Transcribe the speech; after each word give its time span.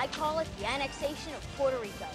I 0.00 0.06
call 0.06 0.38
it 0.38 0.48
the 0.58 0.64
annexation 0.66 1.34
of 1.34 1.46
Puerto 1.58 1.76
Rico. 1.76 2.06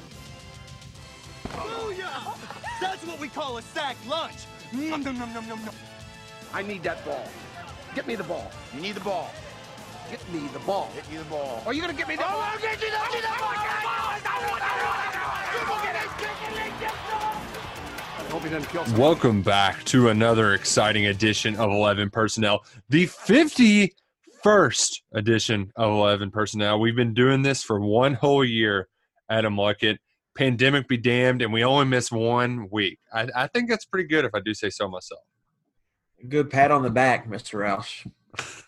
Booyah! 1.49 2.35
That's 2.81 3.05
what 3.05 3.19
we 3.19 3.27
call 3.27 3.59
a 3.59 3.61
sack 3.61 3.95
lunch. 4.07 4.47
Nom, 4.73 5.03
nom, 5.03 5.19
nom, 5.19 5.31
nom, 5.31 5.47
nom, 5.47 5.63
nom. 5.63 5.75
I 6.51 6.63
need 6.63 6.81
that 6.81 7.05
ball. 7.05 7.29
Get 7.93 8.07
me 8.07 8.15
the 8.15 8.23
ball. 8.23 8.49
You 8.73 8.81
need 8.81 8.95
the 8.95 9.01
ball. 9.01 9.29
Get 10.09 10.19
me 10.33 10.47
the 10.47 10.57
ball. 10.59 10.89
Get 10.95 11.11
you 11.11 11.19
the 11.19 11.25
ball. 11.25 11.61
Are 11.67 11.75
you 11.75 11.81
gonna 11.81 11.93
get 11.93 12.07
me 12.07 12.15
the 12.15 12.23
oh, 12.23 12.31
ball? 12.31 12.41
I'll 12.41 12.59
get 12.59 12.81
you 12.81 12.89
the, 12.89 12.97
get 13.13 13.21
the 13.21 13.27
ball! 13.39 13.53
I 18.17 18.27
hope 18.31 18.41
he 18.41 18.49
doesn't 18.49 18.69
kill 18.71 18.85
someone. 18.85 18.99
Welcome 18.99 19.43
back 19.43 19.83
to 19.85 20.09
another 20.09 20.55
exciting 20.55 21.05
edition 21.05 21.55
of 21.57 21.69
11 21.69 22.09
Personnel, 22.09 22.65
the 22.89 23.05
51st 24.45 25.01
edition 25.13 25.71
of 25.75 25.91
11 25.91 26.29
Personnel. 26.29 26.79
We've 26.79 26.95
been 26.95 27.15
doing 27.15 27.41
this 27.41 27.63
for 27.63 27.79
one 27.79 28.13
whole 28.13 28.45
year, 28.45 28.87
Adam 29.27 29.55
Luckett. 29.55 29.97
Pandemic 30.37 30.87
be 30.87 30.97
damned, 30.97 31.41
and 31.41 31.51
we 31.51 31.63
only 31.63 31.85
miss 31.85 32.11
one 32.11 32.67
week. 32.71 32.99
I, 33.11 33.27
I 33.35 33.47
think 33.47 33.69
that's 33.69 33.85
pretty 33.85 34.07
good 34.07 34.23
if 34.23 34.35
I 34.35 34.41
do 34.41 34.53
say 34.53 34.69
so 34.69 34.87
myself. 34.87 35.21
Good 36.27 36.51
pat 36.51 36.71
on 36.71 36.83
the 36.83 36.89
back, 36.91 37.27
Mr. 37.27 37.59
Roush. 37.59 38.05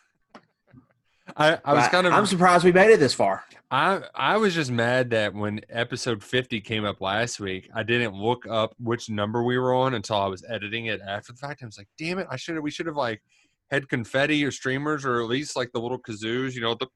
I, 1.37 1.59
I 1.63 1.73
was 1.73 1.87
kind 1.89 2.07
of 2.07 2.13
I'm 2.13 2.25
surprised 2.25 2.63
we 2.63 2.71
made 2.71 2.89
it 2.89 2.99
this 2.99 3.13
far. 3.13 3.43
I 3.69 4.01
I 4.15 4.37
was 4.37 4.55
just 4.55 4.71
mad 4.71 5.11
that 5.11 5.35
when 5.35 5.59
episode 5.69 6.23
50 6.23 6.61
came 6.61 6.85
up 6.85 7.01
last 7.01 7.39
week, 7.39 7.69
I 7.75 7.83
didn't 7.83 8.15
look 8.15 8.47
up 8.49 8.73
which 8.79 9.09
number 9.09 9.43
we 9.43 9.59
were 9.59 9.75
on 9.75 9.93
until 9.93 10.15
I 10.15 10.27
was 10.27 10.43
editing 10.49 10.87
it 10.87 11.01
after 11.05 11.33
the 11.33 11.37
fact. 11.37 11.61
I 11.61 11.65
was 11.65 11.77
like, 11.77 11.89
damn 11.97 12.17
it, 12.17 12.27
I 12.31 12.37
should 12.37 12.55
have 12.55 12.63
we 12.63 12.71
should 12.71 12.87
have 12.87 12.95
like 12.95 13.21
had 13.69 13.89
confetti 13.89 14.43
or 14.45 14.51
streamers 14.51 15.05
or 15.05 15.21
at 15.21 15.27
least 15.27 15.55
like 15.55 15.71
the 15.73 15.79
little 15.79 15.99
kazoos, 15.99 16.53
you 16.53 16.61
know, 16.61 16.75
the 16.75 16.87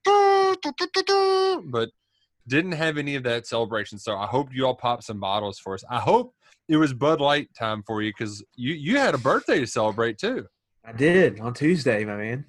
but 1.65 1.89
didn't 2.47 2.71
have 2.73 2.97
any 2.97 3.15
of 3.15 3.23
that 3.23 3.45
celebration. 3.47 3.97
So 3.99 4.17
I 4.17 4.25
hope 4.25 4.49
you 4.53 4.65
all 4.65 4.75
pop 4.75 5.03
some 5.03 5.19
bottles 5.19 5.59
for 5.59 5.73
us. 5.73 5.83
I 5.89 5.99
hope 5.99 6.33
it 6.67 6.77
was 6.77 6.93
Bud 6.93 7.19
Light 7.21 7.49
time 7.57 7.83
for 7.83 8.01
you 8.01 8.11
because 8.11 8.43
you 8.55 8.73
you 8.73 8.97
had 8.97 9.13
a 9.13 9.17
birthday 9.17 9.59
to 9.59 9.67
celebrate 9.67 10.17
too. 10.17 10.47
I 10.85 10.91
did 10.93 11.39
on 11.39 11.53
Tuesday, 11.53 12.03
my 12.05 12.15
man. 12.15 12.45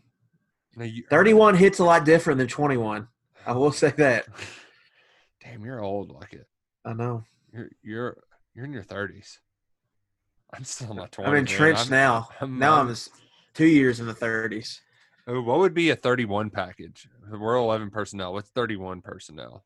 You, 0.79 1.03
uh, 1.07 1.11
31 1.11 1.55
hits 1.57 1.81
a 1.81 1.85
lot 1.85 2.05
different 2.07 2.39
than 2.39 2.49
21. 2.49 3.07
I 3.47 3.53
will 3.53 3.73
say 3.73 3.91
that. 3.99 4.27
Damn, 5.45 5.65
you're 5.65 5.83
old 5.83 6.11
like 6.11 6.33
it. 6.33 6.47
I 6.85 6.95
know. 6.95 7.25
You're 7.53 7.69
you're 7.83 8.17
you're 8.55 8.65
in 8.65 8.73
your 8.73 8.83
thirties. 8.85 9.41
I'm 10.55 10.65
still 10.65 10.91
in 10.93 10.97
my 10.99 11.07
20s. 11.07 11.25
I'm 11.27 11.33
man. 11.33 11.37
entrenched 11.41 11.81
I'm- 11.83 11.91
now. 11.91 12.29
I'm- 12.41 12.59
now 12.59 12.75
I'm- 12.77 12.89
I'm 12.89 12.95
two 13.55 13.67
years 13.67 14.01
in 14.01 14.07
the 14.07 14.15
30s. 14.15 14.81
Oh, 15.27 15.41
what 15.41 15.59
would 15.61 15.75
be 15.75 15.91
a 15.91 15.97
31 15.97 16.51
package? 16.51 17.09
We're 17.31 17.57
11 17.57 17.91
personnel. 17.91 18.33
What's 18.33 18.51
31 18.51 19.03
personnel? 19.03 19.65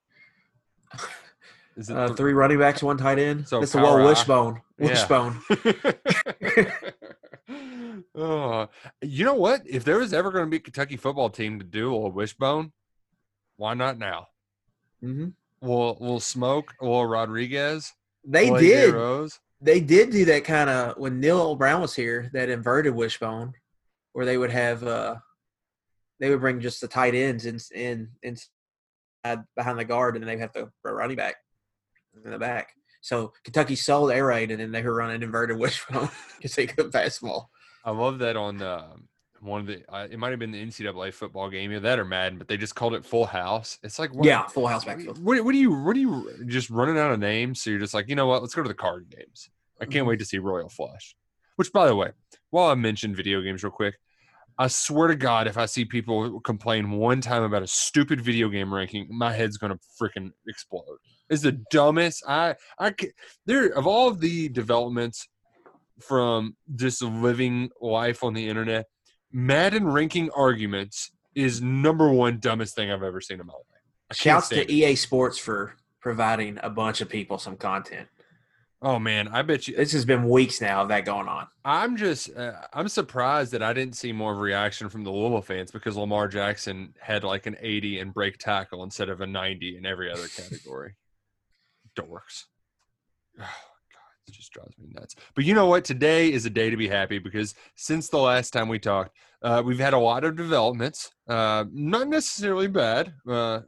Is 1.77 1.91
it 1.91 1.97
Uh, 1.97 2.07
th- 2.07 2.17
three 2.17 2.33
running 2.33 2.59
backs, 2.59 2.83
one 2.83 2.97
tight 2.99 3.19
end. 3.19 3.47
So 3.49 3.61
That's 3.61 3.75
a 3.75 3.83
wall 3.83 3.97
eye. 3.99 4.05
wishbone. 4.07 4.61
Yeah. 4.79 4.89
Wishbone. 4.89 5.41
oh, 8.15 8.69
you 9.03 9.25
know 9.25 9.35
what? 9.35 9.63
If 9.67 9.85
there 9.85 9.99
was 9.99 10.13
ever 10.13 10.31
going 10.31 10.45
to 10.45 10.51
be 10.51 10.57
a 10.57 10.61
Kentucky 10.61 10.97
football 10.97 11.31
team 11.31 11.59
to 11.59 11.65
do 11.65 11.95
a 11.95 12.09
wishbone, 12.09 12.73
why 13.57 13.75
not 13.75 13.99
now? 13.99 14.29
hmm 15.01 15.29
Will 15.61 15.97
Will 16.01 16.21
Smoke? 16.21 16.75
Will 16.81 17.07
Rodriguez? 17.07 17.93
They 18.25 18.51
will 18.51 18.59
did. 18.61 19.31
They 19.63 19.81
did 19.81 20.11
do 20.11 20.25
that 20.27 20.45
kind 20.45 20.69
of 20.69 20.99
when 20.99 21.19
Neal 21.19 21.57
Brown 21.57 21.81
was 21.81 21.95
here. 21.95 22.31
That 22.35 22.51
inverted 22.51 22.95
wishbone, 22.95 23.55
where 24.17 24.25
they 24.25 24.39
would 24.39 24.51
have 24.51 24.83
uh, 24.83 25.17
they 26.21 26.31
would 26.31 26.41
bring 26.41 26.59
just 26.59 26.81
the 26.81 26.89
tight 26.89 27.15
ends 27.15 27.45
in 27.45 27.59
in 27.75 28.09
inside 28.23 29.45
behind 29.55 29.79
the 29.79 29.85
guard, 29.85 30.17
and 30.17 30.25
then 30.27 30.35
they 30.35 30.41
have 30.41 30.55
the 30.55 30.71
running 30.83 31.19
back 31.19 31.35
in 32.25 32.31
the 32.31 32.39
back. 32.39 32.71
So 33.03 33.35
Kentucky 33.45 33.77
sold 33.77 34.11
air 34.11 34.25
raid, 34.25 34.51
and 34.51 34.59
then 34.59 34.73
they 34.73 34.81
were 34.81 34.95
running 34.95 35.23
inverted 35.23 35.59
wishbone 35.59 36.09
because 36.39 36.55
they 36.55 36.67
couldn't 36.67 36.93
pass 36.93 37.19
the 37.19 37.27
ball. 37.27 37.51
I 37.85 37.91
love 37.91 38.21
that 38.21 38.37
on 38.37 38.63
um 38.63 39.09
one 39.41 39.61
of 39.61 39.67
the. 39.67 39.83
Uh, 39.95 40.09
it 40.11 40.19
might 40.19 40.31
have 40.31 40.39
been 40.39 40.51
the 40.51 40.65
NCAA 40.65 41.13
football 41.13 41.51
game. 41.51 41.71
Either 41.71 41.81
that 41.81 41.99
or 41.99 42.07
Madden, 42.07 42.39
but 42.39 42.49
they 42.49 42.57
just 42.57 42.75
called 42.75 42.95
it 42.95 43.05
Full 43.05 43.27
House. 43.27 43.77
It's 43.83 43.99
like 43.99 44.15
what, 44.15 44.27
Yeah, 44.27 44.47
full 44.47 44.67
house 44.67 44.87
backfield. 44.87 45.23
What, 45.23 45.45
what 45.45 45.53
do 45.53 45.59
you 45.59 45.75
what 45.85 45.93
do 45.93 46.01
you 46.01 46.47
just 46.47 46.71
running 46.71 46.97
out 46.97 47.13
of 47.13 47.19
names? 47.19 47.61
So 47.61 47.69
you're 47.69 47.81
just 47.81 47.93
like, 47.93 48.09
you 48.09 48.17
know 48.17 48.27
what? 48.27 48.41
Let's 48.41 48.55
go 48.55 48.63
to 48.63 48.69
the 48.69 48.75
card 48.75 49.11
games. 49.11 49.51
I 49.79 49.85
Mm-hmm. 49.85 49.93
can't 49.93 50.07
wait 50.07 50.21
to 50.21 50.25
see 50.25 50.39
Royal 50.39 50.71
Flush. 50.71 51.15
Which, 51.57 51.71
by 51.71 51.87
the 51.87 51.95
way, 51.95 52.13
while 52.51 52.71
I 52.71 52.75
mentioned 52.75 53.15
video 53.17 53.41
games 53.43 53.63
real 53.63 53.71
quick, 53.71 53.99
I 54.59 54.69
swear 54.69 55.09
to 55.09 55.17
God, 55.17 55.47
if 55.47 55.59
I 55.59 55.67
see 55.67 55.85
people 55.85 56.41
complain 56.41 56.93
one 56.93 57.21
time 57.21 57.43
about 57.43 57.63
a 57.63 57.67
stupid 57.67 58.21
video 58.21 58.49
game 58.49 58.73
ranking, 58.73 59.07
my 59.11 59.33
head's 59.33 59.59
gonna 59.59 59.79
freaking 60.01 60.31
explode. 60.49 60.99
It's 61.29 61.43
the 61.43 61.61
dumbest. 61.71 62.25
I 62.27 62.55
I 62.79 62.95
there 63.45 63.69
of 63.69 63.87
all 63.87 64.09
of 64.09 64.21
the 64.21 64.49
developments 64.49 65.29
from 66.01 66.57
just 66.75 67.03
living 67.03 67.71
life 67.81 68.23
on 68.23 68.35
the 68.35 68.49
internet, 68.49 68.87
Madden 69.33 69.87
ranking 69.87 70.31
arguments 70.31 71.11
is 71.35 71.61
number 71.61 72.11
one 72.11 72.39
dumbest 72.39 72.75
thing 72.75 72.91
I've 72.91 73.03
ever 73.03 73.21
seen 73.21 73.41
in 73.41 73.47
my 73.47 73.53
life. 73.53 73.63
Shouts 74.13 74.49
to. 74.51 74.71
EA 74.71 74.95
Sports 74.95 75.39
for 75.39 75.75
providing 76.01 76.59
a 76.63 76.71
bunch 76.71 77.01
of 77.01 77.09
people 77.09 77.39
some 77.39 77.57
content. 77.57 78.09
Oh 78.87 79.01
man, 79.01 79.27
I 79.27 79.43
bet 79.43 79.67
you. 79.67 79.75
This 79.75 79.91
has 79.95 80.05
been 80.05 80.29
weeks 80.29 80.61
now 80.61 80.83
of 80.83 80.91
that 80.91 81.05
going 81.05 81.27
on. 81.27 81.49
I'm 81.65 81.97
just, 81.97 82.33
uh, 82.37 82.53
I'm 82.73 82.87
surprised 82.87 83.51
that 83.51 83.61
I 83.61 83.73
didn't 83.73 83.97
see 83.97 84.13
more 84.13 84.31
of 84.31 84.39
a 84.39 84.41
reaction 84.41 84.89
from 84.89 85.03
the 85.03 85.11
Louisville 85.11 85.43
fans 85.43 85.73
because 85.73 85.97
Lamar 85.97 86.29
Jackson 86.29 86.95
had 87.01 87.25
like 87.25 87.47
an 87.47 87.57
80 87.59 87.99
in 87.99 88.11
break 88.11 88.39
tackle 88.39 88.85
instead 88.85 89.09
of 89.09 89.21
a 89.21 89.27
90 89.27 89.77
in 89.77 89.87
every 89.87 90.09
other 90.09 90.29
category. 90.29 90.95
Dorks. 91.99 92.45
Oh 93.41 93.43
God, 93.93 94.29
it 94.29 94.35
just 94.35 94.53
drives 94.53 94.79
me 94.79 94.87
nuts. 94.95 95.17
But 95.35 95.45
you 95.45 95.55
know 95.55 95.67
what? 95.67 95.85
Today 95.85 96.33
is 96.33 96.47
a 96.47 96.51
day 96.51 96.71
to 96.71 96.77
be 96.77 96.87
happy 96.87 97.19
because 97.19 97.57
since 97.75 98.09
the 98.09 98.19
last 98.19 98.53
time 98.53 98.69
we 98.69 98.79
talked, 98.79 99.11
uh, 99.43 99.65
we've 99.67 99.81
had 99.81 99.95
a 99.95 99.99
lot 99.99 100.23
of 100.23 100.37
developments. 100.37 101.11
Uh, 101.29 101.65
not 101.73 102.07
necessarily 102.07 102.69
bad. 102.69 103.13
Uh, 103.29 103.63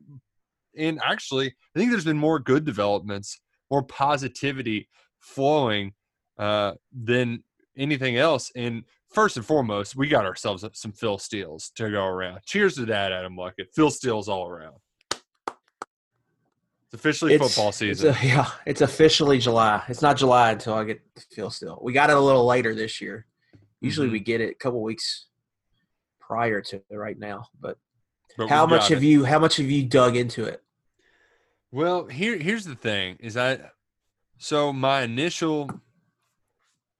and 0.76 1.00
actually, 1.04 1.48
I 1.48 1.78
think 1.78 1.90
there's 1.90 2.04
been 2.04 2.16
more 2.16 2.38
good 2.38 2.64
developments, 2.64 3.40
more 3.68 3.82
positivity 3.82 4.88
flowing 5.20 5.92
uh, 6.38 6.72
than 6.92 7.42
anything 7.76 8.16
else. 8.16 8.50
And 8.56 8.84
first 9.12 9.36
and 9.36 9.44
foremost, 9.46 9.96
we 9.96 10.08
got 10.08 10.24
ourselves 10.24 10.64
some 10.74 10.92
Phil 10.92 11.18
Steeles 11.18 11.70
to 11.76 11.90
go 11.90 12.04
around. 12.04 12.40
Cheers 12.46 12.74
to 12.76 12.86
that, 12.86 13.12
Adam 13.12 13.36
Luckett. 13.36 13.72
Phil 13.74 13.90
Steeles 13.90 14.28
all 14.28 14.46
around. 14.48 14.76
It's 16.90 16.94
officially 16.94 17.36
football 17.36 17.68
it's 17.68 17.78
season. 17.78 18.14
a- 18.14 18.26
yeah, 18.26 18.50
it's 18.64 18.80
officially 18.80 19.38
July. 19.38 19.82
It's 19.88 20.00
not 20.00 20.16
July 20.16 20.52
until 20.52 20.74
I 20.74 20.84
get 20.84 21.02
Phil 21.32 21.50
Steele. 21.50 21.78
We 21.82 21.92
got 21.92 22.08
it 22.08 22.16
a 22.16 22.20
little 22.20 22.46
later 22.46 22.74
this 22.74 23.00
year. 23.00 23.26
Usually 23.80 24.08
Mhm. 24.08 24.12
we 24.12 24.20
get 24.20 24.40
it 24.40 24.50
a 24.50 24.54
couple 24.54 24.82
weeks 24.82 25.26
prior 26.18 26.62
to 26.62 26.82
right 26.90 27.18
now. 27.18 27.46
But 27.60 27.76
But 28.38 28.48
how 28.48 28.64
much 28.66 28.88
have 28.88 29.02
it. 29.02 29.06
you 29.06 29.24
how 29.24 29.38
much 29.38 29.56
have 29.58 29.70
you 29.70 29.84
dug 29.84 30.16
into 30.16 30.44
it? 30.44 30.62
Well, 31.70 32.06
here 32.06 32.38
here's 32.38 32.64
the 32.64 32.74
thing: 32.74 33.16
is 33.20 33.34
that 33.34 33.72
so 34.38 34.72
my 34.72 35.02
initial. 35.02 35.70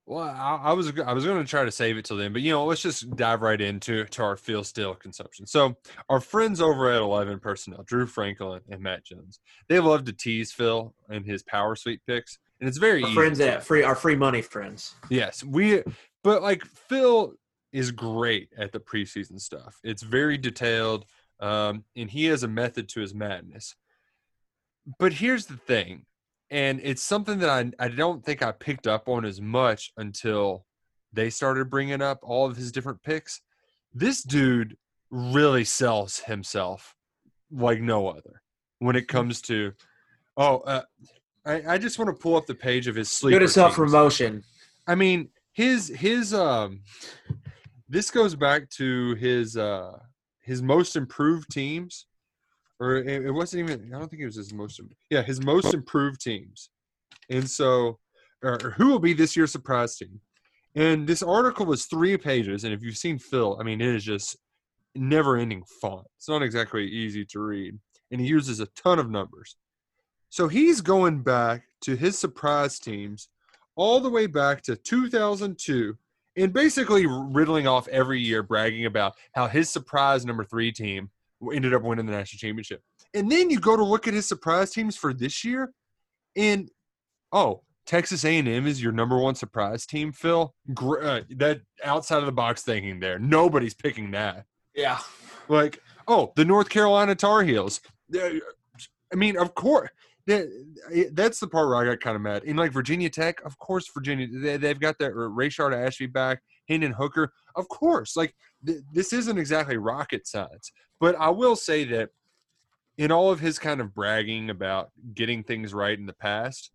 Well, 0.05 0.23
I, 0.23 0.69
I 0.69 0.73
was 0.73 0.91
I 0.99 1.13
was 1.13 1.23
going 1.23 1.43
to 1.43 1.47
try 1.47 1.63
to 1.65 1.71
save 1.71 1.97
it 1.97 2.05
till 2.05 2.17
then, 2.17 2.33
but 2.33 2.41
you 2.41 2.51
know, 2.51 2.65
let's 2.65 2.81
just 2.81 3.15
dive 3.15 3.41
right 3.43 3.61
into 3.61 4.05
to 4.05 4.23
our 4.23 4.35
Phil 4.35 4.63
Steele 4.63 4.95
consumption. 4.95 5.45
So, 5.45 5.75
our 6.09 6.19
friends 6.19 6.61
over 6.61 6.89
at 6.89 6.99
Eleven 7.01 7.39
Personnel, 7.39 7.83
Drew 7.83 8.07
Franklin 8.07 8.61
and 8.69 8.81
Matt 8.81 9.05
Jones, 9.05 9.39
they 9.67 9.79
love 9.79 10.05
to 10.05 10.13
tease 10.13 10.51
Phil 10.51 10.95
and 11.09 11.23
his 11.25 11.43
Power 11.43 11.75
Suite 11.75 12.01
picks, 12.07 12.39
and 12.59 12.67
it's 12.67 12.79
very 12.79 13.03
Our 13.03 13.09
easy. 13.09 13.15
friends 13.15 13.39
at 13.39 13.63
free 13.63 13.83
our 13.83 13.93
free 13.93 14.15
money 14.15 14.41
friends. 14.41 14.95
Yes, 15.09 15.43
we 15.43 15.83
but 16.23 16.41
like 16.41 16.65
Phil 16.65 17.33
is 17.71 17.91
great 17.91 18.49
at 18.57 18.71
the 18.71 18.79
preseason 18.79 19.39
stuff. 19.39 19.77
It's 19.83 20.01
very 20.01 20.39
detailed, 20.39 21.05
um, 21.39 21.83
and 21.95 22.09
he 22.09 22.25
has 22.25 22.41
a 22.41 22.47
method 22.47 22.89
to 22.89 23.01
his 23.01 23.13
madness. 23.13 23.75
But 24.97 25.13
here's 25.13 25.45
the 25.45 25.57
thing, 25.57 26.07
and 26.51 26.79
it's 26.83 27.03
something 27.03 27.39
that 27.39 27.49
I 27.49 27.71
I 27.83 27.89
don't 27.89 28.23
think 28.23 28.41
I 28.41 28.51
picked 28.51 28.87
up 28.87 29.07
on 29.07 29.25
as 29.25 29.41
much 29.41 29.91
until 29.97 30.65
they 31.13 31.29
started 31.29 31.69
bringing 31.69 32.01
up 32.01 32.19
all 32.23 32.45
of 32.45 32.57
his 32.57 32.71
different 32.71 33.01
picks. 33.03 33.41
This 33.93 34.23
dude 34.23 34.77
really 35.09 35.63
sells 35.63 36.19
himself 36.19 36.95
like 37.51 37.81
no 37.81 38.07
other 38.07 38.41
when 38.77 38.95
it 38.95 39.07
comes 39.07 39.41
to 39.41 39.73
Oh, 40.39 40.59
uh, 40.59 40.83
I, 41.45 41.73
I 41.73 41.77
just 41.77 41.99
want 41.99 42.15
to 42.15 42.19
pull 42.19 42.37
up 42.37 42.45
the 42.45 42.55
page 42.55 42.87
of 42.87 42.95
his 42.95 43.09
sleep. 43.09 43.33
Good 43.33 43.43
at 43.43 43.49
self 43.49 43.75
promotion. 43.75 44.41
I 44.87 44.95
mean, 44.95 45.29
his 45.51 45.89
his 45.89 46.33
um, 46.33 46.81
this 47.89 48.09
goes 48.09 48.35
back 48.35 48.69
to 48.71 49.15
his 49.15 49.57
uh 49.57 49.99
his 50.41 50.61
most 50.61 50.95
improved 50.95 51.51
teams, 51.51 52.05
or 52.79 52.97
it, 52.97 53.25
it 53.25 53.31
wasn't 53.31 53.69
even. 53.69 53.93
I 53.93 53.99
don't 53.99 54.09
think 54.09 54.21
it 54.21 54.25
was 54.25 54.35
his 54.35 54.53
most. 54.53 54.79
Yeah, 55.09 55.21
his 55.21 55.43
most 55.43 55.73
improved 55.73 56.21
teams, 56.21 56.69
and 57.29 57.49
so, 57.49 57.99
or, 58.43 58.57
who 58.77 58.87
will 58.87 58.99
be 58.99 59.13
this 59.13 59.35
year's 59.35 59.51
surprise 59.51 59.97
team? 59.97 60.19
And 60.75 61.07
this 61.07 61.23
article 61.23 61.65
was 61.65 61.85
three 61.85 62.15
pages, 62.17 62.63
and 62.63 62.73
if 62.73 62.83
you've 62.83 62.97
seen 62.97 63.17
Phil, 63.17 63.57
I 63.59 63.63
mean, 63.63 63.81
it 63.81 63.95
is 63.95 64.03
just 64.03 64.37
never-ending 64.95 65.63
font. 65.81 66.05
It's 66.17 66.29
not 66.29 66.43
exactly 66.43 66.85
easy 66.85 67.25
to 67.25 67.39
read, 67.39 67.77
and 68.11 68.21
he 68.21 68.27
uses 68.27 68.59
a 68.59 68.67
ton 68.67 68.99
of 68.99 69.09
numbers. 69.09 69.55
So 70.29 70.47
he's 70.47 70.79
going 70.81 71.23
back 71.23 71.63
to 71.81 71.95
his 71.95 72.17
surprise 72.17 72.79
teams 72.79 73.29
all 73.75 73.99
the 73.99 74.09
way 74.09 74.27
back 74.27 74.61
to 74.63 74.75
2002 74.75 75.97
and 76.35 76.53
basically 76.53 77.07
riddling 77.07 77.67
off 77.67 77.87
every 77.87 78.19
year 78.19 78.43
bragging 78.43 78.85
about 78.85 79.15
how 79.33 79.47
his 79.47 79.69
surprise 79.69 80.25
number 80.25 80.43
three 80.43 80.71
team 80.71 81.09
ended 81.53 81.73
up 81.73 81.81
winning 81.83 82.05
the 82.05 82.11
national 82.11 82.39
championship. 82.39 82.81
And 83.13 83.31
then 83.31 83.49
you 83.49 83.59
go 83.59 83.75
to 83.75 83.83
look 83.83 84.07
at 84.07 84.13
his 84.13 84.27
surprise 84.27 84.71
teams 84.71 84.95
for 84.95 85.13
this 85.13 85.43
year 85.43 85.71
and 86.35 86.69
oh 87.31 87.61
texas 87.85 88.23
a&m 88.23 88.67
is 88.67 88.81
your 88.83 88.91
number 88.91 89.17
one 89.17 89.35
surprise 89.35 89.85
team 89.85 90.11
phil. 90.11 90.53
Uh, 90.69 91.21
that 91.37 91.61
outside 91.83 92.19
of 92.19 92.25
the 92.25 92.31
box 92.31 92.61
thinking 92.61 92.99
there. 92.99 93.17
Nobody's 93.17 93.73
picking 93.73 94.11
that. 94.11 94.45
Yeah. 94.75 94.99
like 95.47 95.81
oh 96.07 96.31
the 96.35 96.45
north 96.45 96.69
carolina 96.69 97.15
tar 97.15 97.43
heels. 97.43 97.81
I 98.13 98.41
mean 99.15 99.37
of 99.37 99.55
course 99.55 99.89
that's 100.27 101.39
the 101.39 101.47
part 101.47 101.67
where 101.67 101.77
I 101.77 101.85
got 101.85 102.01
kind 102.01 102.15
of 102.15 102.21
mad. 102.21 102.43
In 102.43 102.55
like 102.55 102.71
Virginia 102.71 103.09
Tech, 103.09 103.41
of 103.45 103.57
course, 103.57 103.89
Virginia 103.93 104.27
they, 104.31 104.57
they've 104.57 104.79
got 104.79 104.97
that 104.99 105.13
Rayshard 105.13 105.75
Ashby 105.75 106.07
back, 106.07 106.41
Hendon 106.69 106.93
Hooker, 106.93 107.33
of 107.55 107.67
course. 107.67 108.15
Like 108.15 108.35
th- 108.65 108.81
this 108.93 109.11
isn't 109.11 109.37
exactly 109.37 109.77
rocket 109.77 110.27
science, 110.27 110.71
but 110.99 111.15
I 111.15 111.29
will 111.29 111.55
say 111.55 111.83
that 111.85 112.09
in 112.97 113.11
all 113.11 113.31
of 113.31 113.39
his 113.39 113.59
kind 113.59 113.81
of 113.81 113.93
bragging 113.93 114.49
about 114.49 114.91
getting 115.13 115.43
things 115.43 115.73
right 115.73 115.97
in 115.97 116.05
the 116.05 116.13
past, 116.13 116.71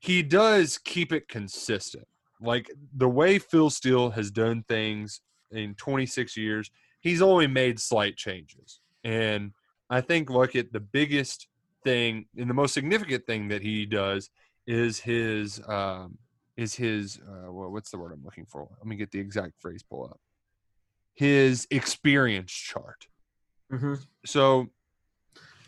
he 0.00 0.22
does 0.22 0.78
keep 0.78 1.12
it 1.12 1.28
consistent. 1.28 2.06
Like 2.40 2.70
the 2.96 3.08
way 3.08 3.38
Phil 3.38 3.70
Steele 3.70 4.10
has 4.10 4.30
done 4.30 4.64
things 4.68 5.20
in 5.52 5.74
26 5.76 6.36
years, 6.36 6.70
he's 7.00 7.22
only 7.22 7.46
made 7.46 7.78
slight 7.78 8.16
changes. 8.16 8.80
And 9.04 9.52
I 9.88 10.00
think 10.00 10.30
look 10.30 10.56
at 10.56 10.72
the 10.72 10.80
biggest 10.80 11.46
thing 11.84 12.26
and 12.36 12.48
the 12.48 12.54
most 12.54 12.74
significant 12.74 13.26
thing 13.26 13.48
that 13.48 13.62
he 13.62 13.86
does 13.86 14.30
is 14.66 15.00
his 15.00 15.60
um 15.68 16.16
is 16.56 16.74
his 16.74 17.18
uh 17.18 17.50
what's 17.52 17.90
the 17.90 17.98
word 17.98 18.12
I'm 18.12 18.24
looking 18.24 18.46
for? 18.46 18.68
Let 18.78 18.86
me 18.86 18.96
get 18.96 19.10
the 19.10 19.20
exact 19.20 19.54
phrase 19.60 19.82
pull 19.82 20.04
up. 20.04 20.20
His 21.14 21.66
experience 21.70 22.52
chart. 22.52 23.06
Mm-hmm. 23.72 23.94
So 24.26 24.68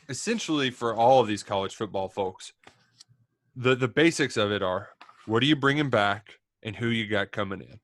essentially 0.08 0.70
for 0.70 0.94
all 0.94 1.20
of 1.20 1.26
these 1.26 1.42
college 1.42 1.74
football 1.74 2.08
folks, 2.08 2.52
the 3.56 3.74
the 3.74 3.88
basics 3.88 4.36
of 4.36 4.50
it 4.50 4.62
are 4.62 4.90
what 5.26 5.42
are 5.42 5.46
you 5.46 5.56
bringing 5.56 5.90
back 5.90 6.34
and 6.62 6.76
who 6.76 6.88
you 6.88 7.06
got 7.06 7.32
coming 7.32 7.60
in. 7.60 7.80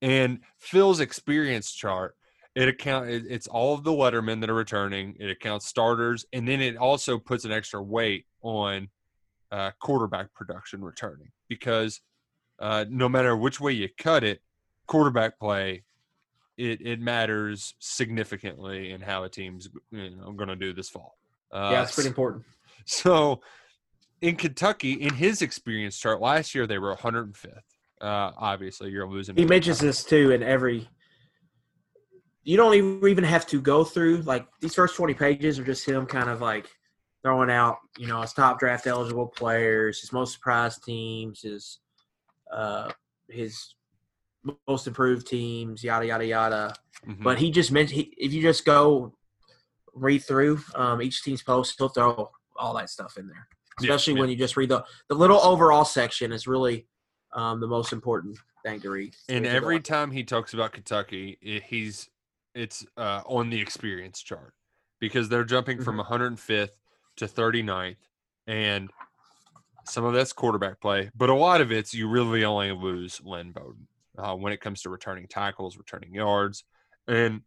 And 0.00 0.40
Phil's 0.58 1.00
experience 1.00 1.72
chart 1.72 2.16
it 2.54 2.68
account 2.68 3.08
it- 3.08 3.26
it's 3.28 3.46
all 3.46 3.74
of 3.74 3.84
the 3.84 3.92
lettermen 3.92 4.40
that 4.40 4.50
are 4.50 4.54
returning 4.54 5.16
it 5.18 5.30
accounts 5.30 5.66
starters 5.66 6.26
and 6.32 6.46
then 6.46 6.60
it 6.60 6.76
also 6.76 7.18
puts 7.18 7.44
an 7.44 7.52
extra 7.52 7.82
weight 7.82 8.26
on 8.42 8.88
uh, 9.50 9.70
quarterback 9.80 10.32
production 10.34 10.82
returning 10.82 11.30
because 11.48 12.00
uh, 12.58 12.84
no 12.88 13.08
matter 13.08 13.36
which 13.36 13.60
way 13.60 13.72
you 13.72 13.88
cut 13.98 14.24
it 14.24 14.42
quarterback 14.86 15.38
play 15.38 15.82
it, 16.56 16.80
it 16.86 17.00
matters 17.00 17.74
significantly 17.78 18.90
in 18.90 19.00
how 19.00 19.24
a 19.24 19.28
team's 19.28 19.68
you 19.90 20.10
know, 20.10 20.32
going 20.32 20.48
to 20.48 20.56
do 20.56 20.72
this 20.72 20.88
fall 20.88 21.16
uh, 21.52 21.70
yeah, 21.72 21.82
it's 21.82 21.94
pretty 21.94 22.08
important. 22.08 22.44
so 22.84 23.40
in 24.20 24.36
kentucky 24.36 24.92
in 24.92 25.14
his 25.14 25.42
experience 25.42 25.98
chart 25.98 26.20
last 26.20 26.54
year 26.54 26.66
they 26.66 26.78
were 26.78 26.94
105th 26.94 27.60
uh, 28.02 28.32
obviously 28.36 28.90
you're 28.90 29.06
losing 29.06 29.36
He 29.36 29.44
mentions 29.44 29.78
this 29.78 30.02
too 30.02 30.32
in 30.32 30.42
every. 30.42 30.88
You 32.42 32.56
don't 32.56 32.74
even 32.74 33.08
even 33.08 33.24
have 33.24 33.46
to 33.46 33.60
go 33.60 33.84
through 33.84 34.22
like 34.22 34.44
these 34.60 34.74
first 34.74 34.96
twenty 34.96 35.14
pages 35.14 35.58
are 35.58 35.64
just 35.64 35.86
him 35.86 36.04
kind 36.06 36.28
of 36.28 36.40
like 36.40 36.68
throwing 37.22 37.50
out 37.50 37.78
you 37.96 38.08
know 38.08 38.20
his 38.20 38.32
top 38.32 38.58
draft 38.58 38.88
eligible 38.88 39.28
players, 39.28 40.00
his 40.00 40.12
most 40.12 40.34
surprised 40.34 40.82
teams, 40.82 41.42
his 41.42 41.78
uh 42.52 42.90
his 43.28 43.74
most 44.66 44.86
improved 44.86 45.26
teams, 45.26 45.82
yada 45.84 46.06
yada 46.06 46.26
yada. 46.26 46.74
Mhm. 47.06 47.22
But 47.22 47.38
he 47.38 47.50
just 47.50 47.72
mentioned 47.72 48.06
if 48.16 48.32
you 48.32 48.42
just 48.42 48.64
go 48.64 49.14
read 49.94 50.24
through 50.24 50.60
um, 50.74 51.02
each 51.02 51.22
team's 51.22 51.42
post, 51.42 51.74
he'll 51.78 51.88
throw 51.88 52.30
all 52.56 52.74
that 52.74 52.90
stuff 52.90 53.16
in 53.18 53.26
there. 53.26 53.46
Especially 53.80 54.14
yeah. 54.14 54.20
when 54.20 54.28
you 54.28 54.36
just 54.36 54.56
read 54.56 54.68
the 54.68 54.84
the 55.08 55.14
little 55.14 55.40
overall 55.40 55.84
section 55.84 56.32
is 56.32 56.46
really 56.46 56.86
um, 57.32 57.60
the 57.60 57.66
most 57.66 57.92
important 57.92 58.38
thing 58.64 58.80
to 58.80 58.90
read. 58.90 59.14
And 59.28 59.46
every 59.46 59.80
time 59.80 60.10
he 60.10 60.24
talks 60.24 60.54
about 60.54 60.72
Kentucky, 60.72 61.38
i 61.44 61.62
he's 61.66 62.08
it's 62.54 62.84
uh, 62.96 63.22
on 63.26 63.48
the 63.48 63.60
experience 63.60 64.22
chart 64.22 64.52
because 65.00 65.28
they're 65.28 65.44
jumping 65.44 65.82
from 65.82 65.96
Mm-hmm. 65.98 66.12
105th 66.12 66.70
to 67.16 67.26
39th, 67.26 67.96
and 68.46 68.90
some 69.84 70.04
of 70.04 70.14
that's 70.14 70.32
quarterback 70.32 70.80
play, 70.80 71.10
but 71.14 71.30
a 71.30 71.34
lot 71.34 71.60
of 71.60 71.72
it's 71.72 71.94
you 71.94 72.08
really 72.08 72.44
only 72.44 72.72
lose 72.72 73.20
Lynn 73.24 73.52
Bowden 73.52 73.86
uh, 74.18 74.34
when 74.34 74.52
it 74.52 74.60
comes 74.60 74.82
to 74.82 74.90
returning 74.90 75.26
tackles, 75.26 75.76
returning 75.76 76.14
yards, 76.14 76.64
and 77.06 77.42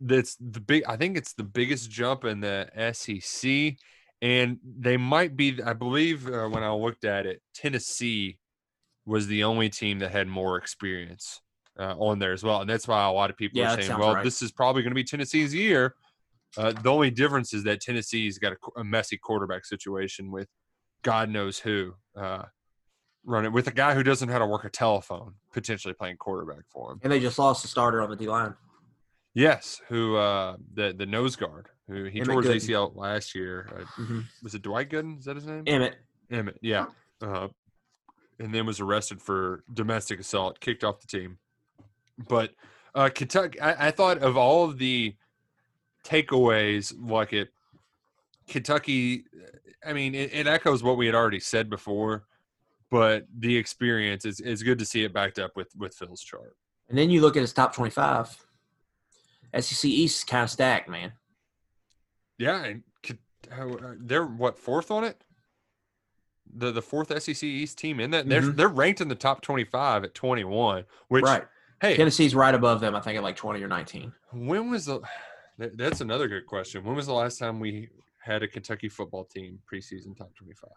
that's 0.00 0.36
the 0.36 0.60
big. 0.60 0.84
I 0.86 0.96
think 0.96 1.16
it's 1.16 1.34
the 1.34 1.44
biggest 1.44 1.90
jump 1.90 2.24
in 2.24 2.40
the 2.40 2.68
SEC, 2.92 3.76
and 4.22 4.58
they 4.64 4.96
might 4.96 5.36
be. 5.36 5.62
I 5.62 5.72
believe 5.72 6.28
uh, 6.28 6.48
when 6.48 6.62
I 6.62 6.72
looked 6.72 7.04
at 7.04 7.26
it, 7.26 7.42
Tennessee 7.54 8.38
was 9.06 9.26
the 9.26 9.44
only 9.44 9.68
team 9.68 9.98
that 10.00 10.10
had 10.10 10.28
more 10.28 10.56
experience 10.56 11.40
uh, 11.78 11.94
on 11.98 12.18
there 12.18 12.32
as 12.32 12.42
well, 12.42 12.60
and 12.60 12.70
that's 12.70 12.88
why 12.88 13.04
a 13.04 13.12
lot 13.12 13.30
of 13.30 13.36
people 13.36 13.60
Yeah, 13.60 13.72
are 13.72 13.80
saying, 13.80 13.98
"Well, 13.98 14.14
right. 14.14 14.24
this 14.24 14.42
is 14.42 14.52
probably 14.52 14.82
going 14.82 14.92
to 14.92 14.96
be 14.96 15.04
Tennessee's 15.04 15.54
year." 15.54 15.94
Uh, 16.56 16.72
the 16.82 16.90
only 16.90 17.10
difference 17.10 17.52
is 17.52 17.64
that 17.64 17.80
Tennessee's 17.80 18.38
got 18.38 18.52
a, 18.52 18.80
a 18.80 18.84
messy 18.84 19.16
quarterback 19.16 19.64
situation 19.64 20.30
with 20.30 20.48
God 21.04 21.30
knows 21.30 21.60
who 21.60 21.94
uh, 22.16 22.42
running 23.24 23.52
with 23.52 23.68
a 23.68 23.72
guy 23.72 23.94
who 23.94 24.02
doesn't 24.02 24.26
know 24.26 24.32
how 24.32 24.40
to 24.40 24.46
work 24.46 24.64
a 24.64 24.70
telephone, 24.70 25.34
potentially 25.52 25.94
playing 25.94 26.16
quarterback 26.16 26.64
for 26.70 26.90
him. 26.92 27.00
and 27.04 27.12
they 27.12 27.20
just 27.20 27.38
lost 27.38 27.62
the 27.62 27.68
starter 27.68 28.02
on 28.02 28.10
the 28.10 28.16
D 28.16 28.26
line. 28.26 28.54
Yes, 29.34 29.80
who 29.88 30.16
uh, 30.16 30.56
the 30.74 30.92
the 30.96 31.06
nose 31.06 31.36
guard 31.36 31.68
who 31.88 32.04
he 32.04 32.20
Emmit 32.20 32.32
tore 32.32 32.42
his 32.42 32.66
Gooden. 32.66 32.70
ACL 32.70 32.96
last 32.96 33.34
year. 33.34 33.68
Uh, 33.70 33.84
Mm-hmm. 34.02 34.20
was 34.42 34.54
it 34.54 34.62
Dwight 34.62 34.90
Gooden? 34.90 35.18
Is 35.18 35.24
that 35.26 35.36
his 35.36 35.46
name? 35.46 35.64
Emmit. 35.66 35.96
Emmit, 36.30 36.58
yeah. 36.62 36.86
Uh, 37.22 37.48
and 38.40 38.52
then 38.54 38.64
was 38.66 38.80
arrested 38.80 39.20
for 39.22 39.62
domestic 39.72 40.18
assault, 40.18 40.58
kicked 40.60 40.82
off 40.82 41.00
the 41.00 41.06
team. 41.06 41.38
But 42.28 42.52
uh, 42.94 43.10
Kentucky, 43.14 43.60
I, 43.60 43.88
I 43.88 43.90
thought 43.90 44.18
of 44.18 44.36
all 44.36 44.64
of 44.64 44.78
the 44.78 45.14
takeaways, 46.04 46.92
like 46.98 47.32
it, 47.32 47.50
Kentucky. 48.48 49.24
I 49.86 49.92
mean, 49.92 50.14
it, 50.14 50.32
it 50.32 50.46
echoes 50.46 50.82
what 50.82 50.96
we 50.96 51.06
had 51.06 51.14
already 51.14 51.40
said 51.40 51.68
before, 51.70 52.24
but 52.90 53.26
the 53.38 53.56
experience 53.56 54.24
is 54.24 54.40
it's 54.40 54.62
good 54.62 54.78
to 54.78 54.84
see 54.84 55.04
it 55.04 55.12
backed 55.12 55.38
up 55.38 55.56
with 55.56 55.68
with 55.76 55.94
Phil's 55.94 56.22
chart. 56.22 56.56
And 56.88 56.98
then 56.98 57.10
you 57.10 57.20
look 57.20 57.36
at 57.36 57.40
his 57.40 57.52
top 57.52 57.74
25. 57.74 58.36
SEC 59.60 59.84
East 59.88 60.18
is 60.18 60.24
kind 60.24 60.42
of 60.44 60.50
stacked, 60.50 60.88
man. 60.88 61.12
Yeah, 62.38 62.64
and 62.64 62.82
how- 63.50 63.70
uh, 63.74 63.94
they're 63.98 64.26
what 64.26 64.58
fourth 64.58 64.90
on 64.90 65.04
it. 65.04 65.22
The 66.56 66.72
the 66.72 66.82
fourth 66.82 67.10
SEC 67.22 67.42
East 67.42 67.78
team 67.78 68.00
in 68.00 68.10
that 68.10 68.28
they're 68.28 68.42
Mhm. 68.42 68.56
they're 68.56 68.68
ranked 68.68 69.00
in 69.00 69.08
the 69.08 69.14
top 69.14 69.40
twenty 69.42 69.64
five 69.64 70.04
at 70.04 70.14
twenty 70.14 70.44
one. 70.44 70.84
Which 71.08 71.24
right. 71.24 71.44
hey, 71.80 71.96
Tennessee's 71.96 72.34
right 72.34 72.54
above 72.54 72.80
them, 72.80 72.94
I 72.94 73.00
think, 73.00 73.16
at 73.16 73.22
like 73.22 73.36
20 73.36 73.62
or 73.62 73.68
19. 73.68 74.12
When 74.32 74.70
was 74.70 74.86
the? 74.86 75.00
That's 75.58 76.00
another 76.00 76.26
good 76.28 76.46
question. 76.46 76.82
When 76.84 76.96
was 76.96 77.06
the 77.06 77.12
last 77.12 77.38
time 77.38 77.60
we 77.60 77.88
had 78.24 78.42
a 78.42 78.48
Kentucky 78.48 78.88
football 78.88 79.24
team 79.24 79.58
preseason 79.70 80.16
top 80.16 80.34
twenty-five? 80.34 80.70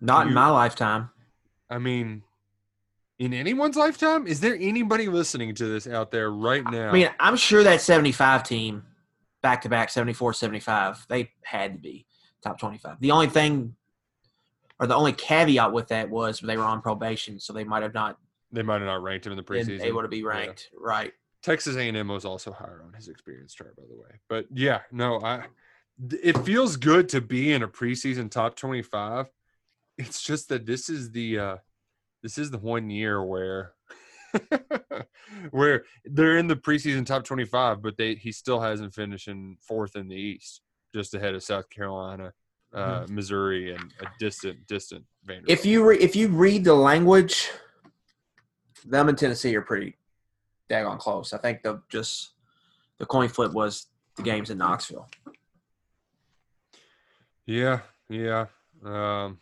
Not 0.00 0.24
You- 0.24 0.28
in 0.30 0.34
my 0.34 0.48
lifetime. 0.48 1.10
I 1.70 1.78
mean, 1.78 2.22
in 3.18 3.32
anyone's 3.32 3.76
lifetime, 3.76 4.26
is 4.26 4.40
there 4.40 4.56
anybody 4.58 5.08
listening 5.08 5.54
to 5.56 5.66
this 5.66 5.86
out 5.86 6.10
there 6.10 6.30
right 6.30 6.64
now? 6.64 6.88
I 6.88 6.92
mean, 6.92 7.10
I'm 7.20 7.36
sure 7.36 7.62
that 7.62 7.80
75 7.80 8.42
team, 8.44 8.84
back 9.42 9.62
to 9.62 9.68
back 9.68 9.90
74 9.90 10.32
75, 10.34 11.06
they 11.08 11.30
had 11.42 11.72
to 11.74 11.78
be 11.78 12.06
top 12.42 12.58
25. 12.58 13.00
The 13.00 13.10
only 13.12 13.28
thing, 13.28 13.76
or 14.80 14.86
the 14.86 14.94
only 14.94 15.12
caveat 15.12 15.72
with 15.72 15.88
that 15.88 16.10
was 16.10 16.40
they 16.40 16.56
were 16.56 16.64
on 16.64 16.82
probation, 16.82 17.38
so 17.40 17.52
they 17.52 17.64
might 17.64 17.82
have 17.82 17.94
not 17.94 18.18
they 18.52 18.62
might 18.62 18.74
have 18.80 18.86
not 18.86 19.02
ranked 19.02 19.26
him 19.26 19.32
in 19.32 19.36
the 19.36 19.42
been 19.42 19.66
preseason. 19.66 19.80
able 19.82 20.02
to 20.02 20.08
be 20.08 20.18
Yeah. 20.18 20.26
ranked. 20.28 20.70
Right. 20.78 21.12
Texas 21.42 21.76
A&M 21.76 22.06
was 22.08 22.24
also 22.24 22.52
higher 22.52 22.82
on 22.86 22.92
his 22.92 23.08
experience 23.08 23.52
chart, 23.52 23.74
by 23.76 23.82
the 23.88 23.96
way. 23.96 24.20
But 24.28 24.46
yeah, 24.52 24.82
no, 24.92 25.20
I 25.22 25.46
it 26.10 26.36
feels 26.38 26.76
good 26.76 27.08
to 27.08 27.20
be 27.20 27.52
in 27.52 27.62
a 27.62 27.68
preseason 27.68 28.30
top 28.30 28.56
25 28.56 29.26
it's 29.96 30.22
just 30.22 30.48
that 30.48 30.66
this 30.66 30.88
is 30.88 31.12
the 31.12 31.38
uh 31.38 31.56
this 32.22 32.36
is 32.38 32.50
the 32.50 32.58
one 32.58 32.90
year 32.90 33.22
where 33.22 33.72
where 35.50 35.84
they're 36.04 36.36
in 36.36 36.48
the 36.48 36.56
preseason 36.56 37.06
top 37.06 37.22
25 37.24 37.80
but 37.80 37.96
they 37.96 38.16
he 38.16 38.32
still 38.32 38.60
hasn't 38.60 38.92
finished 38.92 39.28
in 39.28 39.56
fourth 39.60 39.94
in 39.94 40.08
the 40.08 40.16
east 40.16 40.62
just 40.92 41.14
ahead 41.14 41.34
of 41.34 41.42
south 41.42 41.70
carolina 41.70 42.32
uh 42.74 43.06
missouri 43.08 43.72
and 43.72 43.92
a 44.00 44.06
distant 44.18 44.66
distant 44.66 45.04
Vanderbilt. 45.24 45.58
If 45.58 45.66
you 45.66 45.86
re- 45.88 45.98
if 45.98 46.14
you 46.14 46.28
read 46.28 46.64
the 46.64 46.74
language, 46.74 47.50
them 48.84 49.08
and 49.08 49.16
Tennessee 49.16 49.56
are 49.56 49.62
pretty 49.62 49.96
daggone 50.70 50.98
close. 50.98 51.32
I 51.32 51.38
think 51.38 51.62
the 51.62 51.82
just 51.88 52.32
the 52.98 53.06
coin 53.06 53.28
flip 53.28 53.52
was 53.52 53.86
the 54.16 54.22
games 54.22 54.50
in 54.50 54.58
Knoxville. 54.58 55.08
Yeah, 57.46 57.80
yeah. 58.08 58.46
Um, 58.84 59.38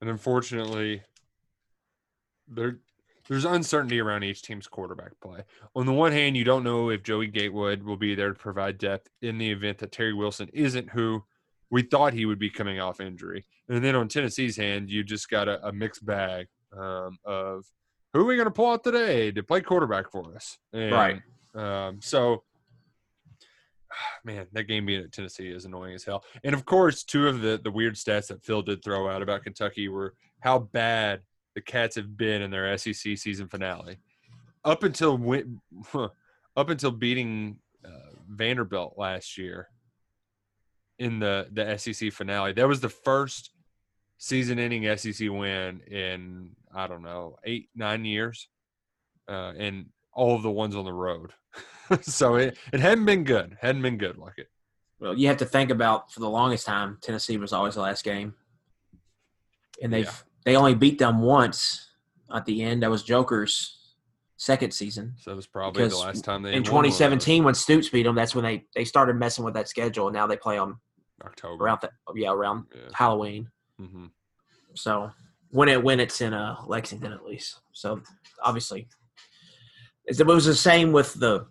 and 0.00 0.10
unfortunately, 0.10 1.02
there 2.48 2.78
there's 3.28 3.44
uncertainty 3.44 4.00
around 4.00 4.22
each 4.22 4.42
team's 4.42 4.68
quarterback 4.68 5.18
play. 5.20 5.42
On 5.74 5.84
the 5.84 5.92
one 5.92 6.12
hand, 6.12 6.36
you 6.36 6.44
don't 6.44 6.62
know 6.62 6.90
if 6.90 7.02
Joey 7.02 7.26
Gatewood 7.26 7.82
will 7.82 7.96
be 7.96 8.14
there 8.14 8.28
to 8.28 8.38
provide 8.38 8.78
depth 8.78 9.08
in 9.20 9.38
the 9.38 9.50
event 9.50 9.78
that 9.78 9.90
Terry 9.90 10.12
Wilson 10.12 10.48
isn't 10.52 10.90
who 10.90 11.24
we 11.70 11.82
thought 11.82 12.12
he 12.12 12.26
would 12.26 12.38
be 12.38 12.50
coming 12.50 12.78
off 12.78 13.00
injury. 13.00 13.44
And 13.68 13.82
then 13.82 13.96
on 13.96 14.08
Tennessee's 14.08 14.56
hand, 14.56 14.90
you 14.90 15.02
just 15.02 15.28
got 15.28 15.48
a, 15.48 15.66
a 15.66 15.72
mixed 15.72 16.06
bag 16.06 16.46
um, 16.76 17.18
of 17.24 17.64
who 18.12 18.20
are 18.20 18.24
we 18.24 18.36
going 18.36 18.46
to 18.46 18.52
pull 18.52 18.70
out 18.70 18.84
today 18.84 19.32
to 19.32 19.42
play 19.42 19.60
quarterback 19.60 20.10
for 20.10 20.34
us? 20.34 20.58
And, 20.72 20.92
Right. 20.92 21.22
Um, 21.54 22.00
so, 22.00 22.44
man, 24.24 24.46
that 24.52 24.64
game 24.64 24.86
being 24.86 25.02
at 25.02 25.12
Tennessee 25.12 25.48
is 25.48 25.64
annoying 25.64 25.94
as 25.94 26.04
hell. 26.04 26.24
And 26.44 26.54
of 26.54 26.64
course, 26.64 27.04
two 27.04 27.28
of 27.28 27.40
the 27.40 27.60
the 27.62 27.70
weird 27.70 27.94
stats 27.94 28.28
that 28.28 28.44
Phil 28.44 28.62
did 28.62 28.82
throw 28.82 29.08
out 29.08 29.22
about 29.22 29.44
Kentucky 29.44 29.88
were 29.88 30.14
how 30.40 30.58
bad 30.58 31.22
the 31.54 31.60
Cats 31.60 31.96
have 31.96 32.16
been 32.16 32.42
in 32.42 32.50
their 32.50 32.76
SEC 32.76 33.16
season 33.18 33.48
finale. 33.48 33.98
Up 34.64 34.82
until 34.82 35.16
win, 35.16 35.60
up 35.94 36.68
until 36.68 36.90
beating 36.90 37.58
uh, 37.84 38.14
Vanderbilt 38.28 38.94
last 38.96 39.38
year 39.38 39.68
in 40.98 41.18
the 41.18 41.48
the 41.52 41.76
SEC 41.78 42.12
finale, 42.12 42.52
that 42.52 42.68
was 42.68 42.80
the 42.80 42.88
first 42.88 43.50
season 44.18 44.58
ending 44.58 44.96
SEC 44.96 45.30
win 45.30 45.80
in 45.90 46.50
I 46.74 46.86
don't 46.86 47.02
know 47.02 47.36
eight 47.44 47.68
nine 47.74 48.04
years, 48.04 48.48
uh, 49.28 49.52
and 49.56 49.86
all 50.16 50.34
of 50.34 50.42
the 50.42 50.50
ones 50.50 50.74
on 50.74 50.84
the 50.84 50.92
road. 50.92 51.32
so 52.02 52.34
it, 52.34 52.58
it 52.72 52.80
hadn't 52.80 53.04
been 53.04 53.22
good. 53.22 53.56
Hadn't 53.60 53.82
been 53.82 53.98
good 53.98 54.18
like 54.18 54.38
it. 54.38 54.48
Well, 54.98 55.14
you 55.16 55.28
have 55.28 55.36
to 55.36 55.44
think 55.46 55.70
about 55.70 56.10
for 56.10 56.20
the 56.20 56.28
longest 56.30 56.66
time, 56.66 56.98
Tennessee 57.02 57.36
was 57.36 57.52
always 57.52 57.74
the 57.74 57.82
last 57.82 58.02
game, 58.02 58.34
and 59.82 59.92
they 59.92 60.02
Yeah. 60.02 60.12
they 60.44 60.56
only 60.56 60.74
beat 60.74 60.98
them 60.98 61.20
once 61.20 61.90
at 62.34 62.44
the 62.46 62.62
end. 62.62 62.82
That 62.82 62.90
was 62.90 63.02
Joker's 63.02 63.92
second 64.38 64.72
season. 64.72 65.14
So 65.18 65.32
it 65.32 65.36
was 65.36 65.46
probably 65.46 65.86
the 65.86 65.96
last 65.96 66.24
time 66.24 66.42
they 66.42 66.54
In 66.54 66.62
won 66.64 66.72
one 66.72 66.84
of 66.86 66.90
those. 66.90 66.98
2017, 66.98 67.44
when 67.44 67.54
Stoops 67.54 67.88
beat 67.88 68.02
them, 68.04 68.14
that's 68.14 68.34
when 68.34 68.44
they 68.44 68.64
they 68.74 68.84
started 68.84 69.16
messing 69.16 69.44
with 69.44 69.54
that 69.54 69.68
schedule. 69.68 70.08
And 70.08 70.14
now 70.14 70.26
they 70.26 70.36
play 70.36 70.58
on 70.58 70.78
October. 71.24 71.62
around 71.64 71.80
the, 71.82 71.90
yeah 72.14 72.32
around 72.32 72.64
Yeah. 72.74 72.88
Halloween. 72.94 73.50
hmm 73.78 74.06
So 74.74 75.10
when 75.50 75.68
it 75.68 75.82
when 75.82 76.00
it's 76.00 76.20
in 76.22 76.32
uh, 76.32 76.56
Lexington 76.66 77.12
at 77.12 77.24
least. 77.24 77.60
So 77.72 78.00
obviously, 78.42 78.88
it 80.06 80.26
was 80.26 80.44
the 80.44 80.54
same 80.54 80.92
with 80.92 81.14
the 81.14 81.46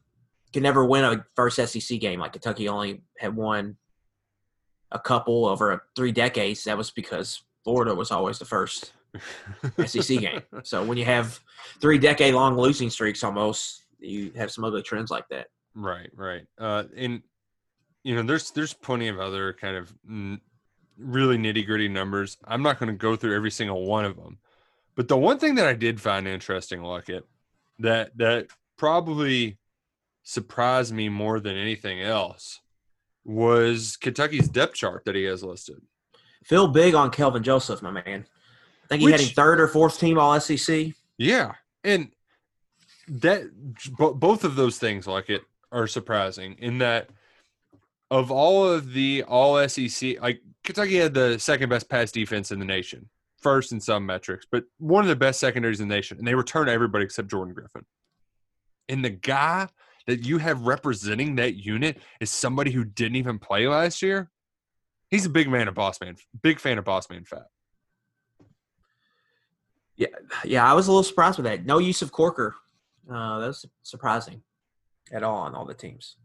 can 0.53 0.63
never 0.63 0.85
win 0.85 1.03
a 1.03 1.25
first 1.35 1.57
SEC 1.57 1.99
game. 1.99 2.19
Like 2.19 2.33
Kentucky 2.33 2.69
only 2.69 3.01
had 3.17 3.35
won 3.35 3.75
a 4.91 4.99
couple 4.99 5.45
over 5.45 5.85
three 5.95 6.13
decades. 6.13 6.63
That 6.63 6.77
was 6.77 6.91
because 6.91 7.43
Florida 7.65 7.93
was 7.93 8.11
always 8.11 8.39
the 8.39 8.45
first 8.45 8.93
SEC 9.85 10.19
game. 10.19 10.41
So 10.63 10.83
when 10.83 10.97
you 10.97 11.05
have 11.05 11.39
three 11.81 11.97
decade 11.97 12.33
long 12.33 12.57
losing 12.57 12.89
streaks, 12.89 13.23
almost 13.23 13.83
you 13.99 14.31
have 14.37 14.51
some 14.51 14.63
ugly 14.63 14.81
trends 14.81 15.11
like 15.11 15.27
that. 15.29 15.47
Right, 15.73 16.09
right. 16.15 16.45
Uh, 16.57 16.83
and 16.95 17.21
you 18.03 18.15
know, 18.15 18.23
there's 18.23 18.51
there's 18.51 18.73
plenty 18.73 19.09
of 19.09 19.19
other 19.19 19.51
kind 19.51 19.75
of 19.75 19.93
n- 20.07 20.39
really 20.97 21.37
nitty 21.37 21.65
gritty 21.65 21.89
numbers. 21.89 22.37
I'm 22.45 22.63
not 22.63 22.79
going 22.79 22.91
to 22.91 22.97
go 22.97 23.15
through 23.15 23.35
every 23.35 23.51
single 23.51 23.85
one 23.85 24.05
of 24.05 24.15
them, 24.15 24.37
but 24.95 25.07
the 25.07 25.17
one 25.17 25.37
thing 25.37 25.55
that 25.55 25.67
I 25.67 25.73
did 25.73 25.99
find 25.99 26.27
interesting, 26.27 26.81
at 27.09 27.23
that 27.79 28.17
that 28.17 28.47
probably 28.77 29.57
surprised 30.23 30.93
me 30.93 31.09
more 31.09 31.39
than 31.39 31.55
anything 31.55 32.01
else 32.01 32.59
was 33.23 33.97
Kentucky's 33.97 34.47
depth 34.47 34.75
chart 34.75 35.05
that 35.05 35.15
he 35.15 35.23
has 35.23 35.43
listed. 35.43 35.81
Feel 36.43 36.67
big 36.67 36.93
on 36.93 37.09
Kelvin 37.09 37.43
Joseph, 37.43 37.81
my 37.81 37.91
man. 37.91 38.25
I 38.83 38.87
think 38.87 39.01
he 39.01 39.11
had 39.11 39.19
him 39.19 39.29
third 39.29 39.59
or 39.59 39.67
fourth 39.67 39.99
team 39.99 40.19
All 40.19 40.39
SEC. 40.39 40.93
Yeah, 41.17 41.53
and 41.83 42.11
that 43.07 43.43
bo- 43.97 44.13
both 44.13 44.43
of 44.43 44.55
those 44.55 44.77
things 44.77 45.07
like 45.07 45.29
it 45.29 45.41
are 45.71 45.87
surprising 45.87 46.55
in 46.59 46.79
that 46.79 47.09
of 48.11 48.31
all 48.31 48.67
of 48.67 48.93
the 48.93 49.23
all 49.23 49.67
SEC, 49.67 50.21
like 50.21 50.41
Kentucky 50.63 50.97
had 50.97 51.13
the 51.13 51.39
second 51.39 51.69
best 51.69 51.89
pass 51.89 52.11
defense 52.11 52.51
in 52.51 52.59
the 52.59 52.65
nation, 52.65 53.09
first 53.45 53.71
in 53.71 53.79
some 53.79 54.07
metrics, 54.07 54.47
but 54.51 54.63
one 54.79 55.03
of 55.03 55.07
the 55.07 55.15
best 55.15 55.39
secondaries 55.39 55.79
in 55.79 55.87
the 55.87 55.93
nation, 55.93 56.17
and 56.17 56.27
they 56.27 56.33
return 56.33 56.67
everybody 56.67 57.05
except 57.05 57.29
Jordan 57.29 57.53
Griffin. 57.53 57.85
And 58.89 59.05
the 59.05 59.11
guy 59.11 59.67
that 60.07 60.25
you 60.25 60.39
have 60.39 60.61
representing 60.63 61.35
that 61.35 61.53
unit 61.53 61.99
is 62.19 62.31
somebody 62.31 62.71
who 62.71 62.83
didn't 62.83 63.17
even 63.17 63.37
play 63.37 63.67
last 63.67 64.01
year. 64.01 64.31
He's 65.11 65.27
a 65.27 65.29
big 65.29 65.47
man 65.47 65.67
of 65.67 65.75
Boss 65.75 66.01
Man, 66.01 66.15
big 66.41 66.59
fan 66.59 66.79
of 66.79 66.85
Boss 66.85 67.07
Man 67.07 67.23
Fat. 67.23 67.45
Yeah, 69.95 70.07
yeah, 70.43 70.69
I 70.69 70.73
was 70.73 70.87
a 70.87 70.91
little 70.91 71.03
surprised 71.03 71.37
with 71.37 71.45
that. 71.45 71.67
No 71.67 71.77
use 71.77 72.01
of 72.01 72.11
Corker. 72.11 72.55
Uh, 73.07 73.37
that 73.37 73.47
was 73.47 73.63
surprising 73.83 74.41
at 75.11 75.21
all 75.21 75.37
on 75.37 75.53
all 75.53 75.65
the 75.65 75.75
teams. 75.75 76.17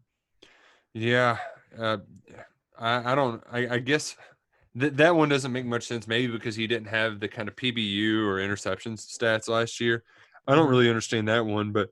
Yeah, 0.95 1.37
uh, 1.79 1.99
I, 2.79 3.12
I 3.12 3.15
don't. 3.15 3.43
I, 3.53 3.75
I 3.75 3.79
guess 3.79 4.17
that 4.77 4.97
that 4.97 5.15
one 5.15 5.29
doesn't 5.29 5.53
make 5.53 5.67
much 5.67 5.87
sense. 5.87 6.07
Maybe 6.07 6.33
because 6.33 6.57
he 6.57 6.67
didn't 6.67 6.89
have 6.89 7.21
the 7.21 7.29
kind 7.29 7.49
of 7.49 7.57
PBU 7.57 8.25
or 8.25 8.37
interceptions 8.37 9.07
stats 9.07 9.49
last 9.49 9.81
year. 9.81 10.05
I 10.47 10.55
don't 10.55 10.65
mm-hmm. 10.65 10.71
really 10.71 10.89
understand 10.89 11.29
that 11.29 11.45
one, 11.45 11.73
but 11.73 11.91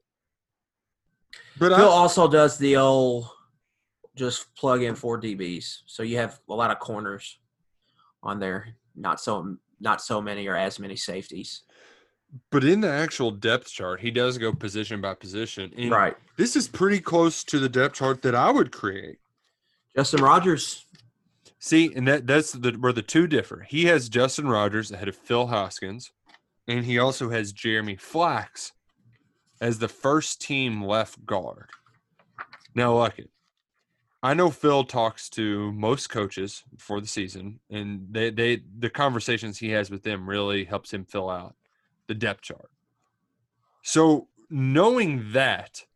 but 1.58 1.74
Phil 1.74 1.88
I, 1.88 1.92
also 1.92 2.28
does 2.28 2.58
the 2.58 2.76
old 2.76 3.28
just 4.14 4.54
plug 4.54 4.82
in 4.82 4.94
four 4.94 5.20
DBs, 5.20 5.78
so 5.86 6.02
you 6.02 6.16
have 6.18 6.38
a 6.48 6.54
lot 6.54 6.70
of 6.70 6.78
corners 6.78 7.38
on 8.22 8.38
there. 8.38 8.74
Not 8.94 9.20
so 9.20 9.56
not 9.80 10.00
so 10.00 10.20
many 10.20 10.46
or 10.46 10.56
as 10.56 10.78
many 10.78 10.96
safeties. 10.96 11.62
but 12.50 12.62
in 12.62 12.80
the 12.80 12.90
actual 12.90 13.30
depth 13.30 13.70
chart, 13.70 14.00
he 14.00 14.10
does 14.10 14.36
go 14.38 14.52
position 14.52 15.00
by 15.00 15.14
position. 15.14 15.72
Right. 15.88 16.16
This 16.36 16.56
is 16.56 16.68
pretty 16.68 17.00
close 17.00 17.42
to 17.44 17.58
the 17.58 17.68
depth 17.68 17.94
chart 17.94 18.22
that 18.22 18.34
I 18.34 18.50
would 18.50 18.70
create. 18.70 19.18
Justin 19.96 20.22
Rogers. 20.22 20.84
See, 21.60 21.92
and 21.94 22.06
that 22.06 22.26
that's 22.26 22.52
the 22.52 22.72
where 22.72 22.92
the 22.92 23.02
two 23.02 23.26
differ. 23.26 23.66
He 23.68 23.86
has 23.86 24.08
Justin 24.08 24.48
Rogers 24.48 24.92
ahead 24.92 25.08
of 25.08 25.16
Phil 25.16 25.48
Hoskins, 25.48 26.12
and 26.68 26.84
he 26.84 26.98
also 26.98 27.30
has 27.30 27.52
Jeremy 27.52 27.96
Flax 27.96 28.72
as 29.60 29.78
the 29.78 29.88
first 29.88 30.40
team 30.40 30.84
left 30.84 31.26
guard. 31.26 31.70
Now, 32.74 32.96
look 32.96 33.18
it. 33.18 33.30
I 34.22 34.34
know 34.34 34.50
Phil 34.50 34.84
talks 34.84 35.28
to 35.30 35.72
most 35.72 36.10
coaches 36.10 36.62
before 36.74 37.00
the 37.00 37.08
season, 37.08 37.58
and 37.70 38.06
they 38.10 38.30
they 38.30 38.62
the 38.78 38.90
conversations 38.90 39.58
he 39.58 39.70
has 39.70 39.90
with 39.90 40.04
them 40.04 40.28
really 40.28 40.64
helps 40.64 40.92
him 40.92 41.04
fill 41.04 41.28
out 41.28 41.56
the 42.06 42.14
depth 42.14 42.42
chart. 42.42 42.70
So, 43.82 44.28
knowing 44.48 45.32
that, 45.32 45.86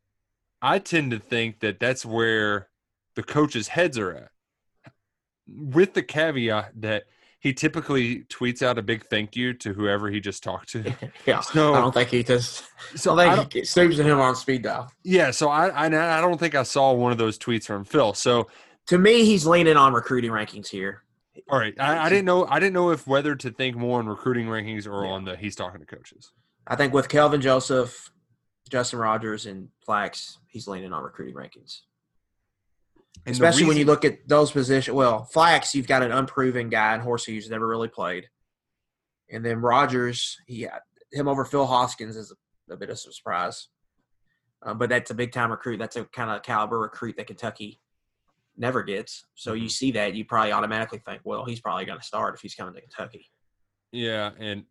I 0.61 0.81
tend 0.81 1.13
to 1.13 1.19
think 1.19 1.61
that 1.61 1.79
that's 1.79 2.05
where 2.05 2.69
the 3.15 3.23
coaches' 3.23 3.69
heads 3.69 3.99
are 3.99 4.13
at 4.13 4.31
with 5.57 5.95
the 5.95 6.03
caveat 6.03 6.73
that 6.81 7.05
he 7.41 7.53
typically 7.53 8.21
tweets 8.25 8.63
out 8.63 8.79
a 8.79 8.83
big 8.83 9.05
thank 9.07 9.35
you 9.35 9.53
to 9.55 9.73
whoever 9.73 10.09
he 10.09 10.21
just 10.21 10.43
talked 10.45 10.69
to. 10.71 10.95
Yeah. 11.27 11.41
So- 11.41 11.75
I 11.75 11.81
don't 11.81 11.93
think 11.93 12.09
he 12.11 12.23
does. 12.23 12.63
So 12.95 13.19
I 13.19 13.33
I 13.33 13.37
think 13.45 13.53
he 13.53 13.81
and 13.81 13.95
him 13.95 14.21
on 14.21 14.37
speed 14.37 14.63
dial. 14.63 14.93
yeah, 15.05 15.31
so 15.33 15.49
I, 15.49 15.69
I 15.69 15.87
I 15.87 16.21
don't 16.21 16.39
think 16.39 16.55
I 16.55 16.63
saw 16.63 16.93
one 16.93 17.11
of 17.13 17.19
those 17.19 17.39
tweets 17.39 17.65
from 17.67 17.85
Phil. 17.85 18.15
So 18.15 18.49
To 18.87 18.99
me, 18.99 19.25
he's 19.25 19.45
leaning 19.47 19.77
on 19.77 19.93
recruiting 19.93 20.31
rankings 20.31 20.69
here. 20.69 21.03
all 21.51 21.59
right, 21.59 21.75
I, 21.81 22.07
I 22.07 22.09
didn't 22.09 22.25
know 22.27 22.47
I 22.47 22.59
didn't 22.61 22.75
know 22.75 22.91
if 22.91 23.07
whether 23.07 23.35
to 23.35 23.51
think 23.51 23.77
more 23.77 23.99
on 23.99 24.07
recruiting 24.07 24.47
rankings 24.47 24.87
or 24.87 25.05
Yeah. 25.05 25.11
on 25.13 25.25
the 25.25 25.37
he's 25.37 25.57
talking 25.57 25.81
to 25.81 25.87
coaches. 25.87 26.31
I 26.67 26.77
think 26.77 26.93
with 26.95 27.09
Kelvin 27.09 27.41
Joseph, 27.41 28.11
Justin 28.71 29.01
Rogers, 29.01 29.47
and 29.47 29.69
Flax, 29.85 30.39
he's 30.47 30.69
leaning 30.69 30.93
on 30.93 31.03
recruiting 31.03 31.35
rankings. 31.35 31.81
And 33.25 33.33
Especially 33.33 33.67
when 33.67 33.77
you 33.77 33.85
look 33.85 34.05
at 34.05 34.27
those 34.27 34.51
positions. 34.51 34.95
Well, 34.95 35.25
Flax, 35.25 35.75
you've 35.75 35.87
got 35.87 36.03
an 36.03 36.11
unproven 36.11 36.71
guy 36.71 36.95
in 36.95 37.01
Horsey 37.01 37.35
who's 37.35 37.51
never 37.51 37.69
really 37.69 37.89
played. 37.89 38.29
And 39.31 39.45
then 39.45 39.61
Rogers, 39.61 40.39
he 40.47 40.67
him 41.13 41.29
over 41.29 41.45
Phil 41.45 41.67
Hoskins 41.67 42.17
is 42.17 42.35
a, 42.69 42.75
a 42.75 42.77
bit 42.77 42.89
of 42.89 42.95
a 42.95 42.99
surprise. 42.99 43.69
Um, 44.63 44.79
but 44.79 44.89
that's 44.89 45.11
a 45.11 45.15
big 45.15 45.33
time 45.33 45.51
recruit. 45.51 45.79
That's 45.79 45.97
a 45.97 46.05
kind 46.05 46.31
of 46.31 46.43
caliber 46.43 46.79
recruit 46.79 47.17
that 47.17 47.27
Kentucky 47.27 47.81
never 48.57 48.83
gets. 48.83 49.25
So 49.35 49.55
you 49.55 49.69
see 49.69 49.93
that, 49.93 50.15
you 50.15 50.25
probably 50.25 50.53
automatically 50.53 51.03
think, 51.05 51.23
well, 51.25 51.45
he's 51.45 51.61
probably 51.61 51.85
going 51.85 51.99
to 51.99 52.05
start 52.05 52.35
if 52.35 52.41
he's 52.41 52.55
coming 52.55 52.75
to 52.75 52.81
Kentucky. 52.81 53.31
Yeah, 53.93 54.31
and 54.39 54.65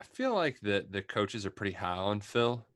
I 0.00 0.04
feel 0.04 0.34
like 0.34 0.60
the 0.60 0.86
the 0.88 1.02
coaches 1.02 1.46
are 1.46 1.50
pretty 1.50 1.72
high 1.72 1.96
on 1.96 2.20
Phil, 2.20 2.66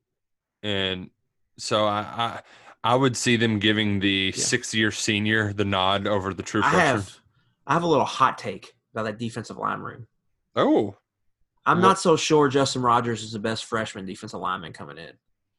and 0.63 1.11
so 1.57 1.85
I 1.85 1.99
I, 1.99 2.41
I 2.85 2.95
would 2.95 3.17
see 3.17 3.35
them 3.35 3.59
giving 3.59 3.99
the 3.99 4.31
Yeah. 4.35 4.43
six 4.43 4.73
year 4.73 4.91
senior 4.91 5.51
the 5.53 5.65
nod 5.65 6.07
over 6.07 6.33
the 6.33 6.43
true 6.43 6.61
freshman. 6.61 6.81
I 6.81 6.85
have, 6.85 7.19
I 7.67 7.73
have 7.73 7.83
a 7.83 7.87
little 7.87 8.05
hot 8.05 8.37
take 8.37 8.73
about 8.93 9.03
that 9.05 9.17
defensive 9.17 9.57
line 9.57 9.79
room. 9.79 10.07
Oh, 10.55 10.95
I'm 11.65 11.81
not 11.81 11.99
so 11.99 12.15
sure 12.15 12.47
Justin 12.47 12.83
Rogers 12.83 13.23
is 13.23 13.31
the 13.31 13.39
best 13.39 13.65
freshman 13.65 14.05
defensive 14.05 14.39
lineman 14.39 14.71
coming 14.71 14.97
in. 14.99 15.13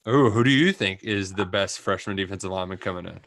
oh, 0.06 0.30
who 0.30 0.44
do 0.44 0.50
you 0.50 0.72
think 0.72 1.02
is 1.02 1.32
the 1.34 1.44
best 1.44 1.80
freshman 1.80 2.14
defensive 2.16 2.50
lineman 2.50 2.78
coming 2.78 3.06
in? 3.06 3.18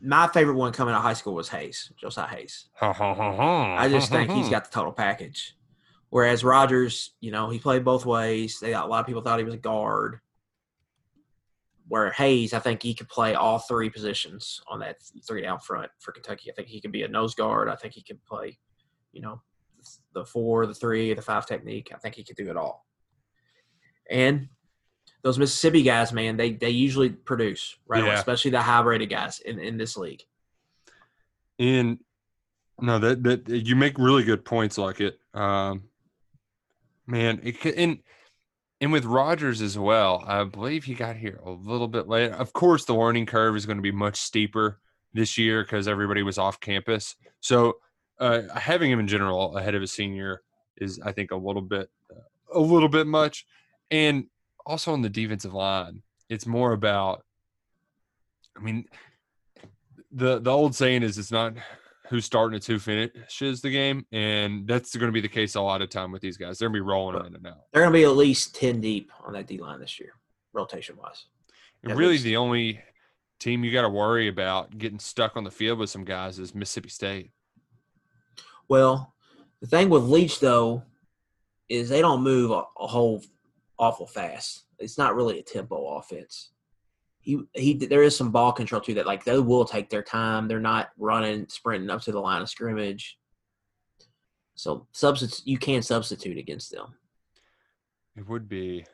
My 0.00 0.26
favorite 0.28 0.54
one 0.56 0.72
coming 0.72 0.94
out 0.94 0.98
of 0.98 1.02
high 1.02 1.12
school 1.12 1.34
was 1.34 1.50
Hayes, 1.50 1.92
Josiah 2.00 2.26
Hayes. 2.26 2.70
Ha, 2.76 2.90
ha, 2.92 3.14
ha, 3.14 3.36
ha. 3.36 3.76
I 3.76 3.88
just 3.90 4.10
think 4.10 4.30
he's 4.30 4.48
got 4.56 4.64
the 4.64 4.70
total 4.70 4.92
package. 4.92 5.54
Whereas 6.08 6.42
Rogers, 6.42 7.10
you 7.20 7.30
know, 7.30 7.50
he 7.50 7.58
played 7.58 7.84
both 7.84 8.04
ways. 8.06 8.58
They 8.60 8.70
got, 8.70 8.86
a 8.86 8.88
lot 8.88 9.00
of 9.00 9.06
people 9.06 9.20
thought 9.22 9.38
he 9.38 9.44
was 9.44 9.54
a 9.54 9.58
guard. 9.58 10.20
Where 11.92 12.10
Hayes, 12.12 12.54
I 12.54 12.58
think 12.58 12.82
he 12.82 12.94
could 12.94 13.10
play 13.10 13.34
all 13.34 13.58
three 13.58 13.90
positions 13.90 14.62
on 14.66 14.80
that 14.80 14.96
three 15.28 15.42
down 15.42 15.60
front 15.60 15.90
for 15.98 16.10
Kentucky. 16.12 16.50
I 16.50 16.54
think 16.54 16.68
he 16.68 16.80
could 16.80 16.90
be 16.90 17.02
a 17.02 17.08
nose 17.08 17.34
guard. 17.34 17.68
I 17.68 17.76
think 17.76 17.92
he 17.92 18.02
could 18.02 18.24
play, 18.24 18.58
you 19.12 19.20
know, 19.20 19.42
the 20.14 20.24
four, 20.24 20.64
the 20.64 20.72
three, 20.72 21.12
the 21.12 21.20
five 21.20 21.44
technique. 21.44 21.92
I 21.94 21.98
think 21.98 22.14
he 22.14 22.24
could 22.24 22.36
do 22.36 22.48
it 22.48 22.56
all. 22.56 22.86
And 24.08 24.48
those 25.20 25.38
Mississippi 25.38 25.82
guys, 25.82 26.14
man, 26.14 26.38
they 26.38 26.52
they 26.52 26.70
usually 26.70 27.10
produce 27.10 27.76
right, 27.86 28.02
Yeah. 28.02 28.14
especially 28.14 28.52
the 28.52 28.62
high 28.62 28.80
rated 28.80 29.10
guys 29.10 29.40
in, 29.40 29.58
in 29.58 29.76
this 29.76 29.94
league. 29.94 30.22
And 31.58 31.98
no, 32.80 33.00
that 33.00 33.22
that 33.24 33.66
you 33.66 33.76
make 33.76 33.98
really 33.98 34.24
good 34.24 34.46
points 34.46 34.78
like 34.78 35.02
it. 35.02 35.18
Um, 35.34 35.82
man, 37.06 37.40
it 37.42 37.60
could, 37.60 37.74
and 37.74 37.98
and 38.82 38.90
with 38.90 39.04
Rogers 39.04 39.62
as 39.62 39.78
well, 39.78 40.24
I 40.26 40.42
believe 40.42 40.82
he 40.82 40.94
got 40.94 41.14
here 41.14 41.38
a 41.44 41.50
little 41.52 41.86
bit 41.86 42.08
late. 42.08 42.32
Of 42.32 42.52
course, 42.52 42.84
the 42.84 42.96
learning 42.96 43.26
curve 43.26 43.54
is 43.54 43.64
going 43.64 43.78
to 43.78 43.82
be 43.82 43.92
much 43.92 44.16
steeper 44.16 44.80
this 45.14 45.38
year 45.38 45.62
because 45.62 45.86
everybody 45.86 46.24
was 46.24 46.36
off 46.36 46.58
campus. 46.58 47.14
So 47.38 47.76
uh, 48.18 48.42
having 48.56 48.90
him 48.90 48.98
in 48.98 49.06
general 49.06 49.56
ahead 49.56 49.76
of 49.76 49.82
a 49.82 49.86
senior 49.86 50.42
is, 50.76 50.98
I 50.98 51.12
think, 51.12 51.30
a 51.30 51.36
little 51.36 51.62
bit 51.62 51.90
a 52.52 52.58
little 52.58 52.88
bit 52.88 53.06
much. 53.06 53.46
And 53.92 54.26
also 54.66 54.92
on 54.92 55.00
the 55.00 55.08
defensive 55.08 55.54
line, 55.54 56.02
it's 56.28 56.46
more 56.46 56.72
about. 56.72 57.24
I 58.56 58.62
mean, 58.62 58.86
the 60.10 60.40
the 60.40 60.50
old 60.50 60.74
saying 60.74 61.04
is 61.04 61.18
it's 61.18 61.30
not 61.30 61.54
who's 62.12 62.26
starting, 62.26 62.54
it's 62.58 62.66
who 62.66 62.78
finishes 62.78 63.62
the 63.62 63.70
game, 63.70 64.04
and 64.12 64.68
that's 64.68 64.94
going 64.94 65.08
to 65.08 65.12
be 65.12 65.22
the 65.22 65.28
case 65.28 65.54
a 65.54 65.60
lot 65.62 65.80
of 65.80 65.88
time 65.88 66.12
with 66.12 66.20
these 66.20 66.36
guys. 66.36 66.58
They're 66.58 66.68
going 66.68 66.80
to 66.80 66.84
be 66.84 66.88
rolling 66.88 67.16
them 67.16 67.26
in 67.26 67.34
and 67.36 67.46
out. 67.46 67.64
They're 67.72 67.80
going 67.80 67.92
to 67.92 67.98
be 67.98 68.04
at 68.04 68.16
least 68.16 68.54
ten 68.54 68.82
deep 68.82 69.10
on 69.24 69.32
that 69.32 69.46
D 69.46 69.56
line 69.56 69.80
this 69.80 69.98
year, 69.98 70.12
rotation 70.52 70.98
wise. 70.98 71.24
And 71.82 71.96
really, 71.96 72.12
least. 72.12 72.24
the 72.24 72.36
only 72.36 72.80
team 73.40 73.64
you 73.64 73.72
got 73.72 73.82
to 73.82 73.88
worry 73.88 74.28
about 74.28 74.76
getting 74.76 74.98
stuck 74.98 75.38
on 75.38 75.42
the 75.42 75.50
field 75.50 75.78
with 75.78 75.88
some 75.88 76.04
guys 76.04 76.38
is 76.38 76.54
Mississippi 76.54 76.90
State. 76.90 77.30
Well, 78.68 79.14
the 79.62 79.66
thing 79.66 79.88
with 79.88 80.04
Leach 80.04 80.38
though 80.38 80.82
is 81.70 81.88
they 81.88 82.02
don't 82.02 82.22
move 82.22 82.50
a, 82.50 82.62
a 82.78 82.86
whole 82.86 83.24
awful 83.78 84.06
fast. 84.06 84.64
It's 84.78 84.98
not 84.98 85.16
really 85.16 85.38
a 85.38 85.42
tempo 85.42 85.96
offense. 85.96 86.50
He 87.22 87.40
he 87.54 87.74
there 87.74 88.02
is 88.02 88.16
some 88.16 88.30
ball 88.32 88.52
control 88.52 88.80
too 88.80 88.94
that. 88.94 89.06
Like 89.06 89.24
they 89.24 89.38
will 89.38 89.64
take 89.64 89.88
their 89.88 90.02
time. 90.02 90.48
They're 90.48 90.60
not 90.60 90.90
running 90.98 91.48
sprinting 91.48 91.88
up 91.88 92.02
to 92.02 92.12
the 92.12 92.20
line 92.20 92.42
of 92.42 92.50
scrimmage. 92.50 93.16
So 94.54 94.86
substitute 94.92 95.46
you 95.46 95.56
can 95.56 95.82
substitute 95.82 96.36
against 96.36 96.72
them. 96.72 96.94
It 98.16 98.28
would 98.28 98.48
be. 98.48 98.84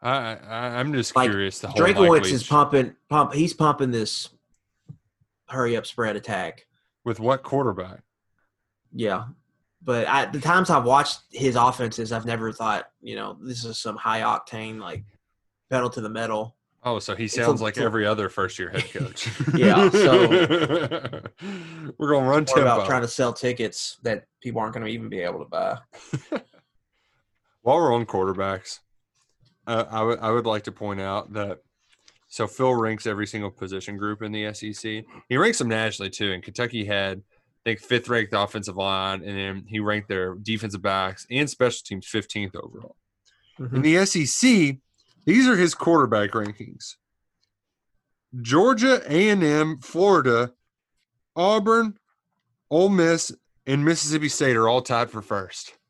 I, 0.00 0.34
I 0.34 0.78
I'm 0.80 0.92
just 0.92 1.14
Like, 1.14 1.30
curious. 1.30 1.60
The 1.60 1.68
whole 1.68 1.80
Drinkwitz 1.80 2.32
is 2.32 2.46
pumping 2.46 2.96
pump. 3.08 3.34
He's 3.34 3.54
pumping 3.54 3.92
this 3.92 4.30
hurry 5.48 5.76
up 5.76 5.86
spread 5.86 6.16
attack. 6.16 6.66
with 7.04 7.20
what 7.20 7.42
quarterback? 7.42 8.02
Yeah. 8.92 9.24
But 9.84 10.06
I, 10.06 10.26
the 10.26 10.40
times 10.40 10.70
I've 10.70 10.84
watched 10.84 11.20
his 11.30 11.56
offenses, 11.56 12.12
I've 12.12 12.26
never 12.26 12.52
thought, 12.52 12.88
you 13.00 13.16
know, 13.16 13.36
this 13.40 13.64
is 13.64 13.78
some 13.78 13.96
high 13.96 14.20
octane, 14.20 14.80
like 14.80 15.04
pedal 15.70 15.90
to 15.90 16.00
the 16.00 16.08
metal. 16.08 16.56
Oh, 16.84 16.98
so 16.98 17.14
he 17.14 17.26
a- 17.26 17.28
sounds 17.28 17.62
like 17.62 17.78
every 17.78 18.06
other 18.06 18.28
first 18.28 18.58
year 18.58 18.70
head 18.70 18.90
coach. 18.92 19.28
Yeah, 19.54 19.88
so- 19.90 20.28
we're 21.98 22.10
gonna 22.10 22.28
run 22.28 22.44
More 22.48 22.60
about 22.60 22.86
trying 22.86 23.02
to 23.02 23.08
sell 23.08 23.32
tickets 23.32 23.98
that 24.02 24.24
people 24.40 24.60
aren't 24.60 24.74
going 24.74 24.84
to 24.84 24.90
even 24.90 25.08
be 25.08 25.20
able 25.20 25.38
to 25.40 25.44
buy. 25.44 25.78
While 27.62 27.76
we're 27.76 27.94
on 27.94 28.06
quarterbacks, 28.06 28.80
uh, 29.66 29.84
I 29.88 30.02
would 30.02 30.18
I 30.18 30.30
would 30.32 30.46
like 30.46 30.64
to 30.64 30.72
point 30.72 31.00
out 31.00 31.32
that 31.34 31.58
so 32.26 32.48
Phil 32.48 32.74
ranks 32.74 33.06
every 33.06 33.26
single 33.26 33.50
position 33.50 33.96
group 33.96 34.22
in 34.22 34.32
the 34.32 34.52
SEC. 34.54 35.04
He 35.28 35.36
ranks 35.36 35.58
them 35.58 35.68
nationally 35.68 36.10
too. 36.10 36.32
And 36.32 36.42
Kentucky 36.42 36.84
had 36.84 37.18
I 37.18 37.70
think 37.70 37.80
fifth 37.80 38.08
ranked 38.08 38.32
offensive 38.34 38.76
line, 38.76 39.22
and 39.22 39.38
then 39.38 39.64
he 39.68 39.78
ranked 39.78 40.08
their 40.08 40.34
defensive 40.34 40.82
backs 40.82 41.26
and 41.30 41.48
special 41.48 41.78
teams 41.84 42.06
fifteenth 42.08 42.56
overall. 42.56 42.96
In 43.60 43.82
the 43.82 44.04
SEC, 44.04 44.78
these 45.24 45.46
are 45.48 45.56
his 45.56 45.74
quarterback 45.74 46.30
rankings. 46.32 46.96
Georgia, 48.40 49.02
A 49.08 49.28
and 49.28 49.42
M, 49.42 49.78
Florida, 49.80 50.52
Auburn, 51.36 51.98
Ole 52.70 52.88
Miss, 52.88 53.30
and 53.66 53.84
Mississippi 53.84 54.28
State 54.28 54.56
are 54.56 54.68
all 54.68 54.80
tied 54.82 55.10
for 55.10 55.22
first. 55.22 55.74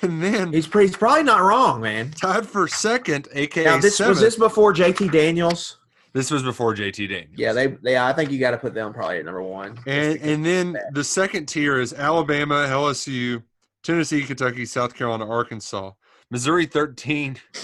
And 0.00 0.22
then 0.22 0.50
He's, 0.50 0.66
pretty, 0.66 0.88
he's 0.88 0.96
probably 0.96 1.24
not 1.24 1.42
wrong, 1.42 1.82
man. 1.82 2.10
tied 2.12 2.46
for 2.46 2.66
second, 2.66 3.28
aka 3.34 3.64
Now, 3.64 3.78
this 3.78 3.98
seventh. 3.98 4.14
was 4.16 4.20
this 4.22 4.36
before 4.36 4.72
JT 4.72 5.12
Daniels. 5.12 5.76
This 6.14 6.30
was 6.30 6.42
before 6.42 6.74
JT 6.74 7.06
Daniels. 7.08 7.34
Yeah, 7.36 7.52
they, 7.52 7.66
they 7.66 7.98
I 7.98 8.14
think 8.14 8.30
you 8.30 8.38
got 8.38 8.52
to 8.52 8.56
put 8.56 8.72
them 8.72 8.94
probably 8.94 9.18
at 9.18 9.26
number 9.26 9.42
one. 9.42 9.78
and 9.86 10.18
and 10.22 10.42
then 10.46 10.78
the 10.92 11.04
second 11.04 11.46
tier 11.46 11.78
is 11.80 11.92
Alabama, 11.92 12.66
LSU, 12.66 13.42
Tennessee, 13.82 14.22
Kentucky, 14.22 14.64
South 14.64 14.94
Carolina, 14.94 15.28
Arkansas, 15.28 15.90
Missouri 16.34 16.66
13, 16.66 17.36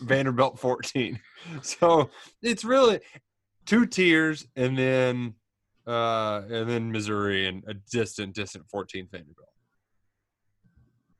Vanderbilt 0.00 0.58
14. 0.58 1.20
So 1.60 2.08
it's 2.42 2.64
really 2.64 3.00
two 3.66 3.84
tiers 3.84 4.46
and 4.56 4.78
then 4.78 5.34
uh 5.86 6.40
and 6.50 6.68
then 6.68 6.90
Missouri 6.90 7.46
and 7.46 7.62
a 7.66 7.74
distant, 7.74 8.34
distant 8.34 8.64
14 8.70 9.06
Vanderbilt. 9.12 9.48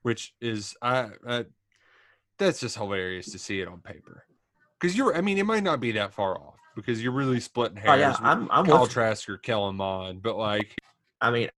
Which 0.01 0.33
is 0.41 0.75
I, 0.81 1.11
I 1.29 1.45
that's 2.39 2.61
just 2.61 2.79
hilarious 2.79 3.31
to 3.33 3.39
see 3.39 3.61
it 3.61 3.69
on 3.69 3.83
paper. 3.83 4.25
Because 4.81 4.97
you're 4.97 5.15
I 5.15 5.21
mean, 5.21 5.37
it 5.37 5.45
might 5.45 5.63
not 5.63 5.81
be 5.81 5.93
that 5.93 6.15
far 6.15 6.39
off 6.39 6.57
because 6.75 7.03
you're 7.03 7.13
really 7.13 7.41
splitting 7.41 7.77
hairs. 7.77 7.91
Oh, 7.91 7.95
yeah, 7.97 8.17
I'm, 8.23 8.49
I'm 8.51 8.65
Kyle 8.65 8.81
with. 8.81 8.91
Trask 8.91 9.29
or 9.29 9.37
Kellen 9.37 9.77
Mond, 9.77 10.23
but 10.23 10.39
like 10.39 10.75
I 11.21 11.31
mean, 11.31 11.51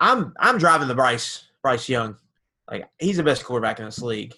I'm 0.00 0.32
I'm 0.40 0.56
driving 0.56 0.88
the 0.88 0.94
Bryce 0.94 1.44
Bryce 1.60 1.90
Young. 1.90 2.16
Like 2.70 2.88
he's 2.98 3.18
the 3.18 3.22
best 3.22 3.44
quarterback 3.44 3.80
in 3.80 3.84
this 3.84 4.00
league, 4.00 4.34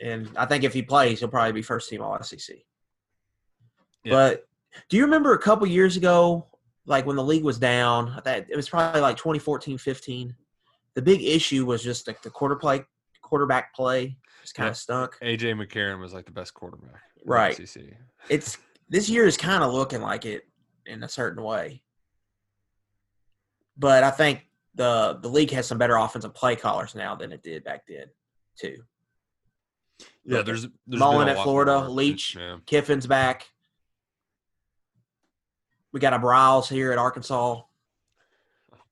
and 0.00 0.30
I 0.36 0.46
think 0.46 0.64
if 0.64 0.72
he 0.72 0.82
plays, 0.82 1.18
he'll 1.20 1.28
probably 1.28 1.52
be 1.52 1.62
first 1.62 1.88
team 1.88 2.02
All 2.02 2.20
SEC. 2.22 2.56
Yeah. 4.04 4.12
But 4.12 4.46
do 4.88 4.96
you 4.96 5.04
remember 5.04 5.32
a 5.32 5.38
couple 5.38 5.66
years 5.66 5.96
ago, 5.96 6.46
like 6.86 7.04
when 7.06 7.16
the 7.16 7.24
league 7.24 7.44
was 7.44 7.58
down? 7.58 8.20
That 8.24 8.46
it 8.48 8.56
was 8.56 8.68
probably 8.68 9.00
like 9.00 9.16
2014, 9.16 9.76
15. 9.78 10.34
The 10.94 11.02
big 11.02 11.22
issue 11.22 11.66
was 11.66 11.82
just 11.82 12.06
like 12.06 12.22
the 12.22 12.30
quarter 12.30 12.56
play, 12.56 12.84
quarterback 13.22 13.74
play 13.74 14.16
just 14.42 14.54
kind 14.54 14.66
Yeah. 14.66 14.70
of 14.70 14.76
stunk. 14.76 15.18
AJ 15.22 15.54
McCarron 15.54 16.00
was 16.00 16.12
like 16.14 16.26
the 16.26 16.32
best 16.32 16.54
quarterback. 16.54 17.02
in 17.22 17.28
Right. 17.30 17.56
SEC. 17.56 17.82
It's 18.28 18.58
this 18.88 19.08
year 19.08 19.26
is 19.26 19.36
kind 19.36 19.62
of 19.64 19.72
looking 19.72 20.00
like 20.00 20.24
it 20.24 20.44
in 20.86 21.02
a 21.02 21.08
certain 21.08 21.42
way. 21.42 21.82
But 23.76 24.02
I 24.04 24.10
think 24.10 24.46
the 24.74 25.18
the 25.22 25.28
league 25.28 25.50
has 25.50 25.66
some 25.66 25.78
better 25.78 25.96
offensive 25.96 26.34
play 26.34 26.56
callers 26.56 26.94
now 26.94 27.14
than 27.14 27.32
it 27.32 27.42
did 27.42 27.64
back 27.64 27.84
then, 27.86 28.06
too. 28.58 28.82
Yeah, 30.24 30.42
there's, 30.42 30.62
there's 30.86 31.00
Mullen 31.00 31.28
at 31.28 31.42
Florida, 31.42 31.80
more. 31.80 31.88
Leach. 31.88 32.36
Yeah. 32.36 32.58
Kiffin's 32.66 33.06
back. 33.06 33.46
We 35.92 36.00
got 36.00 36.12
a 36.12 36.18
Briles 36.18 36.68
here 36.68 36.92
at 36.92 36.98
Arkansas. 36.98 37.62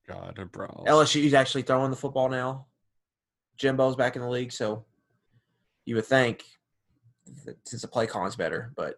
God, 0.07 0.39
a 0.39 0.45
bro. 0.45 0.85
LSU's 0.87 1.33
actually 1.33 1.61
throwing 1.63 1.91
the 1.91 1.97
football 1.97 2.29
now. 2.29 2.67
Jimbo's 3.57 3.95
back 3.95 4.15
in 4.15 4.21
the 4.21 4.29
league, 4.29 4.51
so 4.51 4.85
you 5.85 5.95
would 5.95 6.05
think 6.05 6.43
since 7.65 7.81
the 7.81 7.87
play 7.87 8.07
calling's 8.07 8.35
better, 8.35 8.71
but 8.75 8.95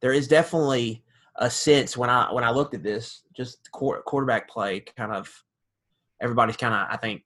there 0.00 0.12
is 0.12 0.28
definitely 0.28 1.02
a 1.36 1.50
sense 1.50 1.96
when 1.96 2.10
I 2.10 2.32
when 2.32 2.44
I 2.44 2.50
looked 2.50 2.74
at 2.74 2.82
this, 2.82 3.22
just 3.34 3.70
quarterback 3.72 4.48
play, 4.48 4.80
kind 4.80 5.12
of 5.12 5.32
everybody's 6.20 6.56
kind 6.56 6.74
of 6.74 6.86
I 6.90 6.96
think 6.96 7.22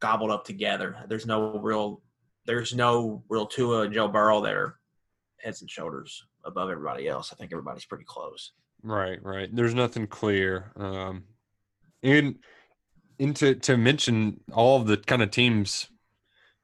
gobbled 0.00 0.30
up 0.30 0.44
together. 0.44 0.96
There's 1.08 1.26
no 1.26 1.58
real 1.58 2.02
there's 2.46 2.74
no 2.74 3.22
real 3.28 3.46
Tua 3.46 3.82
and 3.82 3.94
Joe 3.94 4.08
Burrow 4.08 4.40
that 4.42 4.54
are 4.54 4.78
heads 5.38 5.60
and 5.60 5.70
shoulders 5.70 6.24
above 6.44 6.70
everybody 6.70 7.08
else. 7.08 7.32
I 7.32 7.36
think 7.36 7.52
everybody's 7.52 7.84
pretty 7.84 8.04
close. 8.04 8.52
Right, 8.82 9.22
right. 9.22 9.48
There's 9.54 9.74
nothing 9.74 10.06
clear. 10.06 10.72
Um, 10.76 11.24
and 12.02 12.36
and 13.18 13.34
to 13.36 13.54
to 13.54 13.76
mention 13.76 14.40
all 14.52 14.80
of 14.80 14.86
the 14.86 14.96
kind 14.96 15.22
of 15.22 15.30
teams 15.30 15.88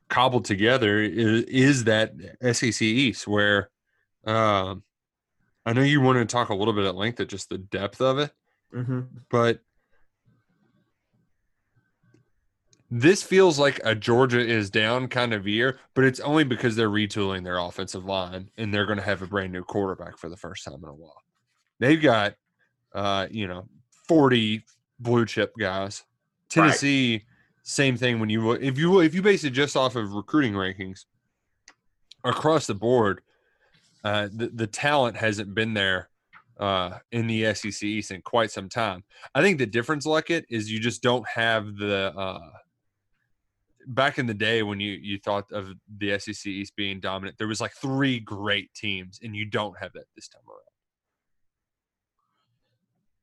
cobbled 0.09 0.45
together 0.45 0.99
is, 1.01 1.43
is 1.45 1.85
that 1.85 2.13
SEC 2.53 2.83
East 2.83 3.27
where 3.27 3.71
um, 4.27 4.83
I 5.65 5.73
know 5.73 5.81
you 5.83 6.01
wanted 6.03 6.29
to 6.29 6.33
talk 6.33 6.51
a 6.51 6.55
little 6.55 6.75
bit 6.75 6.85
at 6.85 6.95
length 6.95 7.19
at 7.21 7.29
just 7.29 7.49
the 7.49 7.59
depth 7.59 8.01
of 8.01 8.19
it, 8.19 8.31
Mm-hmm. 8.75 9.01
but 9.31 9.61
this 12.95 13.23
feels 13.23 13.59
like 13.59 13.81
a 13.85 13.95
Georgia 13.95 14.39
is 14.39 14.69
down 14.69 15.09
kind 15.09 15.33
of 15.33 15.49
year, 15.49 15.79
but 15.95 16.05
it's 16.05 16.21
only 16.21 16.45
because 16.45 16.77
they're 16.77 16.91
retooling 16.91 17.43
their 17.43 17.57
offensive 17.57 18.05
line 18.05 18.51
and 18.59 18.73
they're 18.73 18.85
going 18.85 18.99
to 18.99 19.05
have 19.05 19.23
a 19.23 19.27
brand 19.27 19.51
new 19.51 19.65
quarterback 19.65 20.19
for 20.19 20.29
the 20.29 20.37
first 20.37 20.63
time 20.63 20.75
in 20.83 20.91
a 20.91 20.95
while. 20.95 21.23
They've 21.79 22.01
got, 22.01 22.35
uh, 22.95 23.29
you 23.31 23.49
know, 23.49 23.67
40 24.09 24.63
blue 25.01 25.25
chip 25.25 25.55
guys. 25.59 26.05
Tennessee, 26.51 27.25
same 27.63 27.97
thing. 27.97 28.21
When 28.21 28.29
you 28.29 28.53
if 28.53 28.77
you 28.77 29.01
if 29.01 29.15
you 29.15 29.23
base 29.23 29.45
it 29.45 29.51
just 29.51 29.75
off 29.75 29.97
of 29.97 30.13
recruiting 30.13 30.53
rankings 30.53 31.07
across 32.25 32.67
the 32.67 32.75
board, 32.75 33.23
uh, 34.05 34.29
the 34.31 34.49
the 34.49 34.67
talent 34.67 35.17
hasn't 35.17 35.55
been 35.55 35.73
there 35.73 36.11
uh, 36.61 36.99
in 37.11 37.27
the 37.27 37.55
SEC 37.55 37.83
East 37.85 38.11
in 38.11 38.21
quite 38.21 38.51
some 38.51 38.69
time. 38.69 39.03
I 39.35 39.41
think 39.41 39.57
the 39.57 39.65
difference, 39.65 40.05
like 40.05 40.29
it, 40.29 40.45
is 40.51 40.71
you 40.71 40.79
just 40.79 41.03
don't 41.03 41.27
have 41.27 41.77
the. 41.77 42.13
Uh, 42.15 42.51
back 43.87 44.19
in 44.19 44.27
the 44.27 44.35
day 44.35 44.63
when 44.63 44.81
you 44.81 44.93
you 44.93 45.19
thought 45.19 45.51
of 45.53 45.69
the 45.99 46.19
SEC 46.19 46.47
East 46.47 46.75
being 46.77 47.01
dominant, 47.01 47.39
there 47.39 47.49
was 47.49 47.61
like 47.61 47.73
three 47.75 48.21
great 48.21 48.73
teams, 48.75 49.21
and 49.23 49.35
you 49.35 49.45
don't 49.45 49.79
have 49.79 49.93
that 49.95 50.05
this 50.15 50.29
time 50.29 50.43
around. 50.49 50.59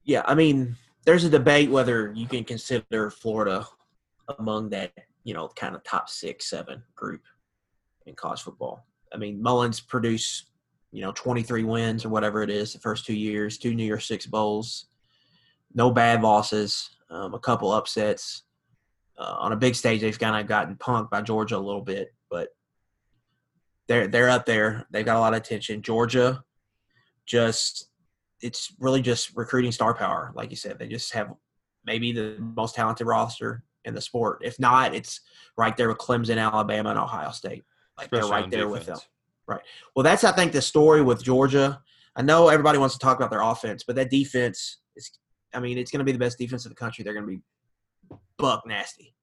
Yeah, 0.03 0.23
I 0.25 0.35
mean, 0.35 0.75
there's 1.05 1.23
a 1.23 1.29
debate 1.29 1.69
whether 1.69 2.11
you 2.15 2.27
can 2.27 2.43
consider 2.43 3.09
Florida 3.09 3.65
among 4.37 4.69
that, 4.69 4.91
you 5.23 5.33
know, 5.33 5.49
kind 5.55 5.75
of 5.75 5.83
top 5.83 6.09
six, 6.09 6.49
seven 6.49 6.83
group 6.95 7.21
in 8.05 8.15
college 8.15 8.41
football. 8.41 8.85
I 9.13 9.17
mean, 9.17 9.41
Mullen's 9.41 9.79
produced, 9.79 10.45
you 10.91 11.01
know, 11.01 11.11
23 11.13 11.63
wins 11.63 12.05
or 12.05 12.09
whatever 12.09 12.43
it 12.43 12.49
is 12.49 12.73
the 12.73 12.79
first 12.79 13.05
two 13.05 13.15
years, 13.15 13.57
two 13.57 13.73
New 13.73 13.83
Year's 13.83 14.05
Six 14.05 14.25
bowls, 14.25 14.85
no 15.73 15.91
bad 15.91 16.21
losses, 16.21 16.89
um, 17.09 17.33
a 17.33 17.39
couple 17.39 17.71
upsets. 17.71 18.43
Uh, 19.19 19.35
on 19.39 19.51
a 19.51 19.57
big 19.57 19.75
stage, 19.75 19.99
they've 19.99 20.17
kind 20.17 20.39
of 20.39 20.47
gotten 20.47 20.75
punked 20.75 21.09
by 21.09 21.21
Georgia 21.21 21.57
a 21.57 21.59
little 21.59 21.81
bit, 21.81 22.13
but 22.31 22.49
they're 23.89 24.07
they're 24.07 24.29
up 24.29 24.45
there. 24.45 24.87
They've 24.91 25.05
got 25.05 25.17
a 25.17 25.19
lot 25.19 25.33
of 25.33 25.41
attention. 25.41 25.81
Georgia, 25.81 26.43
just 27.25 27.89
it's 28.41 28.73
really 28.79 29.01
just 29.01 29.35
recruiting 29.35 29.73
star 29.73 29.93
power, 29.93 30.31
like 30.35 30.51
you 30.51 30.55
said. 30.55 30.79
They 30.79 30.87
just 30.87 31.13
have 31.13 31.33
maybe 31.85 32.13
the 32.13 32.37
most 32.39 32.75
talented 32.75 33.07
roster 33.07 33.63
in 33.83 33.93
the 33.93 34.01
sport. 34.01 34.41
If 34.43 34.57
not, 34.59 34.95
it's 34.95 35.19
right 35.57 35.75
there 35.75 35.89
with 35.89 35.97
Clemson, 35.97 36.41
Alabama, 36.41 36.91
and 36.91 36.99
Ohio 36.99 37.31
State. 37.31 37.65
Like 37.97 38.05
Especially 38.05 38.29
they're 38.29 38.41
right 38.41 38.51
there 38.51 38.67
with 38.69 38.85
them. 38.85 38.99
Right. 39.47 39.61
Well, 39.95 40.03
that's 40.03 40.23
I 40.23 40.31
think 40.31 40.53
the 40.53 40.61
story 40.61 41.01
with 41.01 41.23
Georgia. 41.23 41.81
I 42.15 42.21
know 42.21 42.47
everybody 42.47 42.77
wants 42.77 42.95
to 42.95 42.99
talk 42.99 43.17
about 43.17 43.31
their 43.31 43.41
offense, 43.41 43.83
but 43.83 43.95
that 43.97 44.09
defense 44.09 44.77
is. 44.95 45.11
I 45.53 45.59
mean, 45.59 45.77
it's 45.79 45.89
going 45.89 45.99
to 45.99 46.05
be 46.05 46.11
the 46.11 46.19
best 46.19 46.37
defense 46.37 46.65
in 46.65 46.69
the 46.69 46.75
country. 46.75 47.03
They're 47.03 47.13
going 47.13 47.25
to 47.25 47.31
be 47.31 47.41
buck 48.37 48.65
nasty. 48.65 49.15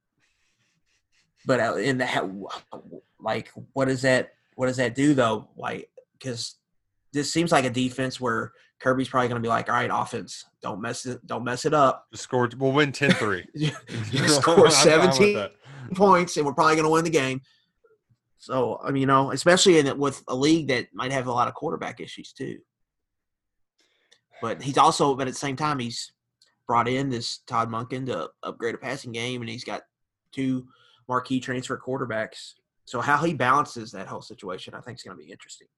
But 1.44 1.60
uh, 1.60 1.76
in 1.76 1.98
the 1.98 2.46
like, 3.20 3.50
what 3.72 3.86
does 3.86 4.02
that 4.02 4.32
what 4.56 4.66
does 4.66 4.78
that 4.78 4.94
do 4.94 5.14
though? 5.14 5.48
Like, 5.56 5.88
because 6.18 6.56
this 7.12 7.32
seems 7.32 7.52
like 7.52 7.64
a 7.64 7.70
defense 7.70 8.20
where 8.20 8.52
Kirby's 8.80 9.08
probably 9.08 9.28
going 9.28 9.40
to 9.40 9.46
be 9.46 9.48
like, 9.48 9.68
all 9.68 9.76
right, 9.76 9.90
offense, 9.92 10.44
don't 10.60 10.80
mess 10.80 11.06
it, 11.06 11.24
don't 11.26 11.44
mess 11.44 11.64
it 11.64 11.72
up. 11.72 12.06
Just 12.10 12.24
score. 12.24 12.50
We'll 12.58 12.72
win 12.72 12.92
10-3. 12.92 14.28
score 14.28 14.70
17 14.70 15.48
points, 15.94 16.36
and 16.36 16.44
we're 16.44 16.52
probably 16.52 16.74
going 16.74 16.84
to 16.84 16.90
win 16.90 17.04
the 17.04 17.10
game. 17.10 17.40
So 18.38 18.80
I 18.82 18.90
mean, 18.90 19.02
you 19.02 19.06
know, 19.06 19.32
especially 19.32 19.78
in 19.78 19.98
with 19.98 20.22
a 20.28 20.34
league 20.34 20.68
that 20.68 20.88
might 20.92 21.12
have 21.12 21.26
a 21.26 21.32
lot 21.32 21.48
of 21.48 21.54
quarterback 21.54 22.00
issues 22.00 22.32
too. 22.32 22.58
But 24.42 24.62
he's 24.62 24.78
also, 24.78 25.14
but 25.14 25.26
at 25.26 25.32
the 25.32 25.38
same 25.38 25.56
time, 25.56 25.78
he's 25.78 26.12
brought 26.66 26.88
in 26.88 27.08
this 27.08 27.38
Todd 27.46 27.70
Monken 27.70 28.06
to 28.06 28.28
upgrade 28.42 28.74
a 28.74 28.78
passing 28.78 29.12
game, 29.12 29.40
and 29.40 29.48
he's 29.50 29.64
got 29.64 29.82
two 30.32 30.66
marquee 31.08 31.40
transfer 31.40 31.80
quarterbacks. 31.84 32.54
So 32.84 33.00
how 33.00 33.18
he 33.24 33.34
balances 33.34 33.92
that 33.92 34.06
whole 34.06 34.22
situation, 34.22 34.74
I 34.74 34.80
think, 34.80 34.98
is 34.98 35.02
going 35.02 35.16
to 35.16 35.22
be 35.24 35.30
interesting. 35.30 35.68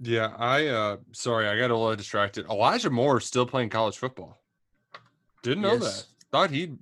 Yeah, 0.00 0.32
I 0.36 0.66
uh 0.68 0.96
sorry, 1.12 1.46
I 1.48 1.56
got 1.58 1.70
a 1.70 1.76
little 1.76 1.94
distracted. 1.94 2.46
Elijah 2.46 2.90
Moore 2.90 3.18
is 3.18 3.24
still 3.26 3.46
playing 3.46 3.68
college 3.68 3.96
football. 3.98 4.40
Didn't 5.42 5.62
know 5.62 5.74
Yes. 5.74 6.02
that. 6.02 6.06
Thought 6.32 6.50
he 6.50 6.72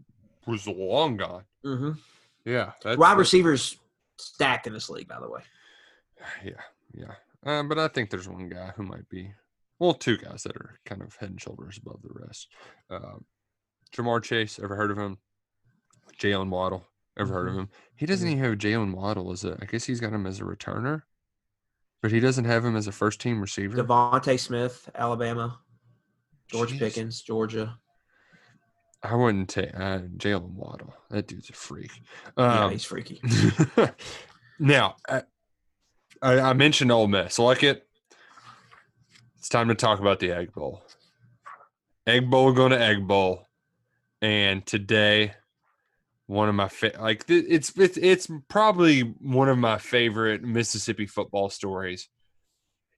was 0.46 0.66
long 0.66 1.16
gone. 1.18 1.42
Mm-hmm. 1.64 1.90
Yeah, 2.46 2.72
that's, 2.82 2.96
Wide 2.98 3.18
receivers 3.18 3.76
stacked 4.16 4.66
in 4.66 4.72
this 4.72 4.88
league, 4.88 5.08
by 5.08 5.20
the 5.20 5.28
way. 5.28 5.42
Yeah, 6.44 6.52
yeah. 6.94 7.14
Um, 7.44 7.68
but 7.68 7.78
I 7.78 7.88
think 7.88 8.10
there's 8.10 8.28
one 8.28 8.48
guy 8.48 8.72
who 8.76 8.82
might 8.84 9.08
be, 9.08 9.32
well, 9.80 9.94
two 9.94 10.16
guys 10.18 10.44
that 10.44 10.54
are 10.56 10.78
kind 10.84 11.02
of 11.02 11.16
head 11.16 11.30
and 11.30 11.40
shoulders 11.40 11.78
above 11.78 12.02
the 12.02 12.10
rest. 12.12 12.48
Um, 12.90 13.24
Ja'Marr 13.92 14.22
Chase, 14.22 14.60
ever 14.62 14.76
heard 14.76 14.90
of 14.92 14.98
him? 14.98 15.18
Jaylen 16.20 16.50
Waddle, 16.50 16.86
ever 17.18 17.32
heard 17.32 17.48
of 17.48 17.54
him? 17.56 17.70
He 17.96 18.06
doesn't 18.06 18.28
even 18.28 18.44
have 18.44 18.58
Jaylen 18.58 18.94
Waddle 18.94 19.32
as 19.32 19.44
a. 19.44 19.58
I 19.60 19.64
guess 19.64 19.84
he's 19.84 20.00
got 20.00 20.12
him 20.12 20.26
as 20.26 20.38
a 20.38 20.44
returner, 20.44 21.02
but 22.02 22.12
he 22.12 22.20
doesn't 22.20 22.44
have 22.44 22.64
him 22.64 22.76
as 22.76 22.86
a 22.86 22.92
first 22.92 23.20
team 23.20 23.40
receiver. 23.40 23.82
DeVonta 23.82 24.38
Smith, 24.38 24.88
Alabama. 24.94 25.58
George 26.48 26.72
Jeez. 26.72 26.78
Pickens, 26.78 27.22
Georgia. 27.22 27.78
I 29.02 29.14
wouldn't 29.14 29.48
take 29.48 29.74
uh, 29.74 30.00
Jaylen 30.18 30.52
Waddle. 30.52 30.92
That 31.10 31.26
dude's 31.26 31.48
a 31.48 31.54
freak. 31.54 31.90
yeah, 32.36 32.64
Um, 32.64 32.70
he's 32.72 32.84
freaky. 32.84 33.22
now, 34.58 34.96
I, 35.08 35.22
I, 36.20 36.38
I 36.40 36.52
mentioned 36.52 36.92
Ole 36.92 37.08
Miss. 37.08 37.38
Like 37.38 37.62
it, 37.62 37.88
it's 39.40 39.48
time 39.48 39.68
to 39.68 39.74
talk 39.74 40.00
about 40.00 40.20
the 40.20 40.32
Egg 40.32 40.52
Bowl. 40.52 40.82
Egg 42.06 42.28
Bowl 42.28 42.52
going 42.52 42.72
to 42.72 42.78
Egg 42.78 43.06
Bowl, 43.06 43.46
and 44.20 44.66
today, 44.66 45.32
one 46.26 46.50
of 46.50 46.54
my 46.54 46.68
fa- 46.68 46.92
like 47.00 47.24
th- 47.26 47.46
it's 47.48 47.72
it's 47.78 47.96
it's 47.96 48.28
probably 48.50 49.00
one 49.00 49.48
of 49.48 49.56
my 49.56 49.78
favorite 49.78 50.42
Mississippi 50.42 51.06
football 51.06 51.48
stories 51.48 52.10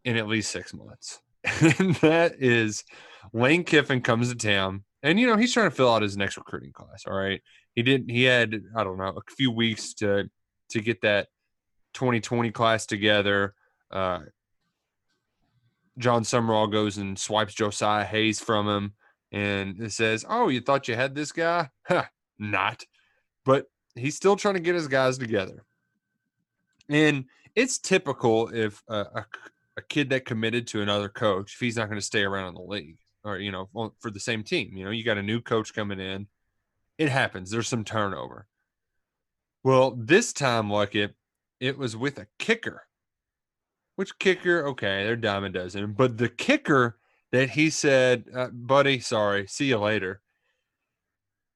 in 0.05 0.16
at 0.16 0.26
least 0.26 0.50
six 0.50 0.74
months, 0.74 1.20
and 1.78 1.94
that 1.96 2.35
is 2.40 2.83
Lane 3.33 3.62
Kiffin 3.62 4.00
comes 4.00 4.28
to 4.28 4.35
town, 4.35 4.83
and 5.05 5.20
you 5.20 5.28
know 5.28 5.37
he's 5.37 5.52
trying 5.52 5.70
to 5.70 5.76
fill 5.76 5.94
out 5.94 6.02
his 6.02 6.16
next 6.16 6.37
recruiting 6.37 6.72
class. 6.72 7.05
All 7.07 7.14
right, 7.14 7.40
he 7.76 7.85
didn't 7.85 8.11
He 8.11 8.24
had 8.24 8.61
I 8.76 8.83
don't 8.83 8.98
know 8.98 9.14
a 9.16 9.33
few 9.37 9.52
weeks 9.52 9.94
to 9.94 10.28
to 10.70 10.81
get 10.81 11.02
that 11.02 11.28
2020 11.94 12.50
class 12.50 12.85
together. 12.85 13.55
Uh, 13.92 14.22
Jon 15.98 16.22
Sumrall 16.22 16.70
goes 16.70 16.98
and 16.98 17.18
swipes 17.18 17.55
Josiah 17.55 18.05
Hayes 18.05 18.40
from 18.40 18.68
him 18.68 18.94
and 19.31 19.92
says, 19.92 20.24
Oh, 20.28 20.48
you 20.48 20.61
thought 20.61 20.88
you 20.88 20.94
had 20.94 21.14
this 21.14 21.33
guy? 21.33 21.68
Huh, 21.87 22.05
not. 22.38 22.85
But 23.44 23.66
he's 23.94 24.16
still 24.16 24.37
trying 24.37 24.55
to 24.55 24.61
get 24.61 24.74
his 24.74 24.88
guys 24.88 25.18
together. 25.18 25.64
And 26.88 27.26
it's 27.55 27.78
typical 27.78 28.48
if 28.48 28.83
a, 28.88 28.94
a, 28.94 29.26
a 29.78 29.83
kid 29.83 30.11
that 30.11 30.24
committed 30.24 30.66
to 30.68 30.83
another 30.83 31.09
coach, 31.09 31.55
if 31.55 31.61
he's 31.61 31.76
not 31.76 31.88
going 31.88 32.00
to 32.00 32.05
stay 32.05 32.22
around 32.22 32.48
in 32.48 32.55
the 32.55 32.62
league 32.62 32.98
or, 33.24 33.38
you 33.38 33.52
know, 33.52 33.68
for 34.00 34.11
the 34.11 34.20
same 34.20 34.42
team, 34.42 34.76
you 34.76 34.85
know, 34.85 34.90
you 34.90 35.05
got 35.05 35.18
a 35.18 35.22
new 35.22 35.40
coach 35.40 35.74
coming 35.74 36.00
in. 36.00 36.26
It 36.98 37.09
happens. 37.09 37.50
There's 37.50 37.68
some 37.68 37.85
turnover. 37.85 38.46
Well, 39.64 39.94
this 39.96 40.33
time, 40.33 40.70
like 40.70 40.94
it, 40.94 41.14
it 41.61 41.78
was 41.78 41.96
with 41.96 42.18
a 42.18 42.26
kicker. 42.38 42.87
Which 43.96 44.18
kicker? 44.18 44.66
Okay, 44.68 45.05
they're 45.05 45.16
dime 45.16 45.44
a 45.44 45.50
dozen. 45.50 45.92
But 45.92 46.18
the 46.18 46.28
kicker 46.28 46.98
that 47.31 47.50
he 47.50 47.70
said, 47.70 48.24
uh, 48.35 48.48
buddy, 48.48 49.00
sorry, 49.00 49.46
see 49.46 49.66
you 49.66 49.78
later. 49.78 50.20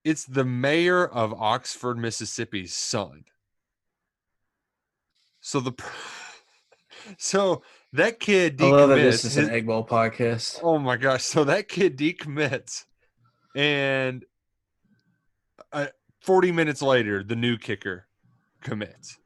It's 0.05 0.25
the 0.25 0.45
mayor 0.45 1.07
of 1.07 1.33
Oxford, 1.33 1.99
Mississippi's 1.99 2.75
son. 2.75 3.25
So 5.41 5.61
the 5.61 5.73
so 7.19 7.63
that 7.93 8.21
kid 8.21 8.61
I 8.61 8.67
love 8.67 8.89
that 8.91 8.97
this 8.97 9.23
decommits. 9.23 9.27
is 9.27 9.37
an 9.39 9.51
Egg 9.51 9.67
Bowl 9.67 9.87
podcast. 9.87 10.61
Oh 10.63 10.79
my 10.79 10.97
gosh! 10.97 11.23
So 11.25 11.45
that 11.45 11.69
kid 11.69 11.97
decommits, 11.97 12.85
and 13.55 14.25
uh, 15.73 15.87
forty 16.21 16.53
minutes 16.53 16.83
later, 16.83 17.23
the 17.23 17.37
new 17.37 17.57
kicker 17.59 18.07
commits, 18.61 19.19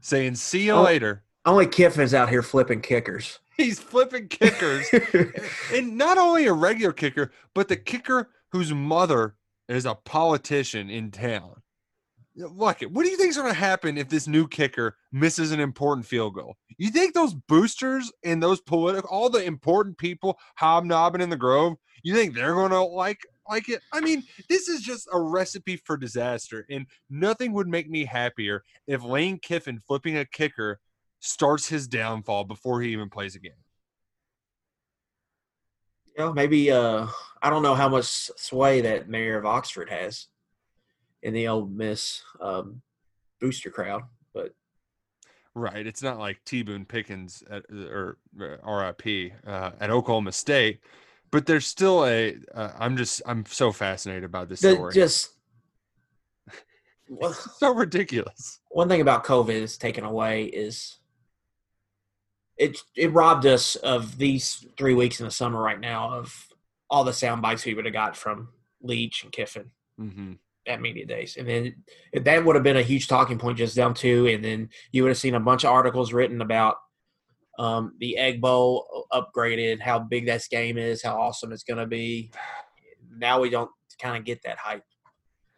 saying 0.00 0.34
"See 0.36 0.64
you 0.66 0.72
Oh. 0.72 0.82
later." 0.82 1.22
Only 1.46 1.66
Kiffin's 1.68 2.12
out 2.12 2.28
here 2.28 2.42
flipping 2.42 2.80
kickers. 2.80 3.38
He's 3.56 3.78
flipping 3.78 4.28
kickers, 4.28 4.86
and 5.72 5.96
not 5.96 6.18
only 6.18 6.46
a 6.46 6.52
regular 6.52 6.92
kicker, 6.92 7.32
but 7.54 7.68
the 7.68 7.76
kicker 7.76 8.28
whose 8.52 8.74
mother 8.74 9.36
is 9.68 9.86
a 9.86 9.94
politician 9.94 10.90
in 10.90 11.10
town. 11.10 11.62
Look, 12.36 12.82
what 12.82 13.04
do 13.04 13.08
you 13.08 13.16
think 13.16 13.30
is 13.30 13.36
going 13.38 13.48
to 13.48 13.58
happen 13.58 13.96
if 13.96 14.10
this 14.10 14.28
new 14.28 14.46
kicker 14.46 14.96
misses 15.10 15.52
an 15.52 15.60
important 15.60 16.06
field 16.06 16.34
goal? 16.34 16.56
You 16.76 16.90
think 16.90 17.14
those 17.14 17.32
boosters 17.32 18.12
and 18.24 18.42
those 18.42 18.60
political, 18.60 19.08
all 19.08 19.30
the 19.30 19.42
important 19.42 19.96
people 19.96 20.38
hobnobbing 20.56 21.22
in 21.22 21.30
the 21.30 21.36
Grove, 21.36 21.76
you 22.02 22.14
think 22.14 22.34
they're 22.34 22.54
going 22.54 22.72
to 22.72 22.82
like 22.82 23.20
like 23.48 23.68
it? 23.68 23.80
I 23.92 24.00
mean, 24.00 24.22
this 24.50 24.68
is 24.68 24.82
just 24.82 25.08
a 25.12 25.20
recipe 25.20 25.76
for 25.76 25.96
disaster, 25.96 26.66
and 26.68 26.86
nothing 27.08 27.52
would 27.52 27.68
make 27.68 27.88
me 27.88 28.04
happier 28.04 28.64
if 28.86 29.02
Lane 29.02 29.38
Kiffin 29.38 29.80
flipping 29.80 30.18
a 30.18 30.26
kicker 30.26 30.78
starts 31.26 31.68
his 31.68 31.88
downfall 31.88 32.44
before 32.44 32.80
he 32.80 32.90
even 32.90 33.10
plays 33.10 33.34
a 33.34 33.38
game. 33.38 33.52
You 36.16 36.24
know, 36.24 36.32
maybe 36.32 36.70
uh, 36.70 37.06
I 37.42 37.50
don't 37.50 37.62
know 37.62 37.74
how 37.74 37.88
much 37.88 38.06
sway 38.06 38.80
that 38.82 39.08
mayor 39.08 39.36
of 39.36 39.44
Oxford 39.44 39.90
has 39.90 40.28
in 41.22 41.34
the 41.34 41.48
Ole 41.48 41.66
Miss 41.66 42.22
um, 42.40 42.80
booster 43.40 43.70
crowd, 43.70 44.02
but 44.32 44.54
Right. 45.56 45.86
It's 45.86 46.02
not 46.02 46.18
like 46.18 46.44
T 46.44 46.62
Boone 46.62 46.84
Pickens 46.84 47.42
at, 47.50 47.64
or 47.70 48.18
uh, 48.38 48.70
RIP 48.70 49.32
uh, 49.46 49.70
at 49.80 49.88
Oklahoma 49.88 50.32
State, 50.32 50.80
but 51.30 51.46
there's 51.46 51.66
still 51.66 52.04
a. 52.04 52.36
Uh, 52.54 52.72
I'm 52.78 52.94
just 52.94 53.22
I'm 53.24 53.46
so 53.46 53.72
fascinated 53.72 54.30
by 54.30 54.44
this 54.44 54.60
the, 54.60 54.74
story. 54.74 54.92
just 54.92 55.30
well, 57.08 57.32
so 57.32 57.74
ridiculous. 57.74 58.60
one 58.68 58.86
thing 58.86 59.00
about 59.00 59.24
COVID 59.24 59.48
is 59.48 59.78
taken 59.78 60.04
away 60.04 60.44
is 60.44 60.98
it 62.58 62.78
it 62.96 63.12
robbed 63.12 63.46
us 63.46 63.76
of 63.76 64.18
these 64.18 64.66
three 64.76 64.94
weeks 64.94 65.20
in 65.20 65.26
the 65.26 65.32
summer 65.32 65.60
right 65.60 65.80
now 65.80 66.12
of 66.12 66.46
all 66.88 67.04
the 67.04 67.12
sound 67.12 67.42
bites 67.42 67.64
we 67.64 67.74
would 67.74 67.84
have 67.84 67.94
got 67.94 68.16
from 68.16 68.48
Leach 68.82 69.24
and 69.24 69.32
Kiffin 69.32 69.70
hmm 69.98 70.32
at 70.68 70.80
media 70.80 71.06
days, 71.06 71.36
and 71.36 71.48
then 71.48 71.76
that 72.24 72.44
would 72.44 72.56
have 72.56 72.64
been 72.64 72.76
a 72.76 72.82
huge 72.82 73.06
talking 73.06 73.38
point 73.38 73.56
just 73.56 73.76
them 73.76 73.94
two, 73.94 74.26
and 74.26 74.44
then 74.44 74.68
you 74.90 75.04
would 75.04 75.10
have 75.10 75.16
seen 75.16 75.36
a 75.36 75.40
bunch 75.40 75.62
of 75.62 75.70
articles 75.70 76.12
written 76.12 76.40
about 76.40 76.76
um, 77.56 77.94
the 78.00 78.16
Egg 78.18 78.40
Bowl 78.40 79.06
upgraded, 79.12 79.80
how 79.80 80.00
big 80.00 80.26
that 80.26 80.42
game 80.50 80.76
is, 80.76 81.04
how 81.04 81.20
awesome 81.20 81.52
it's 81.52 81.62
going 81.62 81.78
to 81.78 81.86
be. 81.86 82.32
Now 83.16 83.40
we 83.40 83.48
don't 83.48 83.70
kind 84.02 84.16
of 84.16 84.24
get 84.24 84.42
that 84.42 84.58
hype, 84.58 84.82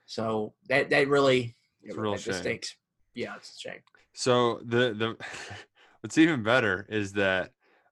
so 0.04 0.52
that 0.68 0.90
that 0.90 1.08
really 1.08 1.56
It's 1.82 1.96
a 1.96 2.00
real 2.00 2.12
that 2.12 2.34
stinks. 2.34 2.76
Yeah, 3.14 3.34
it's 3.36 3.56
a 3.56 3.58
shame. 3.58 3.80
So 4.12 4.60
the 4.64 4.92
the 4.92 5.16
what's 6.00 6.18
even 6.18 6.42
better 6.42 6.86
is 6.88 7.12
that 7.14 7.50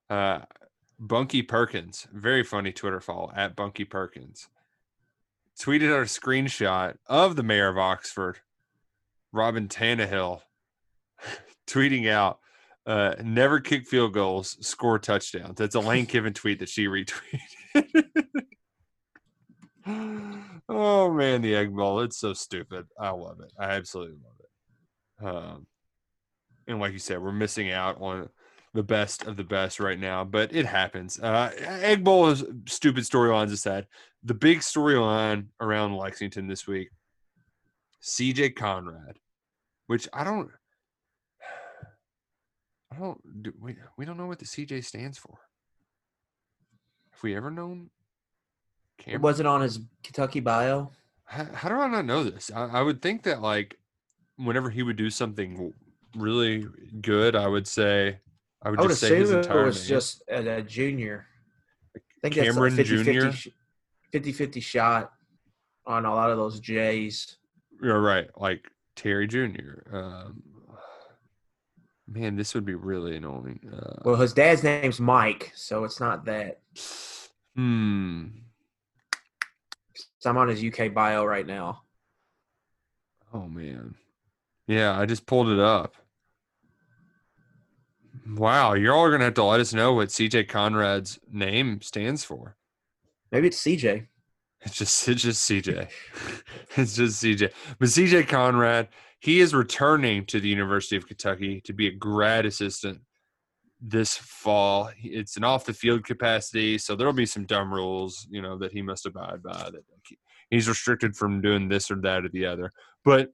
uh, 0.09 0.39
Bunky 0.99 1.41
Perkins, 1.41 2.07
very 2.11 2.43
funny 2.43 2.71
Twitter 2.71 2.99
follow 2.99 3.31
at 3.35 3.55
Bunky 3.55 3.85
Perkins, 3.85 4.47
tweeted 5.59 5.91
out 5.93 6.01
a 6.01 6.03
screenshot 6.03 6.97
of 7.07 7.35
the 7.35 7.43
mayor 7.43 7.67
of 7.67 7.77
Oxford, 7.77 8.39
Robyn 9.31 9.67
Tannehill, 9.67 10.41
tweeting 11.67 12.09
out, 12.09 12.39
uh, 12.85 13.15
"Never 13.23 13.59
kick 13.59 13.85
field 13.85 14.13
goals, 14.13 14.57
score 14.65 14.99
touchdowns." 14.99 15.57
That's 15.57 15.75
a 15.75 15.79
Lane 15.79 16.05
Kiffin 16.05 16.33
tweet 16.33 16.59
that 16.59 16.69
she 16.69 16.87
retweeted. 16.87 18.15
oh 20.69 21.13
man, 21.13 21.41
the 21.41 21.55
Egg 21.55 21.75
Bowl! 21.75 21.99
It's 22.01 22.17
so 22.17 22.33
stupid. 22.33 22.85
I 22.99 23.09
love 23.09 23.39
it. 23.41 23.51
I 23.59 23.71
absolutely 23.71 24.17
love 24.23 24.39
it. 24.39 24.47
Um, 25.25 25.67
and 26.67 26.79
like 26.79 26.93
you 26.93 26.99
said, 26.99 27.21
we're 27.21 27.31
missing 27.31 27.71
out 27.71 27.99
on 28.01 28.29
the 28.73 28.83
best 28.83 29.25
of 29.25 29.37
the 29.37 29.43
best 29.43 29.79
right 29.79 29.99
now, 29.99 30.23
but 30.23 30.53
it 30.53 30.65
happens. 30.65 31.19
Uh, 31.19 31.51
Egg 31.57 32.03
Bowl 32.03 32.27
is 32.27 32.43
stupid 32.65 33.03
storylines 33.03 33.51
aside. 33.51 33.87
The 34.23 34.33
big 34.33 34.59
storyline 34.59 35.47
around 35.59 35.95
Lexington 35.95 36.47
this 36.47 36.67
week, 36.67 36.89
CJ 38.03 38.55
Conrad, 38.55 39.17
which 39.87 40.07
I 40.13 40.23
don't, 40.23 40.49
I 42.91 42.99
don't, 42.99 43.43
do, 43.43 43.53
we, 43.59 43.75
we 43.97 44.05
don't 44.05 44.17
know 44.17 44.27
what 44.27 44.39
the 44.39 44.45
CJ 44.45 44.83
stands 44.83 45.17
for. 45.17 45.39
Have 47.11 47.23
we 47.23 47.35
ever 47.35 47.49
known? 47.49 47.89
Cameron? 48.97 49.21
Was 49.21 49.39
it 49.39 49.45
on 49.45 49.61
his 49.61 49.79
Kentucky 50.03 50.39
bio? 50.39 50.91
How, 51.25 51.45
how 51.53 51.69
do 51.69 51.75
I 51.75 51.87
not 51.87 52.05
know 52.05 52.23
this? 52.23 52.51
I, 52.53 52.65
I 52.65 52.81
would 52.81 53.01
think 53.01 53.23
that 53.23 53.41
like 53.41 53.77
whenever 54.37 54.69
he 54.69 54.83
would 54.83 54.97
do 54.97 55.09
something 55.09 55.73
really 56.17 56.65
good, 57.01 57.35
I 57.35 57.47
would 57.47 57.67
say 57.67 58.19
I 58.61 58.69
would 58.69 58.79
I 58.79 58.81
would 58.83 58.89
just 58.89 59.01
say 59.01 59.15
his 59.15 59.29
assume 59.29 59.39
it 59.39 59.45
entire 59.45 59.65
was 59.65 59.81
name. 59.81 59.87
just 59.89 60.23
a, 60.29 60.61
junior. 60.61 61.25
I 61.95 61.99
think 62.21 62.35
Cameron 62.35 62.75
that's 62.75 62.89
a 62.89 62.95
50, 62.97 63.13
Jr.? 63.13 63.31
50, 63.31 63.53
50 64.11 64.31
50 64.33 64.59
shot 64.59 65.13
on 65.85 66.05
a 66.05 66.13
lot 66.13 66.31
of 66.31 66.37
those 66.37 66.59
J's. 66.59 67.37
You're 67.81 68.01
right, 68.01 68.27
like 68.35 68.69
Terry 68.95 69.27
Jr. 69.27 69.95
Um, 69.95 70.43
man, 72.07 72.35
this 72.35 72.53
would 72.55 72.65
be 72.65 72.73
really 72.75 73.15
annoying. 73.17 73.59
Uh, 73.71 74.01
Well, 74.03 74.15
his 74.15 74.33
dad's 74.33 74.63
name's 74.63 74.99
Mike, 74.99 75.51
so 75.55 75.83
it's 75.83 75.99
not 75.99 76.25
that. 76.25 76.59
hmm. 77.55 78.25
So 80.19 80.29
I'm 80.31 80.37
on 80.37 80.47
his 80.47 80.63
UK 80.63 80.93
bio 80.93 81.23
right 81.25 81.45
now. 81.45 81.83
Oh 83.33 83.47
man. 83.47 83.95
Yeah, 84.67 84.99
I 84.99 85.05
just 85.05 85.25
pulled 85.25 85.49
it 85.49 85.59
up. 85.59 85.95
Wow, 88.35 88.73
you're 88.73 88.93
all 88.93 89.09
gonna 89.09 89.25
have 89.25 89.35
to 89.35 89.43
let 89.43 89.59
us 89.59 89.73
know 89.73 89.93
what 89.93 90.09
CJ 90.09 90.49
Conrad's 90.49 91.19
name 91.31 91.81
stands 91.81 92.23
for. 92.23 92.57
Maybe 93.31 93.47
it's 93.47 93.61
CJ. 93.61 94.07
It's 94.61 94.75
just 94.75 95.07
it's 95.07 95.21
just 95.21 95.49
CJ. 95.49 95.87
it's 96.77 96.95
just 96.95 97.23
CJ. 97.23 97.51
But 97.79 97.87
CJ 97.87 98.27
Conrad, 98.27 98.89
he 99.19 99.39
is 99.39 99.53
returning 99.53 100.25
to 100.25 100.39
the 100.39 100.49
University 100.49 100.97
of 100.97 101.07
Kentucky 101.07 101.61
to 101.61 101.73
be 101.73 101.87
a 101.87 101.91
grad 101.91 102.45
assistant 102.45 102.99
this 103.79 104.17
fall. 104.17 104.89
It's 105.01 105.37
an 105.37 105.43
off 105.43 105.65
the 105.65 105.73
field 105.73 106.03
capacity, 106.03 106.77
so 106.77 106.95
there'll 106.95 107.13
be 107.13 107.25
some 107.25 107.45
dumb 107.45 107.73
rules, 107.73 108.27
you 108.29 108.41
know, 108.41 108.57
that 108.57 108.71
he 108.71 108.81
must 108.81 109.05
abide 109.05 109.43
by. 109.43 109.69
That 109.71 109.83
he's 110.49 110.67
restricted 110.67 111.15
from 111.15 111.41
doing 111.41 111.69
this 111.69 111.91
or 111.91 111.95
that 112.01 112.25
or 112.25 112.29
the 112.29 112.45
other. 112.45 112.71
But 113.05 113.31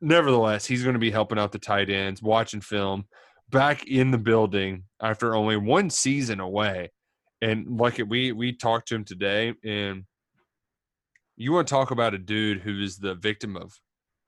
nevertheless, 0.00 0.66
he's 0.66 0.82
going 0.82 0.94
to 0.94 1.00
be 1.00 1.10
helping 1.10 1.38
out 1.38 1.52
the 1.52 1.58
tight 1.58 1.90
ends, 1.90 2.22
watching 2.22 2.60
film, 2.60 3.06
back 3.52 3.86
in 3.86 4.10
the 4.10 4.18
building 4.18 4.84
after 5.00 5.36
only 5.36 5.56
one 5.56 5.90
season 5.90 6.40
away. 6.40 6.90
And 7.40 7.78
like 7.78 8.00
it, 8.00 8.08
we 8.08 8.32
we 8.32 8.52
talked 8.52 8.88
to 8.88 8.96
him 8.96 9.04
today, 9.04 9.54
and 9.64 10.04
you 11.36 11.52
want 11.52 11.68
to 11.68 11.72
talk 11.72 11.90
about 11.90 12.14
a 12.14 12.18
dude 12.18 12.60
who 12.60 12.80
is 12.80 12.98
the 12.98 13.14
victim 13.14 13.56
of 13.56 13.72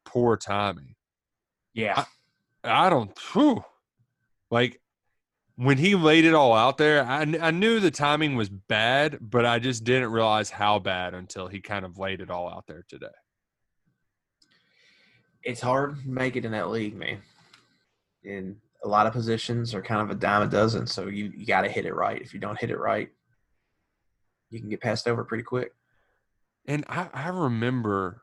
poor 0.04 0.36
timing. 0.36 0.94
Yeah. 1.72 2.04
I 2.62 2.88
don't, 2.88 3.16
whew, 3.32 3.62
like 4.50 4.80
when 5.56 5.78
he 5.78 5.94
laid 5.94 6.24
it 6.24 6.34
all 6.34 6.54
out 6.54 6.78
there. 6.78 7.04
I, 7.04 7.20
I 7.40 7.50
knew 7.50 7.78
the 7.78 7.90
timing 7.90 8.36
was 8.36 8.48
bad, 8.48 9.18
but 9.20 9.46
I 9.46 9.58
just 9.58 9.84
didn't 9.84 10.10
realize 10.10 10.50
how 10.50 10.78
bad 10.78 11.14
until 11.14 11.46
he 11.46 11.60
kind 11.60 11.84
of 11.84 11.98
laid 11.98 12.20
it 12.20 12.30
all 12.30 12.48
out 12.48 12.64
there 12.66 12.84
today. 12.88 13.06
It's 15.42 15.60
hard 15.60 16.02
to 16.02 16.08
make 16.08 16.36
it 16.36 16.44
in 16.44 16.52
that 16.52 16.70
league, 16.70 16.96
man. 16.96 17.18
And 18.24 18.56
a 18.84 18.88
lot 18.88 19.06
of 19.06 19.12
positions 19.12 19.74
are 19.74 19.82
kind 19.82 20.02
of 20.02 20.10
a 20.10 20.14
dime 20.14 20.42
a 20.42 20.46
dozen, 20.46 20.86
so 20.86 21.06
you, 21.06 21.32
you 21.36 21.46
got 21.46 21.62
to 21.62 21.68
hit 21.68 21.86
it 21.86 21.94
right. 21.94 22.20
If 22.20 22.34
you 22.34 22.40
don't 22.40 22.58
hit 22.58 22.70
it 22.70 22.78
right, 22.78 23.08
you 24.50 24.60
can 24.60 24.68
get 24.68 24.80
passed 24.80 25.08
over 25.08 25.24
pretty 25.24 25.42
quick. 25.42 25.72
And 26.66 26.84
I, 26.88 27.08
I 27.12 27.28
remember 27.28 28.22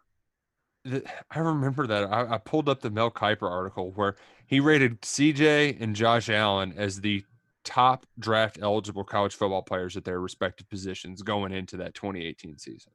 that 0.85 1.03
I 1.29 1.39
remember 1.39 1.85
that 1.87 2.11
I, 2.11 2.35
I 2.35 2.37
pulled 2.37 2.69
up 2.69 2.81
the 2.81 2.89
Mel 2.89 3.11
Kiper 3.11 3.49
article 3.49 3.91
where 3.91 4.15
he 4.47 4.59
rated 4.59 5.01
CJ 5.01 5.79
and 5.79 5.95
Josh 5.95 6.29
Allen 6.29 6.73
as 6.75 7.01
the 7.01 7.23
top 7.63 8.05
draft 8.17 8.57
eligible 8.61 9.03
college 9.03 9.35
football 9.35 9.61
players 9.61 9.95
at 9.95 10.03
their 10.03 10.19
respective 10.19 10.67
positions 10.69 11.21
going 11.21 11.51
into 11.51 11.77
that 11.77 11.93
2018 11.93 12.57
season. 12.57 12.91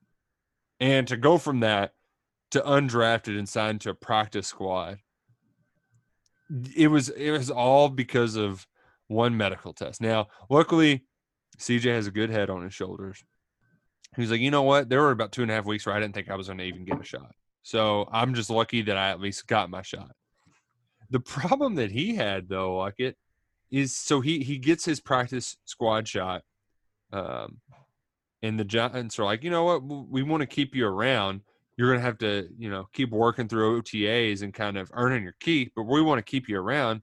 And 0.81 1.07
to 1.09 1.17
go 1.17 1.39
from 1.39 1.61
that 1.61 1.95
to 2.51 2.61
undrafted 2.61 3.39
and 3.39 3.49
signed 3.49 3.81
to 3.83 3.91
a 3.91 3.95
practice 3.95 4.49
squad, 4.49 4.99
it 6.77 6.89
was 6.89 7.09
it 7.09 7.31
was 7.31 7.51
all 7.51 7.89
because 7.89 8.37
of 8.37 8.67
one 9.09 9.37
medical 9.37 9.73
test. 9.73 10.01
Now, 10.01 10.29
luckily, 10.51 11.05
CJ 11.59 11.95
has 11.95 12.07
a 12.07 12.13
good 12.13 12.31
head 12.31 12.51
on 12.51 12.63
his 12.63 12.75
shoulders. 12.75 13.23
He 14.15 14.23
was 14.23 14.31
like, 14.31 14.41
you 14.41 14.51
know 14.51 14.63
what? 14.63 14.89
There 14.89 15.03
were 15.03 15.11
about 15.11 15.33
two 15.33 15.43
and 15.43 15.51
a 15.51 15.55
half 15.55 15.67
weeks 15.67 15.87
where 15.87 15.95
I 15.95 16.01
didn't 16.01 16.15
think 16.15 16.31
I 16.31 16.37
was 16.37 16.47
going 16.47 16.59
to 16.59 16.65
even 16.65 16.85
get 16.85 17.01
a 17.01 17.05
shot. 17.05 17.35
So 17.63 18.09
I'm 18.13 18.35
just 18.35 18.51
lucky 18.51 18.83
that 18.83 18.97
I 18.97 19.11
at 19.11 19.21
least 19.21 19.47
got 19.47 19.71
my 19.71 19.83
shot. 19.83 20.13
The 21.11 21.21
problem 21.21 21.77
that 21.77 21.91
he 21.91 22.15
had 22.15 22.49
though, 22.49 22.77
like 22.77 22.99
it, 22.99 23.17
is 23.71 23.97
so 23.97 24.21
he 24.21 24.43
he 24.43 24.59
gets 24.59 24.85
his 24.85 25.01
practice 25.01 25.57
squad 25.65 26.07
shot, 26.07 26.43
um, 27.13 27.61
and 28.43 28.59
the 28.59 28.65
Giants 28.65 29.19
are 29.19 29.25
like, 29.25 29.43
you 29.43 29.51
know 29.51 29.65
what? 29.65 29.83
We 29.83 30.23
want 30.23 30.43
to 30.43 30.47
keep 30.47 30.75
you 30.75 30.87
around. 30.87 31.41
You're 31.77 31.89
going 31.89 32.01
to 32.01 32.07
have 32.07 32.19
to, 32.19 32.49
you 32.59 32.71
know, 32.71 32.89
keep 32.93 33.11
working 33.11 33.49
through 33.49 33.83
OTAs 33.83 34.43
and 34.43 34.55
kind 34.55 34.79
of 34.79 34.91
earning 34.95 35.25
your 35.25 35.37
keep, 35.41 35.73
but 35.77 35.83
we 35.83 36.01
want 36.01 36.19
to 36.19 36.23
keep 36.23 36.49
you 36.49 36.59
around. 36.59 37.03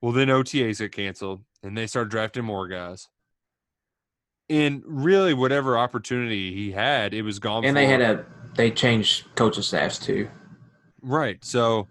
Well, 0.00 0.12
then 0.12 0.28
OTAs 0.28 0.78
get 0.78 0.92
canceled, 0.92 1.42
and 1.62 1.76
they 1.76 1.86
start 1.86 2.10
drafting 2.10 2.44
more 2.44 2.68
guys. 2.68 3.08
And 4.48 4.82
really, 4.86 5.34
whatever 5.34 5.78
opportunity 5.78 6.54
he 6.54 6.72
had, 6.72 7.14
it 7.14 7.22
was 7.22 7.38
gone. 7.38 7.64
And 7.64 7.76
they 7.76 7.86
had 7.86 8.02
a 8.02 8.26
they 8.54 8.70
changed 8.70 9.24
coaching 9.34 9.62
staffs 9.62 9.98
too. 9.98 10.28
Right. 11.00 11.42
So 11.44 11.88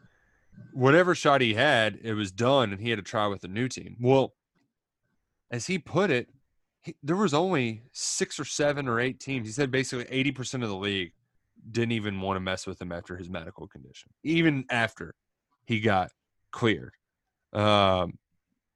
whatever 0.72 1.16
shot 1.16 1.42
he 1.42 1.56
had, 1.56 2.00
it 2.04 2.14
was 2.14 2.32
done, 2.32 2.72
and 2.72 2.80
he 2.80 2.92
had 2.92 2.98
to 2.98 3.04
try 3.04 3.28
with 3.28 3.42
the 3.42 3.48
new 3.48 3.68
team. 3.68 3.98
Well, 4.00 4.34
as 5.52 5.66
he 5.66 5.80
put 5.80 6.12
it, 6.12 6.30
he, 6.82 6.96
there 7.02 7.16
was 7.16 7.34
only 7.34 7.82
six 7.92 8.40
or 8.40 8.46
seven 8.46 8.88
or 8.88 9.00
eight 9.00 9.20
teams. 9.20 9.48
He 9.48 9.54
said 9.54 9.72
basically 9.72 10.06
eighty 10.10 10.32
percent 10.32 10.64
of 10.64 10.70
the 10.70 10.76
league 10.76 11.14
didn't 11.72 11.94
even 11.94 12.20
want 12.22 12.38
to 12.38 12.42
mess 12.42 12.68
with 12.68 12.82
him 12.82 12.92
after 12.92 13.18
his 13.18 13.30
medical 13.30 13.68
condition, 13.68 14.12
even 14.24 14.66
after 14.70 15.16
he 15.66 15.80
got 15.80 16.12
cleared. 16.52 16.94
Um, 17.54 18.18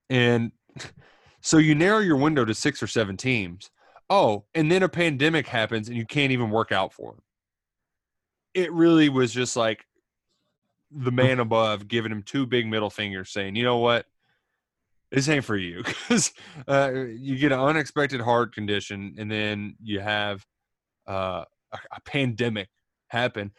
and 0.10 0.52
so 1.42 1.58
you 1.58 1.76
narrow 1.76 2.00
your 2.00 2.18
window 2.18 2.46
to 2.46 2.54
six 2.54 2.82
or 2.82 2.88
seven 2.88 3.18
teams. 3.18 3.70
Oh, 4.10 4.46
and 4.56 4.72
then 4.72 4.84
a 4.84 4.90
pandemic 4.90 5.48
happens 5.48 5.90
and 5.90 5.98
you 5.98 6.06
can't 6.06 6.32
even 6.32 6.50
work 6.50 6.72
out 6.72 6.94
for 6.94 7.12
him. 7.14 7.22
It 8.54 8.72
really 8.72 9.10
was 9.10 9.34
just 9.34 9.56
like 9.56 9.86
the 10.92 11.12
man 11.12 11.40
above 11.40 11.88
giving 11.88 12.12
him 12.12 12.24
two 12.24 12.46
big 12.46 12.68
middle 12.68 12.90
fingers 12.90 13.32
saying, 13.32 13.56
you 13.56 13.64
know 13.64 13.78
what? 13.78 14.06
This 15.12 15.28
ain't 15.30 15.46
for 15.46 15.58
you 15.58 15.84
because 15.86 16.32
uh, 16.68 16.92
you 16.94 17.38
get 17.38 17.52
an 17.52 17.60
unexpected 17.60 18.22
heart 18.22 18.54
condition 18.54 19.16
and 19.18 19.30
then 19.30 19.76
you 19.82 20.00
have 20.00 20.46
uh, 21.08 21.44
a, 21.74 21.78
a 21.92 22.02
pandemic 22.06 22.70
happen. 23.08 23.52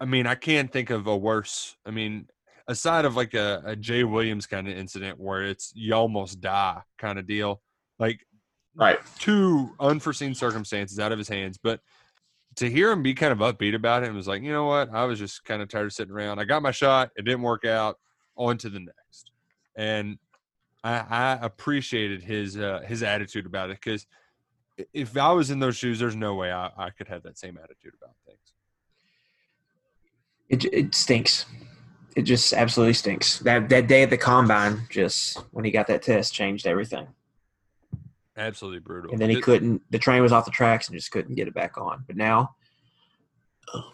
I 0.00 0.04
mean, 0.04 0.26
I 0.26 0.34
can't 0.34 0.72
think 0.72 0.90
of 0.90 1.06
a 1.06 1.16
worse. 1.16 1.76
I 1.86 1.90
mean, 1.90 2.28
aside 2.66 3.04
of 3.04 3.16
like 3.16 3.34
a, 3.34 3.62
a 3.64 3.76
Jay 3.76 4.04
Williams 4.04 4.46
kind 4.46 4.68
of 4.68 4.76
incident 4.76 5.20
where 5.20 5.44
it's 5.44 5.72
you 5.74 5.94
almost 5.94 6.40
die 6.40 6.80
kind 6.98 7.18
of 7.18 7.26
deal, 7.26 7.60
like 7.98 8.20
Right. 8.74 8.98
two 9.18 9.70
unforeseen 9.78 10.34
circumstances 10.34 10.98
out 10.98 11.12
of 11.12 11.18
his 11.18 11.28
hands. 11.28 11.58
But 11.62 11.80
to 12.56 12.70
hear 12.70 12.90
him 12.90 13.02
be 13.02 13.14
kind 13.14 13.32
of 13.32 13.38
upbeat 13.38 13.74
about 13.74 14.02
it 14.02 14.06
and 14.06 14.16
was 14.16 14.28
like, 14.28 14.42
you 14.42 14.52
know 14.52 14.64
what, 14.64 14.90
I 14.92 15.04
was 15.04 15.18
just 15.18 15.44
kind 15.44 15.62
of 15.62 15.68
tired 15.68 15.86
of 15.86 15.92
sitting 15.92 16.12
around. 16.12 16.38
I 16.38 16.44
got 16.44 16.62
my 16.62 16.70
shot, 16.70 17.10
it 17.16 17.24
didn't 17.24 17.42
work 17.42 17.64
out. 17.64 17.98
On 18.34 18.56
to 18.56 18.70
the 18.70 18.80
next, 18.80 19.30
and 19.76 20.18
I, 20.82 21.04
I 21.10 21.38
appreciated 21.42 22.22
his 22.22 22.56
uh, 22.56 22.80
his 22.86 23.02
attitude 23.02 23.44
about 23.44 23.68
it 23.68 23.76
because 23.76 24.06
if 24.92 25.16
I 25.16 25.32
was 25.32 25.50
in 25.50 25.58
those 25.58 25.76
shoes, 25.76 25.98
there's 25.98 26.16
no 26.16 26.34
way 26.34 26.50
I, 26.52 26.70
I 26.76 26.90
could 26.90 27.08
have 27.08 27.22
that 27.24 27.38
same 27.38 27.58
attitude 27.62 27.92
about 28.00 28.14
things. 28.26 28.38
It 30.48 30.64
it 30.72 30.94
stinks. 30.94 31.46
It 32.14 32.22
just 32.22 32.52
absolutely 32.52 32.94
stinks. 32.94 33.38
That 33.40 33.68
that 33.70 33.86
day 33.86 34.02
at 34.02 34.10
the 34.10 34.18
combine, 34.18 34.82
just 34.90 35.38
when 35.52 35.64
he 35.64 35.70
got 35.70 35.86
that 35.86 36.02
test, 36.02 36.34
changed 36.34 36.66
everything. 36.66 37.06
Absolutely 38.36 38.80
brutal. 38.80 39.12
And 39.12 39.20
then 39.20 39.30
he 39.30 39.40
couldn't. 39.40 39.82
The 39.90 39.98
train 39.98 40.22
was 40.22 40.32
off 40.32 40.44
the 40.44 40.50
tracks 40.50 40.88
and 40.88 40.96
just 40.96 41.10
couldn't 41.10 41.34
get 41.34 41.48
it 41.48 41.54
back 41.54 41.76
on. 41.78 42.04
But 42.06 42.16
now 42.16 42.54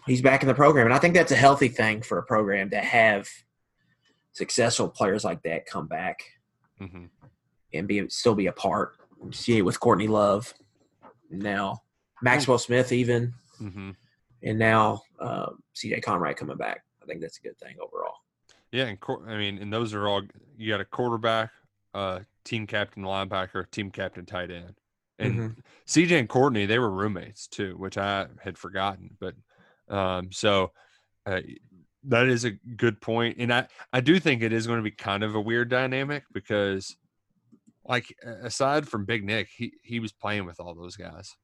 he's 0.07 0.23
back 0.23 0.43
in 0.43 0.49
the 0.49 0.55
program, 0.55 0.87
and 0.87 0.95
I 0.95 0.99
think 0.99 1.15
that's 1.15 1.33
a 1.33 1.37
healthy 1.37 1.69
thing 1.69 2.03
for 2.03 2.19
a 2.19 2.23
program 2.23 2.71
to 2.71 2.79
have 2.79 3.29
successful 4.33 4.89
players 4.89 5.25
like 5.25 5.43
that 5.43 5.67
come 5.67 5.87
back 5.89 6.23
Mhm. 6.81 7.09
and 7.75 7.89
be 7.89 8.09
still 8.09 8.35
be 8.37 8.47
a 8.47 8.53
part. 8.53 8.97
See 9.33 9.59
it 9.59 9.63
with 9.63 9.81
Courtney 9.81 10.07
Love, 10.07 10.55
now 11.31 11.83
Maxwell 12.23 12.59
Smith, 12.59 12.93
even, 12.93 13.35
Mhm. 13.61 13.95
and 14.43 14.59
now 14.59 15.03
uh, 15.21 15.51
C.J. 15.75 16.01
Conrad 16.01 16.37
coming 16.37 16.57
back. 16.57 16.85
I 17.03 17.07
think 17.07 17.21
that's 17.21 17.39
a 17.39 17.43
good 17.43 17.59
thing 17.59 17.77
overall. 17.81 18.17
Yeah, 18.73 18.85
and 18.87 18.99
I 19.27 19.37
mean, 19.37 19.59
and 19.59 19.73
those 19.73 19.95
are 19.95 20.07
all 20.07 20.23
you 20.57 20.71
got 20.71 20.81
a 20.81 20.85
quarterback, 20.85 21.51
uh, 21.95 22.21
team 22.45 22.67
captain 22.67 23.03
linebacker, 23.03 23.71
team 23.71 23.91
captain 23.91 24.27
tight 24.27 24.51
end, 24.51 24.75
and 25.19 25.35
Mhm. 25.35 25.63
CJ 25.87 26.19
and 26.19 26.29
Courtney 26.29 26.67
they 26.67 26.79
were 26.79 26.91
roommates 26.91 27.47
too, 27.49 27.77
which 27.77 27.97
I 27.97 28.27
had 28.43 28.59
forgotten. 28.59 29.17
But 29.19 29.35
um, 29.89 30.31
so 30.33 30.73
uh, 31.25 31.41
that 32.05 32.27
is 32.29 32.45
a 32.45 32.51
good 32.53 33.01
point, 33.01 33.39
and 33.39 33.53
I 33.53 33.69
I 33.93 34.01
do 34.01 34.21
think 34.21 34.43
it 34.43 34.53
is 34.53 34.67
going 34.67 34.79
to 34.79 34.83
be 34.83 34.91
kind 34.91 35.23
of 35.25 35.35
a 35.35 35.41
weird 35.41 35.69
dynamic 35.71 36.25
because, 36.33 36.97
like, 37.89 38.15
aside 38.23 38.87
from 38.87 39.07
Big 39.07 39.25
Nick, 39.25 39.49
he 39.49 39.73
he 39.83 39.99
was 39.99 40.13
playing 40.13 40.45
with 40.45 40.61
all 40.61 40.75
those 40.75 40.95
guys, 40.97 41.35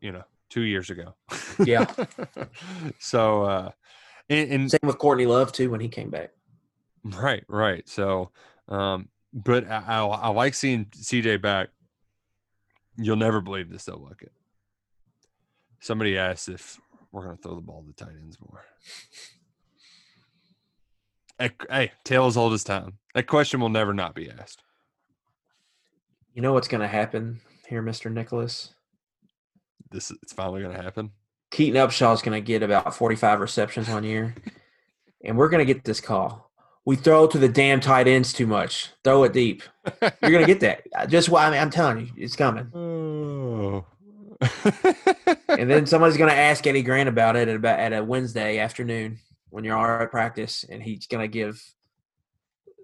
you 0.00 0.12
know, 0.12 0.24
two 0.50 0.62
years 0.62 0.90
ago. 0.90 1.16
Yeah. 1.64 1.86
so. 3.00 3.44
uh 3.44 3.70
and, 4.28 4.50
and 4.50 4.70
Same 4.70 4.80
with 4.84 4.98
Courtney 4.98 5.26
Love 5.26 5.52
too 5.52 5.70
when 5.70 5.80
he 5.80 5.88
came 5.88 6.10
back. 6.10 6.30
Right, 7.04 7.44
right. 7.48 7.86
So, 7.88 8.30
um, 8.68 9.08
but 9.32 9.68
I, 9.68 9.82
I, 9.86 10.04
I 10.04 10.28
like 10.28 10.54
seeing 10.54 10.86
CJ 10.86 11.42
back. 11.42 11.68
You'll 12.96 13.16
never 13.16 13.40
believe 13.40 13.70
this 13.70 13.84
though, 13.84 13.96
look 13.98 14.22
it. 14.22 14.32
Somebody 15.80 16.16
asked 16.16 16.48
if 16.48 16.80
we're 17.12 17.24
going 17.24 17.36
to 17.36 17.42
throw 17.42 17.54
the 17.54 17.60
ball 17.60 17.82
to 17.82 17.88
the 17.88 17.92
tight 17.92 18.14
ends 18.20 18.38
more. 18.40 18.64
Hey, 21.38 21.50
hey, 21.68 21.92
tale 22.04 22.26
as 22.26 22.36
old 22.36 22.52
as 22.52 22.64
time. 22.64 22.98
That 23.14 23.26
question 23.26 23.60
will 23.60 23.68
never 23.68 23.92
not 23.92 24.14
be 24.14 24.30
asked. 24.30 24.62
You 26.34 26.42
know 26.42 26.52
what's 26.52 26.66
going 26.66 26.80
to 26.80 26.88
happen 26.88 27.40
here, 27.68 27.80
Mister 27.80 28.10
Nicholas? 28.10 28.74
This 29.92 30.10
it's 30.10 30.32
finally 30.32 30.62
going 30.62 30.76
to 30.76 30.82
happen. 30.82 31.12
Keaton 31.52 31.80
Upshaw's 31.80 32.22
going 32.22 32.34
to 32.34 32.44
get 32.44 32.64
about 32.64 32.96
45 32.96 33.38
receptions 33.38 33.88
one 33.88 34.02
year, 34.02 34.34
and 35.24 35.38
we're 35.38 35.48
going 35.48 35.64
to 35.64 35.72
get 35.72 35.84
this 35.84 36.00
call. 36.00 36.50
We 36.84 36.96
throw 36.96 37.28
to 37.28 37.38
the 37.38 37.48
damn 37.48 37.78
tight 37.78 38.08
ends 38.08 38.32
too 38.32 38.48
much. 38.48 38.90
Throw 39.04 39.22
it 39.22 39.32
deep. 39.32 39.62
You're 40.02 40.32
going 40.32 40.44
to 40.44 40.52
get 40.52 40.58
that. 40.60 41.08
Just 41.08 41.28
why 41.28 41.46
I 41.46 41.50
mean, 41.50 41.60
I'm 41.60 41.70
telling 41.70 42.00
you, 42.00 42.12
it's 42.16 42.34
coming. 42.34 42.66
Oh. 42.74 43.86
And 45.48 45.70
then 45.70 45.86
somebody's 45.86 46.16
going 46.16 46.30
to 46.30 46.36
ask 46.36 46.66
Eddie 46.66 46.82
Gran 46.82 47.06
about 47.06 47.36
it 47.36 47.46
at 47.46 47.54
about 47.54 47.78
at 47.78 47.92
a 47.92 48.02
Wednesday 48.02 48.58
afternoon 48.58 49.20
when 49.50 49.62
you're 49.62 49.76
all 49.76 50.02
at 50.02 50.10
practice, 50.10 50.64
and 50.68 50.82
he's 50.82 51.06
going 51.06 51.22
to 51.22 51.28
give 51.28 51.62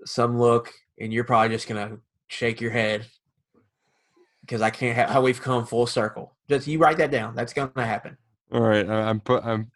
some 0.05 0.39
look, 0.39 0.73
and 1.01 1.13
you're 1.13 1.25
probably 1.25 1.57
just 1.57 1.69
going 1.69 1.89
to 1.89 1.99
shake 2.29 2.61
your 2.61 2.71
head 2.71 3.07
because 4.51 4.63
I 4.63 4.71
can't 4.71 4.97
have 4.97 5.09
how 5.09 5.23
we've 5.23 5.41
come 5.41 5.65
full 5.65 5.87
circle. 5.87 6.35
Just 6.49 6.67
you 6.67 6.81
write 6.81 6.99
that 6.99 7.13
down. 7.13 7.37
That's 7.37 7.53
going 7.53 7.71
to 7.71 7.87
happen. 7.87 8.19
All 8.53 8.61
right, 8.61 8.89
I'm 8.89 9.21
put 9.21 9.45
I'm, 9.45 9.71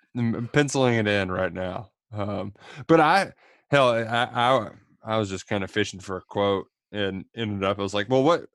penciling 0.53 0.95
it 0.97 1.07
in 1.07 1.31
right 1.31 1.53
now. 1.53 1.91
Um, 2.13 2.55
but 2.89 3.01
I 3.01 3.33
hell, 3.71 3.91
I, 3.91 4.03
I 4.03 4.71
I 5.05 5.17
was 5.17 5.31
just 5.31 5.47
kind 5.47 5.63
of 5.63 5.71
fishing 5.71 6.01
for 6.01 6.17
a 6.17 6.23
quote 6.23 6.67
and 6.91 7.25
ended 7.37 7.63
up. 7.63 7.79
I 7.79 7.83
was 7.83 7.95
like, 7.95 8.09
well, 8.09 8.25
what 8.25 8.47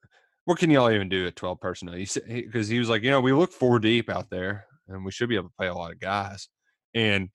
what 0.43 0.60
can 0.60 0.69
y'all 0.69 0.91
even 0.91 1.08
do 1.08 1.25
at 1.25 1.38
12 1.38 1.62
personnel? 1.62 1.95
He 1.95 2.05
said 2.05 2.23
because 2.27 2.67
he, 2.67 2.79
was 2.79 2.89
like, 2.89 3.03
you 3.03 3.12
know, 3.12 3.21
we 3.21 3.32
look 3.32 3.53
four 3.53 3.79
deep 3.79 4.10
out 4.10 4.29
there, 4.29 4.65
and 4.89 5.05
we 5.05 5.12
should 5.12 5.29
be 5.29 5.36
able 5.36 5.47
to 5.47 5.55
play 5.58 5.67
a 5.67 5.73
lot 5.73 5.93
of 5.93 6.01
guys. 6.01 6.49
And 6.93 7.29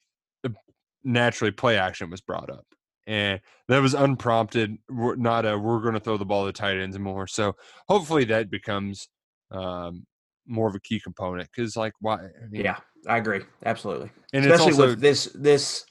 naturally, 1.02 1.52
play 1.52 1.78
action 1.78 2.10
was 2.10 2.20
brought 2.20 2.50
up, 2.50 2.66
and 3.06 3.40
that 3.68 3.80
was 3.80 3.94
unprompted. 3.94 4.78
Not 4.88 5.46
a 5.46 5.58
we're 5.58 5.80
going 5.80 5.94
to 5.94 6.00
throw 6.00 6.16
the 6.16 6.24
ball 6.24 6.46
to 6.46 6.52
tight 6.52 6.78
ends 6.78 6.98
more. 6.98 7.26
So 7.26 7.54
hopefully 7.88 8.24
that 8.26 8.50
becomes 8.50 9.08
um, 9.50 10.06
more 10.46 10.68
of 10.68 10.74
a 10.74 10.80
key 10.80 11.00
component 11.00 11.48
because, 11.54 11.76
like, 11.76 11.92
why? 12.00 12.16
I 12.16 12.46
mean, 12.50 12.62
Yeah, 12.64 12.78
I 13.08 13.18
agree. 13.18 13.42
Absolutely. 13.64 14.10
and 14.32 14.44
Especially 14.44 14.70
it's 14.70 14.78
also 14.78 14.90
with 14.90 15.00
this 15.00 15.24
this 15.34 15.84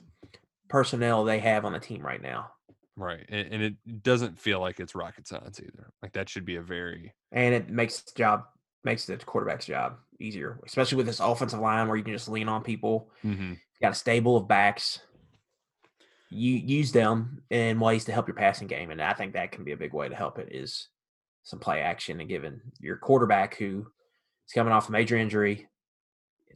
personnel 0.69 1.23
they 1.23 1.39
have 1.39 1.65
on 1.65 1.73
the 1.73 1.80
team 1.80 2.02
right 2.02 2.21
now. 2.21 2.49
right, 2.95 3.26
and, 3.30 3.54
and 3.54 3.63
it 3.63 4.04
doesn't 4.04 4.39
feel 4.39 4.60
like 4.60 4.80
it's 4.80 4.95
rocket 4.95 5.28
science 5.28 5.60
either. 5.60 5.91
Like 6.02 6.13
that 6.13 6.30
should 6.30 6.45
be 6.45 6.56
a 6.56 6.62
very 6.62 7.13
And 7.32 7.54
it 7.54 7.69
makes 7.69 8.02
the 8.02 8.12
job 8.17 8.45
makes 8.84 9.06
the 9.06 9.17
quarterback's 9.17 9.65
job 9.65 9.97
easier, 10.19 10.60
especially 10.65 10.97
with 10.97 11.06
this 11.06 11.19
offensive 11.19 11.60
line 11.60 11.88
where 11.88 11.97
you 11.97 12.04
can 12.04 12.13
just 12.13 12.28
lean 12.28 12.49
on 12.49 12.63
people. 12.63 13.10
mhm. 13.23 13.52
You 13.52 13.58
got 13.82 13.91
a 13.91 13.95
stable 13.95 14.38
of 14.38 14.47
backs. 14.47 14.99
You 16.34 16.56
use 16.56 16.91
them 16.91 17.43
in 17.50 17.80
ways 17.80 18.06
to 18.06 18.12
help 18.12 18.28
your 18.28 18.36
passing 18.36 18.67
game, 18.67 18.91
and 18.91 19.02
I 19.02 19.13
think 19.13 19.34
that 19.34 19.52
can 19.52 19.63
be 19.63 19.72
a 19.72 19.78
big 19.78 19.93
way 19.93 20.10
to 20.10 20.15
help 20.15 20.39
it. 20.39 20.50
Is 20.52 20.88
some 21.43 21.60
play 21.60 21.82
action 21.82 22.19
and 22.19 22.30
giving 22.30 22.62
your 22.80 22.98
quarterback 22.98 23.56
who 23.58 23.86
is 24.48 24.54
coming 24.54 24.74
off 24.74 24.89
a 24.89 24.91
major 24.91 25.17
injury 25.17 25.67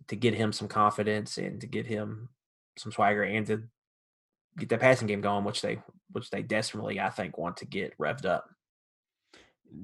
to 0.08 0.16
get 0.16 0.34
him 0.34 0.52
some 0.54 0.68
confidence 0.68 1.38
and 1.38 1.60
to 1.62 1.68
get 1.68 1.86
him 1.86 2.30
some 2.78 2.92
swagger 2.92 3.24
and 3.24 3.46
to 3.48 3.64
get 4.58 4.70
that 4.70 4.80
passing 4.80 5.08
game 5.08 5.22
going, 5.22 5.44
which 5.44 5.62
they 5.62 5.80
which 6.12 6.30
they 6.30 6.42
desperately 6.42 7.00
I 7.00 7.10
think 7.10 7.38
want 7.38 7.58
to 7.58 7.66
get 7.66 7.98
revved 7.98 8.26
up. 8.26 8.50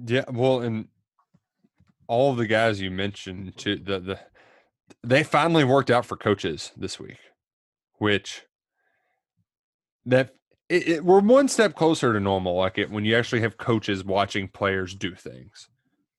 yeah. 0.06 0.24
Well, 0.32 0.62
and 0.62 0.88
all 2.08 2.32
of 2.32 2.38
the 2.38 2.48
guys 2.48 2.82
you 2.82 2.92
mentioned 2.92 3.58
to 3.58 3.76
the 3.76 4.00
the 4.00 4.20
they 5.04 5.24
finally 5.24 5.64
worked 5.64 5.92
out 5.92 6.06
for 6.06 6.18
coaches 6.18 6.72
this 6.78 7.00
week, 7.00 7.20
which 7.98 8.44
that 10.06 10.36
it, 10.70 10.88
it, 10.88 11.06
we're 11.06 11.20
one 11.20 11.48
step 11.48 11.76
closer 11.76 12.14
to 12.14 12.20
normal. 12.20 12.56
Like 12.56 12.78
it 12.78 12.90
when 12.90 13.06
you 13.06 13.16
actually 13.16 13.42
have 13.42 13.58
coaches 13.58 14.04
watching 14.04 14.48
players 14.48 14.96
do 14.96 15.16
things. 15.16 15.70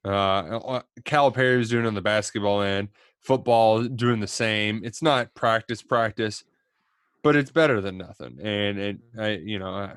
Uh, 0.04 0.82
Calipari 1.02 1.60
is 1.60 1.70
doing 1.70 1.84
it 1.84 1.88
on 1.88 1.94
the 1.94 2.02
basketball 2.02 2.60
end. 2.60 2.88
Football 3.20 3.84
doing 3.84 4.20
the 4.20 4.26
same. 4.26 4.82
It's 4.84 5.00
not 5.00 5.34
practice, 5.34 5.80
practice, 5.80 6.44
but 7.22 7.36
it's 7.36 7.50
better 7.50 7.80
than 7.80 7.96
nothing. 7.96 8.38
And 8.42 8.78
and 8.78 8.98
I, 9.18 9.30
you 9.30 9.58
know, 9.58 9.70
I, 9.70 9.96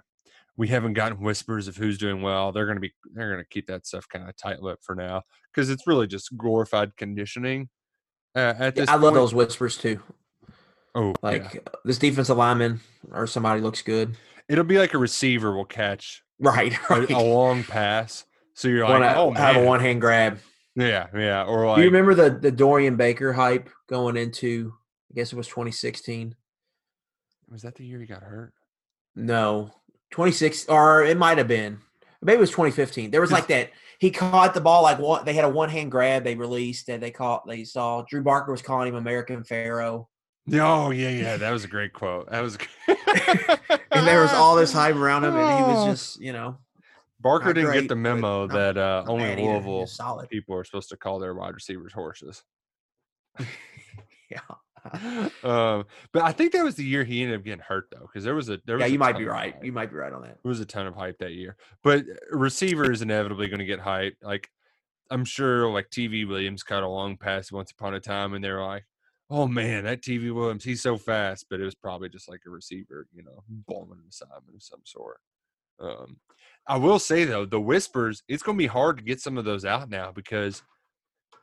we 0.56 0.70
haven't 0.70 0.94
gotten 0.94 1.22
whispers 1.22 1.68
of 1.68 1.76
who's 1.76 1.98
doing 1.98 2.22
well. 2.22 2.52
They're 2.52 2.66
going 2.66 2.78
to 2.78 2.82
be 2.82 2.94
they're 3.14 3.32
going 3.32 3.44
to 3.44 3.50
keep 3.50 3.68
that 3.68 3.86
stuff 3.86 4.08
kind 4.08 4.28
of 4.28 4.36
tight 4.38 4.62
lipped 4.62 4.84
for 4.84 4.96
now 4.96 5.24
because 5.54 5.70
it's 5.70 5.86
really 5.86 6.08
just 6.08 6.36
glorified 6.38 6.96
conditioning. 6.96 7.70
Uh, 8.36 8.54
at 8.58 8.76
Yeah, 8.76 8.82
this, 8.84 8.90
I 8.90 8.96
love 8.96 9.14
those 9.14 9.34
whispers 9.34 9.78
too. 9.78 10.02
Oh, 10.98 11.14
Like 11.22 11.54
yeah. 11.54 11.60
this 11.86 11.98
defensive 12.00 12.36
lineman 12.38 12.80
or 13.12 13.28
somebody 13.28 13.62
looks 13.62 13.82
good. 13.82 14.18
it'll 14.50 14.64
be 14.64 14.78
like 14.80 14.94
a 14.94 14.98
receiver 14.98 15.56
will 15.56 15.66
catch 15.66 16.24
Right, 16.40 16.74
a, 16.90 16.94
right. 16.94 17.10
a 17.12 17.20
long 17.20 17.64
pass. 17.64 18.26
So 18.54 18.68
you're 18.68 18.84
like, 18.84 19.00
Wanna 19.02 19.14
oh 19.16 19.32
have 19.32 19.56
a 19.58 19.64
one 19.64 19.80
hand 19.80 20.02
grab. 20.02 20.40
yeah, 20.76 21.08
yeah. 21.16 21.44
Or 21.44 21.62
Do 21.64 21.68
like, 21.68 21.78
you 21.80 21.86
remember 21.86 22.14
the 22.16 22.32
the 22.38 22.52
Dorian 22.52 22.96
Baker 22.96 23.32
hype 23.34 23.70
going 23.88 24.18
into? 24.18 24.74
I 25.12 25.16
guess 25.16 25.32
it 25.32 25.36
was 25.36 25.48
2016. 25.48 26.36
was 27.50 27.62
that 27.62 27.76
the 27.76 27.86
year 27.86 28.00
he 28.00 28.06
got 28.06 28.24
hurt? 28.24 28.54
No, 29.16 29.72
26 30.12 30.68
or 30.70 31.04
it 31.04 31.18
might 31.18 31.38
have 31.38 31.48
been. 31.48 31.80
Maybe 32.22 32.38
it 32.38 32.42
was 32.42 32.50
2015. 32.52 33.12
There 33.12 33.22
was 33.22 33.32
like 33.32 33.48
that. 33.48 33.70
He 34.00 34.10
caught 34.12 34.54
the 34.54 34.62
ball 34.62 34.84
like 34.84 35.00
one. 35.00 35.24
They 35.26 35.34
had 35.34 35.46
a 35.46 35.50
one 35.50 35.70
hand 35.70 35.92
grab. 35.92 36.24
They 36.24 36.36
released 36.36 36.88
that 36.88 37.00
they 37.02 37.12
caught. 37.12 37.48
They 37.48 37.64
saw 37.64 38.04
Drew 38.10 38.24
Barker 38.24 38.52
was 38.52 38.62
calling 38.62 38.90
him 38.90 38.96
American 38.96 39.44
Pharaoh, 39.44 40.08
Oh 40.54 40.92
yeah, 40.92 41.10
yeah. 41.10 41.38
That 41.38 41.52
was 41.52 41.64
a 41.64 41.68
great 41.68 41.94
quote. 41.94 42.30
That 42.32 42.42
was. 42.42 42.58
and 42.88 44.08
there 44.08 44.22
was 44.22 44.32
all 44.34 44.56
this 44.56 44.72
hype 44.72 44.96
around 44.96 45.24
him, 45.26 45.36
and 45.36 45.58
he 45.58 45.64
was 45.64 45.78
Oh. 45.88 45.92
just 45.92 46.22
you 46.22 46.32
know 46.34 46.58
Barker 47.20 47.54
didn't 47.54 47.70
great, 47.72 47.82
get 47.82 47.90
the 47.90 47.96
memo 47.96 48.46
not- 48.46 48.54
that 48.54 48.78
uh, 48.78 49.04
only 49.08 49.26
bad 49.26 49.40
either. 49.40 49.42
He 49.42 49.48
Louisville 49.48 49.88
solid. 49.88 50.30
people 50.30 50.56
are 50.56 50.64
supposed 50.64 50.90
to 50.90 50.98
call 50.98 51.20
their 51.20 51.34
wide 51.34 51.54
receivers 51.54 51.94
horses. 51.94 52.44
Yeah, 54.30 54.42
um, 55.44 55.86
but 56.12 56.22
I 56.24 56.34
think 56.34 56.52
that 56.52 56.62
was 56.64 56.76
the 56.76 56.84
year 56.84 57.06
he 57.06 57.24
ended 57.24 57.40
up 57.40 57.46
getting 57.46 57.64
hurt 57.66 57.86
though, 57.92 58.02
because 58.02 58.26
there 58.26 58.36
was 58.36 58.50
a 58.50 58.60
there 58.66 58.76
was 58.76 58.82
yeah, 58.82 58.88
you 58.88 59.00
might 59.00 59.18
be 59.18 59.24
right. 59.24 59.54
hype. 59.54 59.64
You 59.64 59.72
might 59.72 59.90
be 59.90 59.96
right 59.96 60.12
on 60.12 60.22
that. 60.24 60.40
There 60.44 60.50
was 60.50 60.60
a 60.60 60.66
ton 60.66 60.86
of 60.86 60.96
hype 60.96 61.18
that 61.20 61.32
year. 61.32 61.56
But 61.82 62.00
uh, 62.02 62.38
receiver 62.38 62.92
is 62.92 63.02
inevitably 63.02 63.48
going 63.48 63.60
to 63.60 63.66
get 63.66 63.80
hype. 63.80 64.18
Like 64.22 64.50
I'm 65.10 65.24
sure, 65.24 65.70
like 65.72 65.90
TV 65.90 66.28
Williams 66.28 66.64
caught 66.64 66.84
a 66.84 66.90
long 66.90 67.16
pass 67.16 67.54
once 67.54 67.72
upon 67.72 67.94
a 67.94 68.02
time, 68.02 68.34
and 68.34 68.44
they're 68.44 68.62
like, 68.62 68.84
"Oh 69.30 69.48
man, 69.48 69.84
that 69.86 70.02
TV 70.02 70.34
Williams, 70.34 70.64
he's 70.64 70.82
so 70.82 70.98
fast." 70.98 71.48
But 71.50 71.60
it 71.62 71.66
was 71.66 71.76
probably 71.76 72.10
just 72.10 72.30
like 72.30 72.42
a 72.46 72.50
receiver, 72.50 73.08
you 73.14 73.24
know, 73.24 73.44
bowling 73.50 74.00
an 74.00 74.08
assignment 74.10 74.56
of 74.56 74.64
some 74.64 74.82
sort. 74.86 75.20
Um, 75.80 76.20
I 76.68 76.78
will 76.78 77.00
say 77.00 77.24
though, 77.26 77.46
the 77.46 77.62
whispers, 77.62 78.24
it's 78.28 78.44
going 78.44 78.58
to 78.58 78.62
be 78.62 78.68
hard 78.68 78.98
to 78.98 79.04
get 79.04 79.22
some 79.22 79.38
of 79.38 79.46
those 79.46 79.66
out 79.66 79.90
now 79.90 80.12
because 80.12 80.64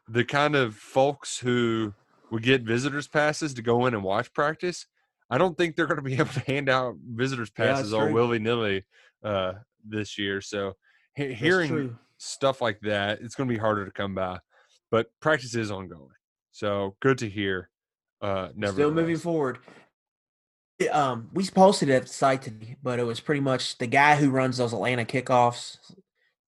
the 0.08 0.24
kind 0.24 0.54
of 0.54 0.76
folks 0.76 1.38
who 1.38 1.94
would 2.30 2.42
get 2.42 2.62
visitors 2.62 3.08
passes 3.08 3.54
to 3.54 3.62
go 3.62 3.86
in 3.86 3.94
and 3.94 4.02
watch 4.02 4.32
practice, 4.32 4.86
I 5.30 5.38
don't 5.38 5.56
think 5.56 5.76
they're 5.76 5.86
going 5.86 5.96
to 5.98 6.02
be 6.02 6.14
able 6.18 6.32
to 6.32 6.40
hand 6.40 6.68
out 6.68 6.96
visitors 7.00 7.50
Yeah, 7.58 7.66
passes 7.66 7.92
all 7.92 8.10
willy 8.10 8.38
nilly 8.38 8.84
uh, 9.22 9.54
this 9.84 10.18
year. 10.18 10.40
So 10.40 10.74
he- 11.16 11.34
hearing 11.34 11.98
stuff 12.18 12.60
like 12.60 12.80
that, 12.82 13.20
it's 13.20 13.34
going 13.34 13.48
to 13.48 13.54
be 13.54 13.58
harder 13.60 13.84
to 13.84 13.90
come 13.90 14.14
by. 14.14 14.40
But 14.90 15.08
practice 15.20 15.54
is 15.54 15.70
ongoing, 15.70 16.10
so 16.52 16.96
good 17.00 17.18
to 17.18 17.28
hear. 17.28 17.70
Uh, 18.24 18.48
Still 18.72 18.90
moving 18.90 19.18
forward. 19.18 19.58
Um, 20.90 21.28
we 21.34 21.46
posted 21.46 21.90
it 21.90 21.94
at 21.94 22.02
the 22.04 22.08
site 22.08 22.40
today, 22.40 22.76
but 22.82 22.98
it 22.98 23.04
was 23.04 23.20
pretty 23.20 23.42
much 23.42 23.76
the 23.76 23.86
guy 23.86 24.16
who 24.16 24.30
runs 24.30 24.56
those 24.56 24.72
Atlanta 24.72 25.04
kickoffs. 25.04 25.76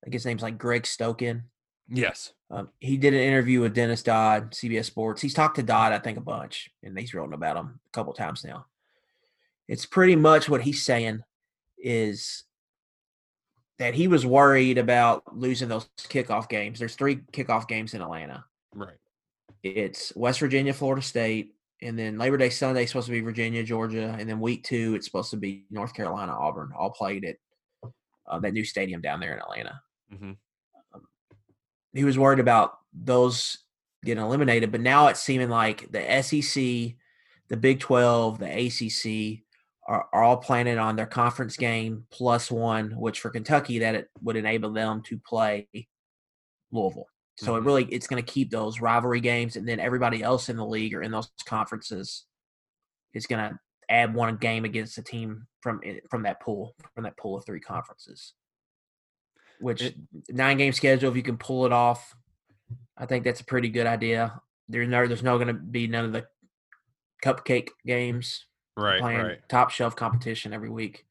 I 0.05 0.09
guess 0.09 0.21
his 0.21 0.27
name's 0.27 0.43
like 0.43 0.57
Greg 0.57 0.85
Stokan. 0.85 1.43
Yes. 1.89 2.33
Um, 2.51 2.71
he 2.81 2.97
did 2.97 3.13
an 3.13 3.21
interview 3.21 3.61
with 3.61 3.75
Dennis 3.75 4.03
Dodd, 4.03 4.53
CBS 4.53 4.87
Sports. 4.87 5.21
He's 5.21 5.35
talked 5.35 5.57
to 5.57 5.63
Dodd, 5.63 5.93
I 5.93 5.99
think, 5.99 6.17
a 6.17 6.23
bunch, 6.23 6.71
and 6.83 6.99
he's 6.99 7.13
written 7.13 7.35
about 7.35 7.59
him 7.59 7.79
a 7.87 7.91
couple 7.93 8.15
times 8.15 8.43
now. 8.43 8.67
It's 9.69 9.85
pretty 9.85 10.17
much 10.17 10.49
what 10.49 10.63
he's 10.63 10.83
saying 10.83 11.23
is 11.77 12.45
that 13.79 13.95
he 13.95 14.09
was 14.09 14.25
worried 14.25 14.79
about 14.79 15.37
losing 15.37 15.69
those 15.69 15.89
kickoff 15.99 16.49
games. 16.49 16.79
There's 16.79 16.95
three 16.95 17.17
kickoff 17.17 17.69
games 17.69 17.93
in 17.93 18.01
Atlanta. 18.01 18.47
Right. 18.75 18.97
It's 19.63 20.15
West 20.17 20.41
Virginia, 20.41 20.73
Florida 20.73 21.03
State, 21.03 21.56
and 21.83 21.99
then 21.99 22.19
Labor 22.19 22.37
Day 22.37 22.51
Sunday 22.51 22.85
is 22.85 22.91
supposed 22.91 23.07
to 23.07 23.13
be 23.13 23.21
Virginia, 23.21 23.63
Georgia, 23.63 24.17
and 24.19 24.29
then 24.29 24.41
week 24.41 24.65
two 24.65 24.95
it's 24.95 25.07
supposed 25.07 25.31
to 25.31 25.37
be 25.37 25.65
North 25.71 25.95
Carolina, 25.95 26.33
Auburn, 26.33 26.73
all 26.77 26.91
played 26.91 27.25
at 27.25 27.37
uh, 28.29 28.39
that 28.41 28.53
new 28.53 28.65
stadium 28.65 29.01
down 29.01 29.21
there 29.21 29.35
in 29.35 29.41
Atlanta. 29.41 29.81
hmm 30.11 30.33
He 31.93 32.05
was 32.05 32.19
worried 32.19 32.41
about 32.41 32.79
those 32.93 33.59
getting 34.05 34.23
eliminated, 34.23 34.73
but 34.73 34.81
now 34.81 35.09
it's 35.09 35.23
seeming 35.23 35.51
like 35.51 35.91
the 35.91 36.23
SEC, 36.23 36.95
the 37.49 37.57
Big 37.57 37.81
Twelve, 37.81 38.39
the 38.39 38.47
ACC 38.47 39.43
are, 39.87 40.09
are 40.13 40.23
all 40.23 40.37
planning 40.37 40.79
on 40.79 40.97
their 40.97 41.07
conference 41.07 41.57
game 41.57 42.05
plus 42.11 42.51
one, 42.51 42.91
which 42.99 43.21
for 43.21 43.31
Kentucky 43.31 43.81
that 43.81 43.95
it 43.95 44.11
would 44.23 44.37
enable 44.37 44.73
them 44.73 45.03
to 45.03 45.19
play 45.19 45.69
Louisville. 46.73 47.07
So 47.39 47.55
it 47.55 47.59
mm-hmm. 47.59 47.67
really 47.67 47.85
it's 47.87 48.07
going 48.07 48.23
to 48.23 48.33
keep 48.33 48.51
those 48.51 48.81
rivalry 48.81 49.21
games, 49.21 49.57
and 49.57 49.69
then 49.69 49.79
everybody 49.79 50.23
else 50.23 50.49
in 50.49 50.57
the 50.57 50.67
league 50.67 50.95
or 50.95 51.03
in 51.03 51.11
those 51.11 51.31
conferences 51.45 52.25
is 53.13 53.27
going 53.27 53.51
to 53.51 53.59
add 53.89 54.15
one 54.15 54.37
game 54.37 54.65
against 54.65 54.99
a 54.99 55.03
team 55.03 55.47
from 55.61 55.81
from 56.11 56.23
that 56.23 56.41
pool 56.41 56.75
from 56.95 57.05
that 57.05 57.17
pool 57.17 57.37
of 57.37 57.45
three 57.45 57.61
conferences. 57.61 58.35
Which 59.61 59.83
It- 59.83 59.97
nine 60.29 60.57
game 60.57 60.73
schedule, 60.73 61.11
if 61.11 61.17
you 61.17 61.23
can 61.23 61.39
pull 61.39 61.67
it 61.67 61.73
off, 61.73 62.15
I 62.97 63.07
think 63.07 63.25
that's 63.25 63.41
a 63.41 63.45
pretty 63.45 63.69
good 63.69 63.87
idea. 63.87 64.41
There's 64.69 64.89
no 64.89 65.07
there's 65.07 65.23
no 65.23 65.37
going 65.37 65.49
to 65.49 65.55
be 65.55 65.87
none 65.87 66.05
of 66.07 66.13
the 66.13 66.27
cupcake 67.25 67.69
games 67.85 68.47
Right. 68.77 69.01
playing 69.01 69.21
Right. 69.21 69.49
top 69.49 69.71
shelf 69.71 69.97
competition 69.97 70.53
every 70.53 70.69
week. 70.69 71.07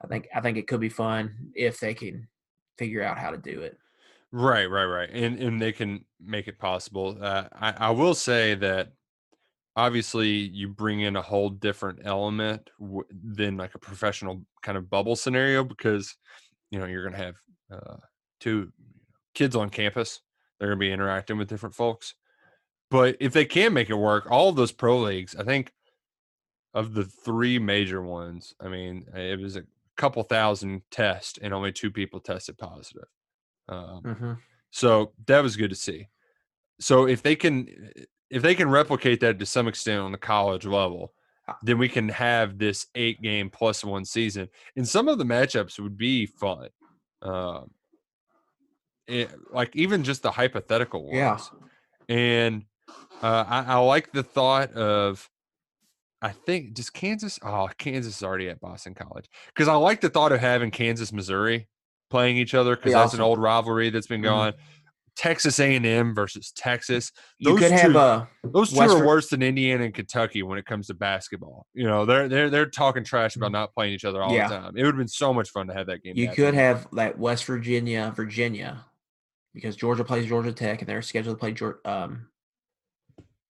I 0.00 0.06
think 0.06 0.28
I 0.34 0.40
think 0.40 0.58
it 0.58 0.66
could 0.66 0.80
be 0.80 0.88
fun 0.88 1.52
if 1.54 1.80
they 1.80 1.94
can 1.94 2.28
figure 2.78 3.02
out 3.02 3.18
how 3.18 3.30
to 3.30 3.36
do 3.36 3.62
it. 3.62 3.78
Right, 4.32 4.66
right, 4.70 4.84
right, 4.84 5.10
and 5.12 5.40
and 5.40 5.60
they 5.60 5.72
can 5.72 6.04
make 6.20 6.46
it 6.46 6.58
possible. 6.58 7.18
Uh, 7.20 7.48
I 7.52 7.88
I 7.88 7.90
will 7.90 8.14
say 8.14 8.54
that 8.56 8.92
obviously 9.76 10.28
you 10.30 10.68
bring 10.68 11.00
in 11.00 11.16
a 11.16 11.22
whole 11.22 11.50
different 11.50 12.00
element 12.04 12.70
w- 12.80 13.04
than 13.10 13.56
like 13.58 13.74
a 13.74 13.80
professional 13.80 14.44
kind 14.62 14.78
of 14.78 14.90
bubble 14.90 15.16
scenario 15.16 15.64
because 15.64 16.16
you 16.70 16.78
know 16.78 16.86
you're 16.86 17.02
going 17.04 17.14
to 17.14 17.24
have 17.26 17.36
uh, 17.72 17.96
two 18.40 18.72
kids 19.34 19.56
on 19.56 19.70
campus. 19.70 20.22
They're 20.58 20.68
going 20.70 20.78
to 20.80 20.86
be 20.86 20.92
interacting 20.92 21.38
with 21.38 21.48
different 21.48 21.74
folks. 21.76 22.14
But 22.90 23.16
if 23.20 23.32
they 23.32 23.46
can 23.46 23.72
make 23.74 23.90
it 23.90 23.94
work, 23.96 24.30
all 24.30 24.52
those 24.52 24.72
pro 24.72 24.98
leagues, 25.00 25.36
I 25.36 25.44
think 25.44 25.72
of 26.74 26.94
the 26.94 27.04
three 27.04 27.58
major 27.58 28.02
ones, 28.02 28.54
I 28.60 28.68
mean, 28.68 29.06
it 29.14 29.40
was 29.40 29.56
a 29.56 29.64
couple 29.96 30.22
thousand 30.22 30.82
tests 30.90 31.38
and 31.40 31.52
only 31.52 31.72
two 31.72 31.90
people 31.90 32.20
tested 32.20 32.58
positive. 32.58 33.08
Um, 33.68 34.02
Mm-hmm. 34.04 34.32
so 34.70 35.12
that 35.26 35.42
was 35.42 35.56
good 35.56 35.70
to 35.70 35.76
see. 35.76 36.08
So 36.80 37.06
if 37.06 37.22
they 37.22 37.36
can 37.36 37.66
if 38.30 38.42
they 38.42 38.54
can 38.54 38.70
replicate 38.70 39.20
that 39.20 39.38
to 39.38 39.46
some 39.46 39.68
extent 39.68 40.00
on 40.00 40.12
the 40.12 40.18
college 40.18 40.64
level, 40.66 41.12
Uh 41.48 41.54
then 41.62 41.78
we 41.78 41.88
can 41.88 42.08
have 42.08 42.58
this 42.58 42.86
eight 42.94 43.20
game 43.22 43.50
plus 43.50 43.84
one 43.84 44.04
season. 44.04 44.48
And 44.76 44.86
some 44.88 45.08
of 45.08 45.18
the 45.18 45.24
matchups 45.24 45.78
would 45.80 45.96
be 45.98 46.26
fun. 46.26 46.68
Um 47.22 47.70
it- 49.06 49.30
like 49.52 49.74
even 49.76 50.04
just 50.04 50.22
the 50.22 50.30
hypothetical 50.30 51.04
ones. 51.04 51.16
Yeah. 51.16 51.38
And 52.08 52.64
uh, 53.22 53.44
I, 53.46 53.64
I 53.74 53.78
like 53.78 54.12
the 54.12 54.22
thought 54.22 54.72
of 54.72 55.28
I 56.22 56.30
think 56.32 56.74
just 56.74 56.92
Kansas. 56.92 57.38
Oh, 57.42 57.68
Kansas 57.78 58.16
is 58.16 58.22
already 58.22 58.48
at 58.48 58.60
Boston 58.60 58.94
College 58.94 59.26
because 59.48 59.68
I 59.68 59.74
like 59.74 60.00
the 60.00 60.10
thought 60.10 60.32
of 60.32 60.40
having 60.40 60.70
Kansas, 60.70 61.12
Missouri 61.12 61.68
playing 62.10 62.36
each 62.36 62.54
other 62.54 62.76
because 62.76 62.90
Be 62.90 62.94
that's 62.94 63.14
an 63.14 63.20
old 63.20 63.38
rivalry 63.38 63.90
that's 63.90 64.06
been 64.08 64.20
Mhm. 64.20 64.24
going. 64.24 64.52
Texas 65.16 65.58
A&M 65.60 66.14
versus 66.14 66.50
Texas. 66.52 67.12
You 67.38 67.50
Those 67.50 67.58
could 67.58 67.72
have 67.72 67.92
two- 67.92 67.98
a 67.98 68.28
Those 68.44 68.70
two 68.70 68.78
West 68.78 68.94
are 68.96 69.06
worse 69.06 69.28
than 69.28 69.42
Indiana 69.42 69.84
and 69.84 69.92
Kentucky 69.94 70.42
when 70.42 70.56
it 70.58 70.64
comes 70.64 70.86
to 70.86 70.94
basketball. 70.94 71.66
You 71.74 71.84
know, 71.84 72.06
they're 72.06 72.28
they're 72.28 72.48
they're 72.48 72.66
talking 72.66 73.04
trash 73.04 73.36
about 73.36 73.52
not 73.52 73.74
playing 73.74 73.92
each 73.92 74.04
other 74.04 74.22
all. 74.22 74.32
Yeah. 74.34 74.48
the 74.48 74.56
time. 74.58 74.76
It 74.76 74.82
would 74.82 74.94
have 74.94 74.96
been 74.96 75.08
so 75.08 75.34
much 75.34 75.50
fun 75.50 75.66
to 75.66 75.74
have 75.74 75.86
that 75.88 76.02
game. 76.02 76.16
you 76.16 76.30
could 76.30 76.54
have 76.54 76.86
like 76.92 77.18
West 77.18 77.44
Virginia, 77.44 78.12
Virginia, 78.16 78.86
because 79.52 79.76
Georgia 79.76 80.04
plays 80.04 80.26
Georgia 80.26 80.52
Tech 80.52 80.80
and 80.80 80.88
they're 80.88 81.02
scheduled 81.02 81.36
to 81.36 81.40
play 81.40 81.52
Georgia. 81.52 81.78
Um, 81.84 82.28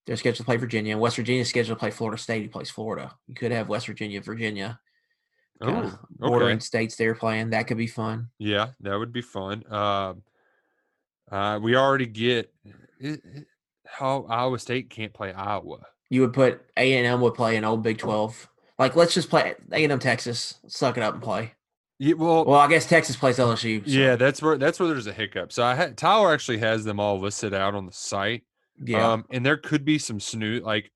they're 0.07 0.17
scheduled 0.17 0.39
to 0.39 0.45
play 0.45 0.57
Virginia, 0.57 0.99
West 0.99 1.17
Virginia 1.17 1.43
is 1.43 1.49
scheduled 1.51 1.77
to 1.79 1.81
play 1.81 1.91
Florida 1.93 2.21
State. 2.21 2.43
Who 2.43 2.49
plays 2.49 2.71
Florida? 2.71 3.15
You 3.29 3.35
could 3.35 3.53
have 3.53 3.69
West 3.69 3.87
Virginia, 3.87 4.21
Virginia, 4.21 4.81
Oh, 5.63 5.99
bordering 6.19 6.57
okay. 6.57 6.65
states 6.65 6.97
they're 6.97 7.15
playing. 7.15 7.51
That 7.51 7.67
could 7.67 7.77
be 7.77 7.87
fun. 7.87 8.29
Yeah, 8.39 8.69
that 8.81 8.97
would 8.99 9.13
be 9.13 9.21
fun. 9.23 9.63
Um, 9.73 10.23
uh, 11.31 11.59
we 11.63 11.77
already 11.77 12.07
get 12.07 12.53
it, 12.99 13.21
it- 13.25 13.47
how 13.87 14.25
Iowa 14.29 14.59
State 14.59 14.89
can't 14.89 15.13
play 15.13 15.33
Iowa. 15.33 15.79
You 16.11 16.21
would 16.23 16.33
put 16.33 16.63
A 16.77 16.97
and 16.97 17.07
M 17.07 17.21
would 17.23 17.35
play 17.35 17.57
an 17.57 17.65
old 17.65 17.83
Big 17.83 17.99
Twelve. 17.99 18.49
Like 18.79 18.95
let's 18.97 19.15
just 19.15 19.29
play 19.31 19.55
A 19.73 19.83
and 19.83 19.93
M 19.93 19.99
Texas. 19.99 20.55
Suck 20.69 20.97
it 20.97 21.03
up 21.03 21.15
and 21.15 21.23
play. 21.23 21.53
Yeah, 21.99 22.15
well, 22.15 22.45
Well, 22.47 22.59
I 22.59 22.67
guess 22.69 22.87
Texas 22.87 23.17
plays 23.17 23.37
LSU. 23.37 23.85
so, 23.85 23.91
yeah, 23.91 24.17
that's 24.17 24.41
where 24.41 24.57
that's 24.57 24.79
where 24.81 24.89
there's 24.89 25.07
a 25.09 25.13
hiccup. 25.13 25.53
So 25.53 25.63
I 25.65 25.75
had 25.75 25.99
Tyler 25.99 26.33
actually 26.33 26.59
has 26.59 26.85
them 26.85 26.99
all 27.01 27.19
listed 27.21 27.53
out 27.53 27.75
on 27.75 27.85
the 27.87 27.93
site. 27.93 28.45
yeah. 28.83 29.13
Um, 29.13 29.25
and 29.31 29.45
there 29.45 29.57
could 29.59 29.85
be 29.85 29.99
some 29.99 30.19
snoot 30.21 30.63
like 30.65 30.91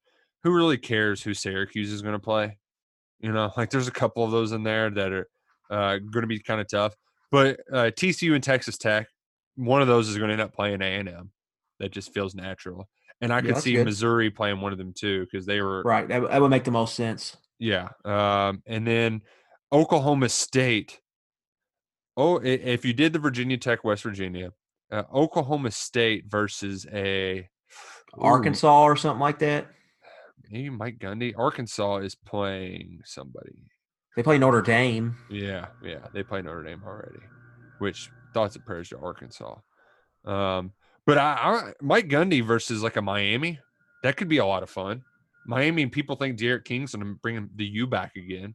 who 0.45 0.53
really 0.55 0.79
cares 0.79 1.23
who 1.23 1.35
Syracuse 1.35 1.91
is 1.93 2.01
going 2.03 2.15
to 2.15 2.19
play? 2.21 2.59
You 3.21 3.33
know, 3.33 3.53
like 3.57 3.71
there's 3.71 3.89
a 3.89 3.93
couple 3.93 4.25
of 4.25 4.31
those 4.31 4.53
in 4.53 4.62
there 4.62 4.91
that 4.91 5.12
are 5.12 5.29
uh, 5.71 5.97
going 5.99 6.23
to 6.23 6.27
be 6.27 6.39
kind 6.41 6.61
of 6.61 6.69
tough. 6.69 6.95
But 7.31 7.61
uh, 7.73 7.91
TCU 7.97 8.35
and 8.35 8.45
Texas 8.45 8.77
Tech, 8.77 9.09
one 9.57 9.83
of 9.83 9.89
those 9.89 10.09
is 10.09 10.17
going 10.19 10.29
to 10.29 10.35
end 10.35 10.43
up 10.43 10.53
playing 10.55 10.83
A 10.83 10.85
and 10.85 11.09
M. 11.09 11.31
That 11.81 11.91
just 11.91 12.12
feels 12.15 12.35
natural. 12.35 12.89
And 13.21 13.33
I 13.33 13.37
Yeah, 13.39 13.55
could 13.55 13.62
see 13.62 13.75
good. 13.75 13.85
Missouri 13.85 14.31
playing 14.31 14.61
one 14.61 14.73
of 14.73 14.79
them 14.79 14.93
too 14.93 15.25
because 15.25 15.47
they 15.47 15.61
were 15.61 15.83
Right. 15.85 16.07
That, 16.07 16.29
that 16.29 16.41
would 16.41 16.51
make 16.51 16.65
the 16.65 16.71
most 16.71 16.95
sense. 16.95 17.37
Yeah. 17.59 17.89
Um, 18.05 18.62
and 18.67 18.87
then 18.87 19.23
Oklahoma 19.73 20.29
State. 20.29 21.01
Oh, 22.17 22.37
if 22.37 22.85
you 22.85 22.93
did 22.93 23.12
the 23.12 23.19
Virginia 23.19 23.57
Tech, 23.57 23.83
West 23.83 24.03
Virginia, 24.05 24.53
uh, 24.93 25.03
Oklahoma 25.12 25.71
State 25.71 26.27
versus 26.29 26.87
a 26.93 27.49
Ooh, 28.17 28.21
Arkansas 28.21 28.85
or 28.85 28.95
something 28.97 29.21
like 29.21 29.41
that. 29.41 29.67
Maybe 30.51 30.70
Mike 30.70 30.99
Gundy. 30.99 31.32
Arkansas 31.36 31.99
is 31.99 32.14
playing 32.14 33.01
somebody. 33.05 33.70
They 34.16 34.22
play 34.22 34.38
Notre 34.38 34.62
Dame. 34.62 35.16
Yeah, 35.30 35.66
yeah, 35.82 36.07
they 36.12 36.22
play 36.22 36.42
Notre 36.42 36.62
Dame 36.62 36.82
already, 36.86 37.20
which 37.78 38.11
thoughts 38.32 38.55
and 38.55 38.64
prayers 38.64 38.88
to 38.90 38.99
Arkansas. 38.99 39.57
Um, 40.24 40.72
but 41.07 41.18
I, 41.18 41.32
I 41.34 41.72
Mike 41.80 42.09
Gundy 42.09 42.45
versus 42.45 42.82
like 42.82 42.97
a 42.97 43.03
Miami, 43.03 43.59
that 44.03 44.16
could 44.16 44.28
be 44.28 44.38
a 44.38 44.47
lot 44.47 44.62
of 44.62 44.70
fun. 44.70 45.03
Miami 45.47 45.86
people 45.86 46.16
think 46.16 46.38
D'Eriq 46.38 46.64
King's 46.64 46.95
going 46.95 47.07
to 47.07 47.18
bring 47.20 47.51
the 47.55 47.66
U 47.66 47.86
back 47.86 48.16
again. 48.16 48.55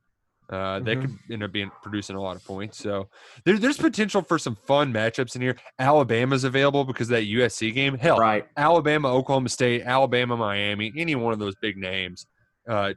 Uh, 0.49 0.79
They 0.79 0.95
Mhm. 0.95 1.01
could 1.01 1.19
end 1.31 1.43
up 1.43 1.51
being 1.51 1.69
producing 1.83 2.15
a 2.15 2.21
lot 2.21 2.35
of 2.35 2.43
points. 2.43 2.77
So 2.79 3.07
there, 3.45 3.59
there's 3.59 3.77
potential 3.77 4.23
for 4.23 4.39
some 4.39 4.55
fun 4.55 4.91
matchups 4.91 5.35
in 5.35 5.41
here. 5.43 5.55
Alabama's 5.77 6.43
available 6.43 6.83
because 6.85 7.07
of 7.09 7.17
that 7.17 7.25
USC 7.25 7.71
game. 7.71 7.95
Hell, 7.97 8.17
Right. 8.17 8.47
Alabama, 8.57 9.09
Oklahoma 9.13 9.49
State, 9.49 9.83
Alabama, 9.83 10.35
Miami, 10.35 10.91
any 10.97 11.13
one 11.15 11.33
of 11.33 11.39
those 11.39 11.53
big 11.61 11.77
names. 11.77 12.25
Uh, 12.67 12.93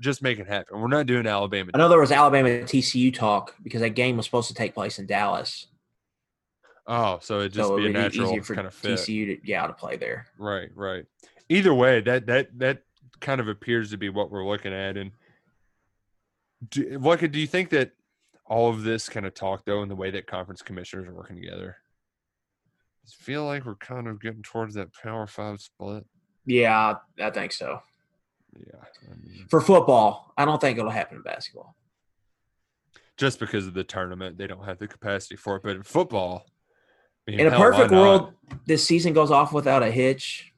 just 0.00 0.20
make 0.22 0.38
it 0.40 0.46
happen. 0.48 0.80
We're 0.80 0.88
not 0.88 1.06
doing 1.06 1.26
Alabama. 1.28 1.70
I 1.74 1.78
know 1.78 1.88
there 1.88 2.00
was 2.00 2.12
Alabama 2.12 2.48
TCU 2.64 3.12
talk 3.12 3.54
because 3.62 3.80
that 3.80 3.90
game 3.90 4.16
was 4.16 4.26
supposed 4.26 4.48
to 4.48 4.54
take 4.54 4.74
place 4.74 4.98
in 4.98 5.06
Dallas. 5.06 5.66
Oh, 6.86 7.18
so 7.20 7.40
it 7.40 7.50
just 7.50 7.68
so 7.68 7.76
be 7.76 7.84
a 7.84 7.86
be 7.88 7.92
natural 7.92 8.42
for 8.42 8.54
kind 8.54 8.66
of 8.66 8.74
fit. 8.74 8.98
TCU 8.98 9.26
to 9.26 9.46
yeah 9.46 9.66
to 9.66 9.72
play 9.74 9.96
there. 9.96 10.26
Right, 10.38 10.70
right. 10.74 11.04
Either 11.48 11.74
way, 11.74 12.00
that 12.00 12.26
that 12.26 12.58
that 12.58 12.82
kind 13.20 13.40
of 13.40 13.48
appears 13.48 13.90
to 13.90 13.96
be 13.96 14.08
what 14.08 14.30
we're 14.30 14.46
looking 14.46 14.72
at. 14.72 14.96
And 14.96 15.10
do, 16.68 16.98
do 17.28 17.40
you 17.40 17.46
think 17.46 17.70
that 17.70 17.92
all 18.46 18.70
of 18.70 18.82
this 18.82 19.08
kind 19.08 19.26
of 19.26 19.34
talk 19.34 19.64
though, 19.64 19.82
and 19.82 19.90
the 19.90 19.96
way 19.96 20.10
that 20.10 20.26
conference 20.26 20.62
commissioners 20.62 21.06
are 21.08 21.14
working 21.14 21.36
together, 21.36 21.76
it 23.04 23.10
feel 23.12 23.44
like 23.44 23.64
we're 23.64 23.76
kind 23.76 24.06
of 24.08 24.20
getting 24.20 24.42
towards 24.42 24.74
that 24.74 24.92
Power 24.92 25.26
Five 25.26 25.60
split? 25.60 26.04
Yeah, 26.46 26.94
I 27.20 27.30
think 27.30 27.52
so. 27.52 27.80
Yeah, 28.56 28.80
I 28.82 29.14
mean, 29.14 29.46
For 29.48 29.60
football, 29.60 30.32
I 30.36 30.44
don't 30.44 30.60
think 30.60 30.78
it'll 30.78 30.90
happen 30.90 31.18
in 31.18 31.22
basketball. 31.22 31.76
just 33.16 33.38
because 33.38 33.66
of 33.66 33.74
the 33.74 33.84
tournament, 33.84 34.38
they 34.38 34.46
don't 34.46 34.64
have 34.64 34.78
the 34.78 34.88
capacity 34.88 35.36
for 35.36 35.56
it. 35.56 35.62
But 35.62 35.76
in 35.76 35.82
football, 35.82 36.46
I 37.26 37.30
mean, 37.32 37.40
In 37.40 37.46
a 37.46 37.50
hell, 37.50 37.60
perfect 37.60 37.90
world, 37.90 38.32
this 38.66 38.84
season 38.84 39.12
goes 39.12 39.30
off 39.30 39.52
without 39.52 39.82
a 39.82 39.90
hitch, 39.90 40.52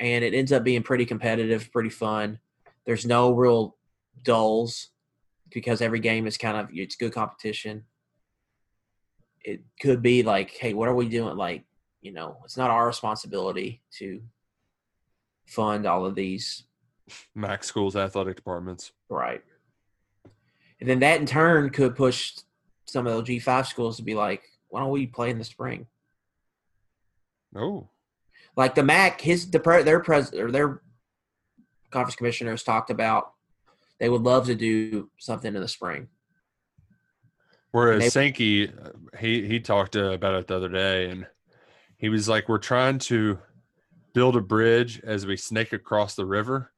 and 0.00 0.24
it 0.24 0.32
ends 0.34 0.52
up 0.52 0.64
being 0.64 0.82
pretty 0.82 1.04
competitive, 1.04 1.70
pretty 1.70 1.90
fun. 1.90 2.38
There's 2.86 3.04
no 3.04 3.32
real 3.32 3.76
dulls 4.24 4.88
because 5.52 5.80
every 5.80 6.00
game 6.00 6.26
is 6.26 6.36
kind 6.36 6.56
of 6.56 6.68
it's 6.72 6.96
good 6.96 7.12
competition. 7.12 7.84
It 9.44 9.62
could 9.80 10.02
be 10.02 10.22
like, 10.22 10.50
hey, 10.50 10.74
what 10.74 10.88
are 10.88 10.94
we 10.94 11.08
doing? 11.08 11.36
Like, 11.36 11.64
you 12.00 12.12
know, 12.12 12.38
it's 12.44 12.56
not 12.56 12.70
our 12.70 12.86
responsibility 12.86 13.82
to 13.98 14.22
fund 15.46 15.86
all 15.86 16.06
of 16.06 16.14
these 16.14 16.64
Mac 17.34 17.64
schools 17.64 17.96
athletic 17.96 18.36
departments. 18.36 18.92
Right. 19.08 19.42
And 20.80 20.88
then 20.88 21.00
that 21.00 21.20
in 21.20 21.26
turn 21.26 21.70
could 21.70 21.94
push 21.94 22.34
some 22.86 23.06
of 23.06 23.24
the 23.24 23.38
G5 23.38 23.66
schools 23.66 23.96
to 23.96 24.02
be 24.02 24.14
like, 24.14 24.42
why 24.68 24.80
don't 24.80 24.90
we 24.90 25.06
play 25.06 25.30
in 25.30 25.38
the 25.38 25.44
spring? 25.44 25.86
Oh, 27.54 27.88
Like 28.56 28.74
the 28.74 28.82
MAC, 28.82 29.20
his 29.20 29.50
the 29.50 29.58
their 29.84 30.00
pres 30.00 30.32
or 30.32 30.50
their 30.50 30.80
conference 31.90 32.16
commissioners 32.16 32.62
talked 32.62 32.90
about 32.90 33.34
they 34.02 34.08
would 34.08 34.22
love 34.22 34.46
to 34.46 34.56
do 34.56 35.08
something 35.16 35.54
in 35.54 35.60
the 35.60 35.68
spring. 35.68 36.08
Whereas 37.70 38.02
They- 38.02 38.08
Sankey, 38.10 38.68
uh, 38.68 38.90
he 39.20 39.46
he 39.46 39.60
talked 39.60 39.94
uh, 39.94 40.10
about 40.10 40.34
it 40.34 40.48
the 40.48 40.56
other 40.56 40.68
day, 40.68 41.08
and 41.08 41.24
he 41.98 42.08
was 42.08 42.28
like, 42.28 42.48
"We're 42.48 42.58
trying 42.58 42.98
to 43.10 43.38
build 44.12 44.36
a 44.36 44.40
bridge 44.40 45.00
as 45.04 45.24
we 45.24 45.36
snake 45.36 45.72
across 45.72 46.16
the 46.16 46.26
river." 46.26 46.72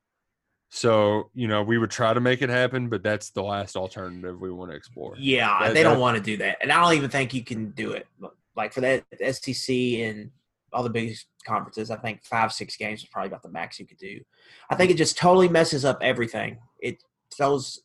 So 0.69 1.31
you 1.33 1.49
know, 1.49 1.63
we 1.63 1.79
would 1.79 1.91
try 1.91 2.13
to 2.13 2.21
make 2.21 2.43
it 2.43 2.51
happen, 2.51 2.91
but 2.91 3.03
that's 3.03 3.31
the 3.31 3.43
last 3.43 3.75
alternative 3.75 4.39
we 4.39 4.53
want 4.53 4.71
to 4.73 4.77
explore. 4.77 5.15
Yeah, 5.17 5.49
That- 5.61 5.75
they 5.75 5.83
don't 5.83 6.01
want 6.01 6.19
to 6.19 6.23
do 6.23 6.37
that, 6.37 6.59
and 6.61 6.71
I 6.71 6.79
don't 6.85 6.93
even 6.95 7.09
think 7.09 7.33
you 7.33 7.43
can 7.43 7.71
do 7.71 7.93
it. 7.93 8.07
Like 8.55 8.75
for 8.75 8.83
that 8.83 9.07
SEC 9.19 10.03
and 10.03 10.31
all 10.75 10.83
the 10.83 10.91
big 10.91 11.17
conferences, 11.47 11.91
I 11.91 11.97
think 11.97 12.23
five 12.23 12.53
six 12.53 12.77
games 12.77 13.03
is 13.03 13.09
probably 13.09 13.29
about 13.29 13.43
the 13.43 13.49
max 13.49 13.81
you 13.81 13.87
could 13.87 13.97
do. 13.97 14.21
I 14.69 14.75
think 14.75 14.91
it 14.91 14.99
just 14.99 15.17
totally 15.17 15.49
messes 15.49 15.87
up 15.87 15.99
everything. 16.03 16.59
It 16.81 17.03
throws 17.37 17.81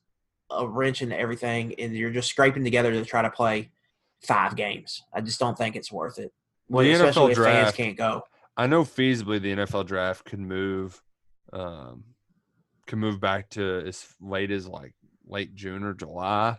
a 0.52 0.68
wrench 0.68 1.02
into 1.02 1.18
everything, 1.18 1.74
and 1.80 1.96
you're 1.96 2.10
just 2.12 2.30
scraping 2.30 2.64
together 2.64 2.92
to 2.92 3.06
try 3.06 3.22
to 3.22 3.30
play 3.30 3.70
five 4.24 4.56
games. 4.56 5.04
I 5.14 5.22
just 5.22 5.40
don't 5.40 5.58
think 5.58 5.76
it's 5.76 5.92
worth 5.92 6.18
it. 6.20 6.32
Well, 6.70 6.84
The 6.84 6.92
NFL 6.92 7.10
especially 7.10 7.32
if 7.32 7.38
fans 7.38 7.46
draft- 7.64 7.78
can't 7.78 7.98
go. 7.98 8.24
I 8.58 8.68
know 8.68 8.84
feasibly 8.84 9.42
the 9.42 9.52
NFL 9.56 9.86
draft 9.86 10.26
could 10.26 10.40
move, 10.40 11.02
um, 11.54 12.04
can 12.88 13.00
move 13.00 13.20
back 13.22 13.50
to 13.52 13.84
as 13.88 14.14
late 14.20 14.52
as 14.52 14.68
like 14.68 14.94
late 15.28 15.56
June 15.56 15.84
or 15.84 15.94
July, 15.94 16.58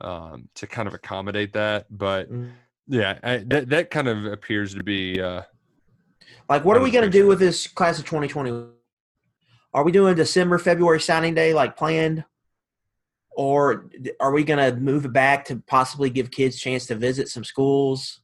um, 0.00 0.48
to 0.54 0.66
kind 0.66 0.86
of 0.86 0.94
accommodate 0.94 1.52
that. 1.54 1.86
But 1.90 2.30
Mm. 2.30 2.52
yeah, 2.86 3.18
I, 3.22 3.38
that 3.48 3.68
that 3.70 3.90
kind 3.90 4.08
of 4.08 4.26
appears 4.26 4.74
to 4.74 4.82
be. 4.84 5.20
Uh, 5.20 5.42
Like, 6.48 6.64
what 6.64 6.76
are 6.76 6.82
we 6.82 6.90
going 6.90 7.04
to 7.04 7.10
do 7.10 7.26
with 7.26 7.38
this 7.38 7.66
class 7.66 7.98
of 7.98 8.04
2020? 8.04 8.68
Are 9.74 9.84
we 9.84 9.92
doing 9.92 10.14
December, 10.14 10.58
February 10.58 11.00
signing 11.00 11.34
day 11.34 11.54
like 11.54 11.76
planned? 11.76 12.24
Or 13.34 13.88
are 14.20 14.32
we 14.32 14.44
going 14.44 14.58
to 14.58 14.78
move 14.78 15.06
it 15.06 15.12
back 15.12 15.46
to 15.46 15.62
possibly 15.66 16.10
give 16.10 16.30
kids 16.30 16.58
chance 16.58 16.86
to 16.86 16.94
visit 16.94 17.28
some 17.28 17.44
schools? 17.44 18.20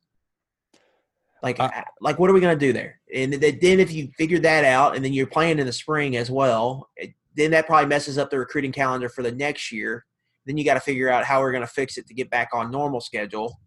Like, 1.43 1.59
uh, 1.59 1.71
like 2.01 2.19
what 2.19 2.29
are 2.29 2.35
we 2.35 2.41
going 2.41 2.59
to 2.59 2.67
do 2.67 2.75
there? 2.75 3.01
And 3.15 3.33
then 3.33 3.81
if 3.81 3.91
you 3.91 4.11
figure 4.19 4.41
that 4.41 4.65
out 4.65 4.97
and 4.97 5.05
then 5.05 5.15
you're 5.15 5.27
playing 5.27 5.59
in 5.59 5.67
the 5.67 5.73
spring 5.73 6.17
as 6.17 6.31
well, 6.31 6.91
then 7.35 7.51
that 7.53 7.67
probably 7.67 7.87
messes 7.87 8.19
up 8.19 8.29
the 8.29 8.39
recruiting 8.39 8.73
calendar 8.73 9.09
for 9.09 9.23
the 9.23 9.33
next 9.33 9.73
year. 9.73 10.05
Then 10.45 10.59
you 10.59 10.65
got 10.65 10.75
to 10.75 10.81
figure 10.81 11.09
out 11.09 11.25
how 11.25 11.41
we're 11.41 11.53
going 11.53 11.65
to 11.65 11.73
fix 11.73 11.97
it 11.97 12.07
to 12.09 12.15
get 12.15 12.29
back 12.29 12.51
on 12.53 12.71
normal 12.71 13.01
schedule. 13.01 13.59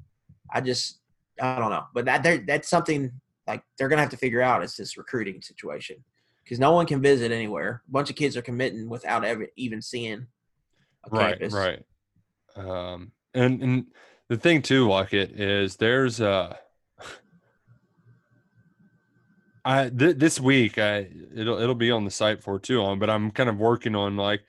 I 0.54 0.62
just, 0.62 1.00
I 1.42 1.58
don't 1.58 1.72
know. 1.72 1.86
But 1.94 2.06
that 2.06 2.46
that's 2.46 2.70
something 2.70 3.12
like 3.48 3.64
they're 3.78 3.88
gonna 3.88 4.02
have 4.02 4.12
to 4.12 4.18
figure 4.18 4.42
out 4.42 4.64
is 4.64 4.76
this 4.76 4.98
recruiting 4.98 5.42
situation 5.42 6.04
because 6.52 6.60
no 6.60 6.74
one 6.74 6.86
can 6.86 7.02
visit 7.02 7.32
anywhere. 7.32 7.82
A 7.88 7.92
bunch 7.92 8.10
of 8.10 8.18
kids 8.18 8.36
are 8.36 8.42
committing 8.42 8.90
without 8.90 9.24
ever 9.24 9.48
even 9.56 9.82
seeing 9.82 10.28
a 11.06 11.10
right 11.10 11.40
campus. 11.40 11.54
right 11.54 11.86
um 12.58 13.14
and 13.34 13.64
and 13.64 13.86
the 14.28 14.36
thing 14.36 14.62
too 14.62 14.90
like 14.90 15.14
it 15.14 15.40
is 15.40 15.78
there's 15.78 16.20
uh 16.20 16.54
i 19.66 19.90
th- 19.90 20.18
this 20.18 20.42
week 20.42 20.78
i 20.78 21.08
it'll 21.34 21.58
it'll 21.58 21.74
be 21.74 21.90
on 21.90 22.04
the 22.04 22.12
site 22.12 22.44
for 22.44 22.60
too 22.60 22.82
long 22.82 23.00
but 23.00 23.10
i'm 23.10 23.32
kind 23.32 23.50
of 23.50 23.58
working 23.58 23.96
on 23.96 24.18
like 24.18 24.44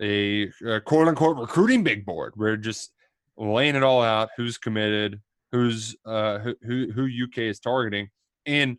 a, 0.00 0.50
a 0.66 0.80
quote 0.80 1.06
unquote 1.06 1.36
recruiting 1.36 1.84
big 1.84 2.06
board 2.06 2.32
where 2.34 2.56
just 2.56 2.92
laying 3.36 3.76
it 3.76 3.82
all 3.82 4.02
out 4.02 4.30
who's 4.38 4.56
committed 4.56 5.20
who's 5.52 5.94
uh 6.06 6.38
who, 6.38 6.90
who 6.92 7.08
uk 7.24 7.36
is 7.36 7.60
targeting 7.60 8.08
and 8.46 8.78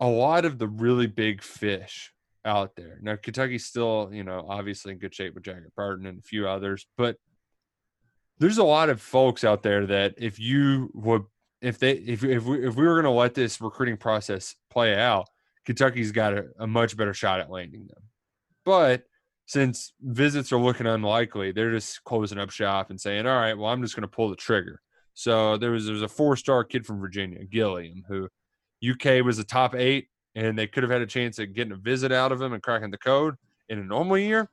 a 0.00 0.08
lot 0.08 0.44
of 0.44 0.58
the 0.58 0.68
really 0.68 1.06
big 1.06 1.42
fish 1.42 2.12
out 2.44 2.74
there. 2.74 2.98
Now 3.02 3.16
Kentucky's 3.16 3.66
still, 3.66 4.10
you 4.12 4.24
know, 4.24 4.46
obviously 4.48 4.92
in 4.92 4.98
good 4.98 5.14
shape 5.14 5.34
with 5.34 5.44
Jagger 5.44 5.70
Burton 5.76 6.06
and 6.06 6.18
a 6.18 6.22
few 6.22 6.48
others, 6.48 6.86
but 6.96 7.16
there's 8.38 8.58
a 8.58 8.64
lot 8.64 8.88
of 8.88 9.00
folks 9.00 9.44
out 9.44 9.62
there 9.62 9.86
that 9.86 10.14
if 10.16 10.40
you 10.40 10.90
would 10.94 11.24
if 11.60 11.78
they 11.78 11.92
if 11.92 12.24
if 12.24 12.44
we 12.44 12.66
if 12.66 12.74
we 12.74 12.86
were 12.86 12.94
going 12.94 13.04
to 13.04 13.10
let 13.10 13.34
this 13.34 13.60
recruiting 13.60 13.98
process 13.98 14.56
play 14.70 14.96
out, 14.96 15.28
Kentucky's 15.66 16.10
got 16.10 16.32
a, 16.32 16.46
a 16.58 16.66
much 16.66 16.96
better 16.96 17.12
shot 17.12 17.40
at 17.40 17.50
landing 17.50 17.86
them. 17.86 18.02
But 18.64 19.04
since 19.44 19.92
visits 20.00 20.52
are 20.52 20.58
looking 20.58 20.86
unlikely, 20.86 21.52
they're 21.52 21.72
just 21.72 22.02
closing 22.04 22.38
up 22.38 22.50
shop 22.50 22.88
and 22.88 22.98
saying, 22.98 23.26
"All 23.26 23.36
right, 23.36 23.54
well, 23.54 23.70
I'm 23.70 23.82
just 23.82 23.94
going 23.94 24.02
to 24.02 24.08
pull 24.08 24.30
the 24.30 24.36
trigger." 24.36 24.80
So 25.12 25.58
there 25.58 25.72
was 25.72 25.84
there 25.84 25.92
was 25.92 26.02
a 26.02 26.08
four 26.08 26.36
star 26.36 26.64
kid 26.64 26.86
from 26.86 26.98
Virginia, 26.98 27.44
Gilliam, 27.44 28.04
who 28.08 28.28
UK 28.88 29.24
was 29.24 29.38
a 29.38 29.44
top 29.44 29.74
eight, 29.74 30.08
and 30.34 30.58
they 30.58 30.66
could 30.66 30.82
have 30.82 30.92
had 30.92 31.02
a 31.02 31.06
chance 31.06 31.38
at 31.38 31.54
getting 31.54 31.72
a 31.72 31.76
visit 31.76 32.12
out 32.12 32.32
of 32.32 32.40
him 32.40 32.52
and 32.52 32.62
cracking 32.62 32.90
the 32.90 32.98
code 32.98 33.34
in 33.68 33.78
a 33.78 33.84
normal 33.84 34.18
year, 34.18 34.48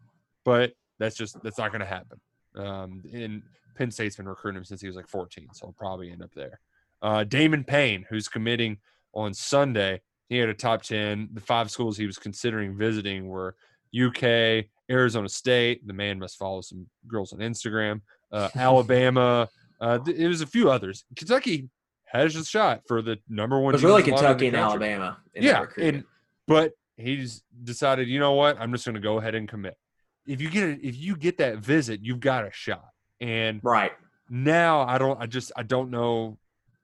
but 0.45 0.73
that's 0.99 1.15
just 1.15 1.41
that's 1.43 1.57
not 1.57 1.71
going 1.71 1.81
to 1.81 1.87
happen. 1.87 2.19
Um, 2.55 3.03
and 3.13 3.43
Penn 3.75 3.91
State's 3.91 4.15
been 4.15 4.27
recruiting 4.27 4.57
him 4.57 4.65
since 4.65 4.81
he 4.81 4.87
was 4.87 4.95
like 4.95 5.07
14, 5.07 5.49
so 5.53 5.67
he'll 5.67 5.73
probably 5.73 6.11
end 6.11 6.23
up 6.23 6.33
there. 6.33 6.59
Uh, 7.01 7.23
Damon 7.23 7.63
Payne, 7.63 8.05
who's 8.09 8.27
committing 8.27 8.77
on 9.13 9.33
Sunday, 9.33 10.01
he 10.29 10.37
had 10.37 10.49
a 10.49 10.53
top 10.53 10.81
10. 10.81 11.29
The 11.33 11.41
five 11.41 11.71
schools 11.71 11.97
he 11.97 12.05
was 12.05 12.17
considering 12.17 12.75
visiting 12.75 13.27
were 13.27 13.55
UK, 13.97 14.65
Arizona 14.89 15.29
State. 15.29 15.85
The 15.87 15.93
man 15.93 16.19
must 16.19 16.37
follow 16.37 16.61
some 16.61 16.87
girls 17.07 17.33
on 17.33 17.39
Instagram. 17.39 18.01
Uh, 18.31 18.49
Alabama. 18.55 19.47
Uh, 19.79 19.99
th- 19.99 20.17
it 20.17 20.27
was 20.27 20.41
a 20.41 20.47
few 20.47 20.69
others. 20.69 21.05
Kentucky 21.15 21.69
has 22.07 22.35
a 22.35 22.43
shot 22.43 22.81
for 22.87 23.01
the 23.01 23.19
number 23.29 23.57
It 23.57 23.61
one. 23.61 23.73
was 23.73 23.83
really 23.83 24.01
defensive 24.01 24.23
line 24.25 24.31
in 24.31 24.37
the 24.37 24.43
Kentucky 24.43 24.47
and. 24.47 24.55
Alabama. 24.55 25.17
In 25.35 25.43
Yeah, 25.43 25.65
and 25.77 26.03
but 26.47 26.71
he's 26.95 27.43
decided, 27.63 28.07
you 28.07 28.19
know 28.19 28.33
what? 28.33 28.59
I'm 28.59 28.71
just 28.71 28.85
going 28.85 28.95
to 28.95 29.01
go 29.01 29.17
ahead 29.19 29.35
and 29.35 29.47
commit. 29.47 29.77
If 30.25 30.41
you 30.41 30.49
get 30.49 30.69
it, 30.69 30.79
if 30.83 30.97
you 30.97 31.15
get 31.15 31.37
that 31.37 31.59
visit, 31.59 32.01
you've 32.01 32.19
got 32.19 32.45
a 32.45 32.51
shot. 32.51 32.89
And 33.21 33.59
right. 33.63 33.91
now 34.29 34.81
I 34.81 34.97
don't. 34.97 35.21
I 35.21 35.25
just 35.25 35.51
I 35.55 35.63
don't 35.63 35.89
know 35.89 36.37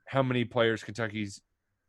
how 0.06 0.24
many 0.24 0.46
players 0.46 0.84
Kentucky's 0.84 1.42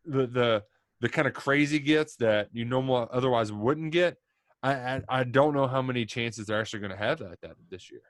the 0.05 0.27
the 0.27 0.63
the 1.01 1.09
kind 1.09 1.29
of 1.29 1.35
crazy 1.35 1.79
gets 1.79 2.17
that 2.17 2.49
you 2.53 2.65
normally 2.65 3.07
otherwise 3.13 3.53
wouldn't 3.53 3.93
get. 3.93 4.17
I 4.63 4.73
I, 4.73 5.03
I 5.09 5.25
don't 5.25 5.55
know 5.55 5.67
how 5.67 5.83
many 5.83 6.05
chances 6.07 6.47
they're 6.47 6.61
actually 6.61 6.81
going 6.81 6.93
to 6.93 6.99
have 6.99 7.19
that 7.21 7.41
that 7.43 7.53
this 7.71 7.91
year. 7.91 8.03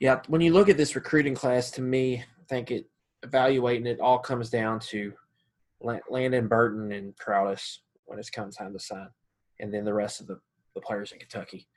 Yeah, 0.00 0.20
when 0.26 0.40
you 0.40 0.52
look 0.52 0.68
at 0.68 0.76
this 0.76 0.96
recruiting 0.96 1.34
class, 1.34 1.70
to 1.72 1.82
me, 1.82 2.18
I 2.18 2.44
think 2.48 2.72
it 2.72 2.86
evaluating 3.22 3.86
it 3.86 4.00
all 4.00 4.18
comes 4.18 4.50
down 4.50 4.80
to 4.80 5.12
Landon 5.80 6.48
Burton 6.48 6.92
and 6.92 7.16
Crowdis 7.16 7.78
when 8.04 8.18
it's 8.18 8.30
come 8.30 8.50
time 8.50 8.72
to 8.72 8.78
sign, 8.78 9.08
and 9.60 9.72
then 9.72 9.84
the 9.84 9.94
rest 9.94 10.20
of 10.20 10.26
the, 10.26 10.38
the 10.74 10.80
players 10.80 11.12
in 11.12 11.18
Kentucky. 11.18 11.68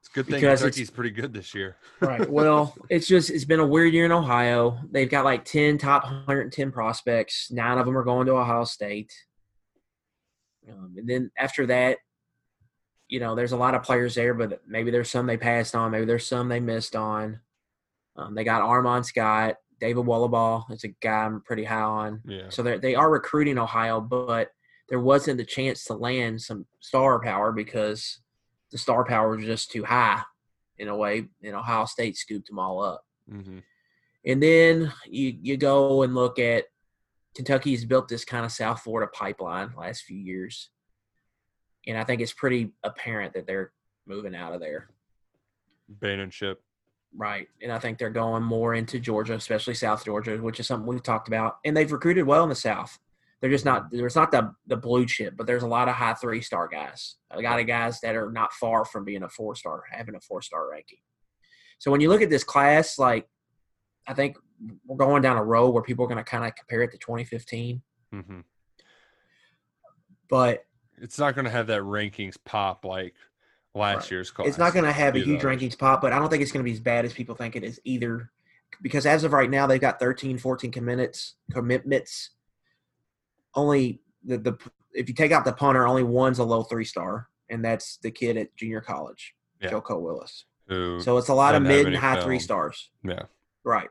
It's 0.00 0.08
a 0.08 0.12
good 0.14 0.26
thing 0.26 0.40
Because 0.40 0.60
Kentucky's 0.60 0.90
pretty 0.90 1.10
good 1.10 1.32
this 1.32 1.54
year. 1.54 1.76
Right. 2.00 2.28
Well, 2.28 2.74
it's 2.90 3.06
just 3.06 3.30
it's 3.30 3.44
been 3.44 3.60
a 3.60 3.66
weird 3.66 3.92
year 3.92 4.04
in 4.04 4.12
Ohio. 4.12 4.80
They've 4.90 5.08
got 5.08 5.24
like 5.24 5.44
ten 5.44 5.78
top 5.78 6.04
110 6.04 6.72
prospects. 6.72 7.50
Nine 7.52 7.78
of 7.78 7.86
them 7.86 7.96
are 7.96 8.02
going 8.02 8.26
to 8.26 8.32
Ohio 8.32 8.64
State. 8.64 9.12
Um, 10.68 10.94
and 10.96 11.08
then 11.08 11.30
after 11.38 11.66
that, 11.66 11.98
you 13.08 13.20
know, 13.20 13.34
there's 13.34 13.52
a 13.52 13.56
lot 13.56 13.74
of 13.74 13.82
players 13.82 14.14
there, 14.14 14.34
but 14.34 14.62
maybe 14.66 14.90
there's 14.90 15.10
some 15.10 15.26
they 15.26 15.36
passed 15.36 15.74
on. 15.74 15.90
Maybe 15.90 16.06
there's 16.06 16.26
some 16.26 16.48
they 16.48 16.60
missed 16.60 16.96
on. 16.96 17.40
Um, 18.16 18.34
they 18.34 18.44
got 18.44 18.62
Armand 18.62 19.06
Scott, 19.06 19.56
David 19.82 20.04
Wallaball. 20.04 20.70
It's 20.70 20.84
a 20.84 20.94
guy 21.02 21.24
I'm 21.24 21.40
pretty 21.40 21.64
high 21.64 21.80
on. 21.80 22.20
Yeah. 22.24 22.48
So 22.50 22.62
they 22.62 22.78
they 22.78 22.94
are 22.94 23.10
recruiting 23.10 23.58
Ohio, 23.58 24.00
but 24.00 24.50
there 24.88 25.00
wasn't 25.00 25.38
the 25.38 25.44
chance 25.44 25.82
to 25.84 25.94
land 25.94 26.40
some 26.40 26.66
star 26.78 27.20
power 27.20 27.50
because 27.50 28.20
the 28.70 28.78
star 28.78 29.04
power 29.04 29.34
was 29.36 29.44
just 29.44 29.72
too 29.72 29.82
high 29.82 30.22
in 30.78 30.86
a 30.86 30.96
way. 30.96 31.24
And 31.42 31.56
Ohio 31.56 31.84
State 31.86 32.16
scooped 32.16 32.46
them 32.46 32.60
all 32.60 32.80
up. 32.80 33.04
hmm 33.28 33.58
And 34.24 34.40
then 34.40 34.92
you 35.06 35.36
you 35.42 35.56
go 35.56 36.04
and 36.04 36.14
look 36.14 36.38
at 36.38 36.66
Kentucky's 37.34 37.84
built 37.84 38.06
this 38.06 38.24
kind 38.24 38.44
of 38.44 38.52
South 38.52 38.82
Florida 38.82 39.10
pipeline 39.12 39.72
last 39.76 40.04
few 40.04 40.16
years, 40.18 40.70
and 41.88 41.98
I 41.98 42.04
think 42.04 42.20
it's 42.20 42.32
pretty 42.32 42.70
apparent 42.84 43.34
that 43.34 43.48
they're 43.48 43.72
moving 44.06 44.36
out 44.36 44.52
of 44.54 44.60
there. 44.60 44.90
Bannon 45.88 46.30
ship. 46.30 46.62
Right. 47.16 47.48
And 47.62 47.70
I 47.70 47.78
think 47.78 47.98
they're 47.98 48.10
going 48.10 48.42
more 48.42 48.74
into 48.74 48.98
Georgia, 48.98 49.34
especially 49.34 49.74
South 49.74 50.04
Georgia, 50.04 50.38
which 50.38 50.60
is 50.60 50.66
something 50.66 50.86
we've 50.86 51.02
talked 51.02 51.28
about. 51.28 51.58
And 51.64 51.76
they've 51.76 51.90
recruited 51.90 52.26
well 52.26 52.42
in 52.42 52.48
the 52.48 52.54
South. 52.54 52.98
They're 53.40 53.50
just 53.50 53.64
not 53.64 53.90
there's 53.90 54.14
not 54.14 54.30
the 54.30 54.54
the 54.68 54.76
blue 54.76 55.04
chip, 55.04 55.36
but 55.36 55.46
there's 55.46 55.64
a 55.64 55.68
lot 55.68 55.88
of 55.88 55.96
high 55.96 56.14
three 56.14 56.40
star 56.40 56.68
guys. 56.68 57.16
A 57.32 57.40
lot 57.40 57.60
of 57.60 57.66
guys 57.66 58.00
that 58.00 58.14
are 58.14 58.30
not 58.30 58.52
far 58.52 58.84
from 58.84 59.04
being 59.04 59.24
a 59.24 59.28
four 59.28 59.56
star, 59.56 59.82
having 59.90 60.14
a 60.14 60.20
four 60.20 60.40
star 60.42 60.70
ranking. 60.70 60.98
So 61.78 61.90
when 61.90 62.00
you 62.00 62.08
look 62.08 62.22
at 62.22 62.30
this 62.30 62.44
class, 62.44 62.98
like 62.98 63.26
I 64.06 64.14
think 64.14 64.36
we're 64.86 64.96
going 64.96 65.22
down 65.22 65.36
a 65.36 65.44
road 65.44 65.70
where 65.70 65.82
people 65.82 66.04
are 66.04 66.08
going 66.08 66.18
to 66.18 66.24
kind 66.24 66.44
of 66.44 66.54
compare 66.54 66.82
it 66.82 66.92
to 66.92 66.98
2015. 66.98 67.82
hmm 68.12 68.40
But 70.30 70.64
It's 71.00 71.18
not 71.18 71.34
going 71.34 71.44
to 71.44 71.50
have 71.50 71.66
that 71.66 71.82
rankings 71.82 72.36
pop 72.44 72.84
like 72.84 73.14
last 73.74 73.96
Right. 74.04 74.10
year's 74.10 74.30
class. 74.30 74.48
it's 74.48 74.58
not 74.58 74.72
going 74.72 74.84
to 74.84 74.92
have 74.92 75.14
a 75.16 75.20
huge 75.20 75.40
rankings 75.42 75.78
pop, 75.78 76.00
but 76.02 76.12
I 76.12 76.18
don't 76.18 76.28
think 76.28 76.42
it's 76.42 76.52
going 76.52 76.62
to 76.64 76.68
be 76.68 76.74
as 76.74 76.80
bad 76.80 77.04
as 77.04 77.12
people 77.12 77.34
think 77.34 77.56
it 77.56 77.64
is 77.64 77.80
either. 77.84 78.30
Because 78.80 79.06
as 79.06 79.22
of 79.24 79.32
right 79.32 79.50
now, 79.50 79.66
they've 79.66 79.80
got 79.80 79.98
13, 80.00 80.38
14 80.38 80.70
commitments, 80.72 81.34
commitments. 81.52 82.30
Only 83.54 84.00
the, 84.24 84.38
the 84.38 84.58
if 84.94 85.08
you 85.08 85.14
take 85.14 85.32
out 85.32 85.44
the 85.44 85.52
punter, 85.52 85.86
only 85.86 86.02
one's 86.02 86.38
a 86.38 86.44
low 86.44 86.62
three 86.62 86.84
star, 86.84 87.28
and 87.48 87.64
that's 87.64 87.98
the 87.98 88.10
kid 88.10 88.36
at 88.36 88.54
junior 88.56 88.80
college, 88.80 89.34
Yeah. 89.60 89.70
Joko 89.70 89.98
Willis. 89.98 90.44
Who- 90.68 91.00
So 91.00 91.16
it's 91.18 91.28
a 91.28 91.34
lot 91.34 91.54
of 91.54 91.62
mid 91.62 91.86
and 91.86 91.96
high 91.96 92.20
three 92.22 92.38
stars. 92.38 92.90
yeah. 93.04 93.24
Right. 93.64 93.88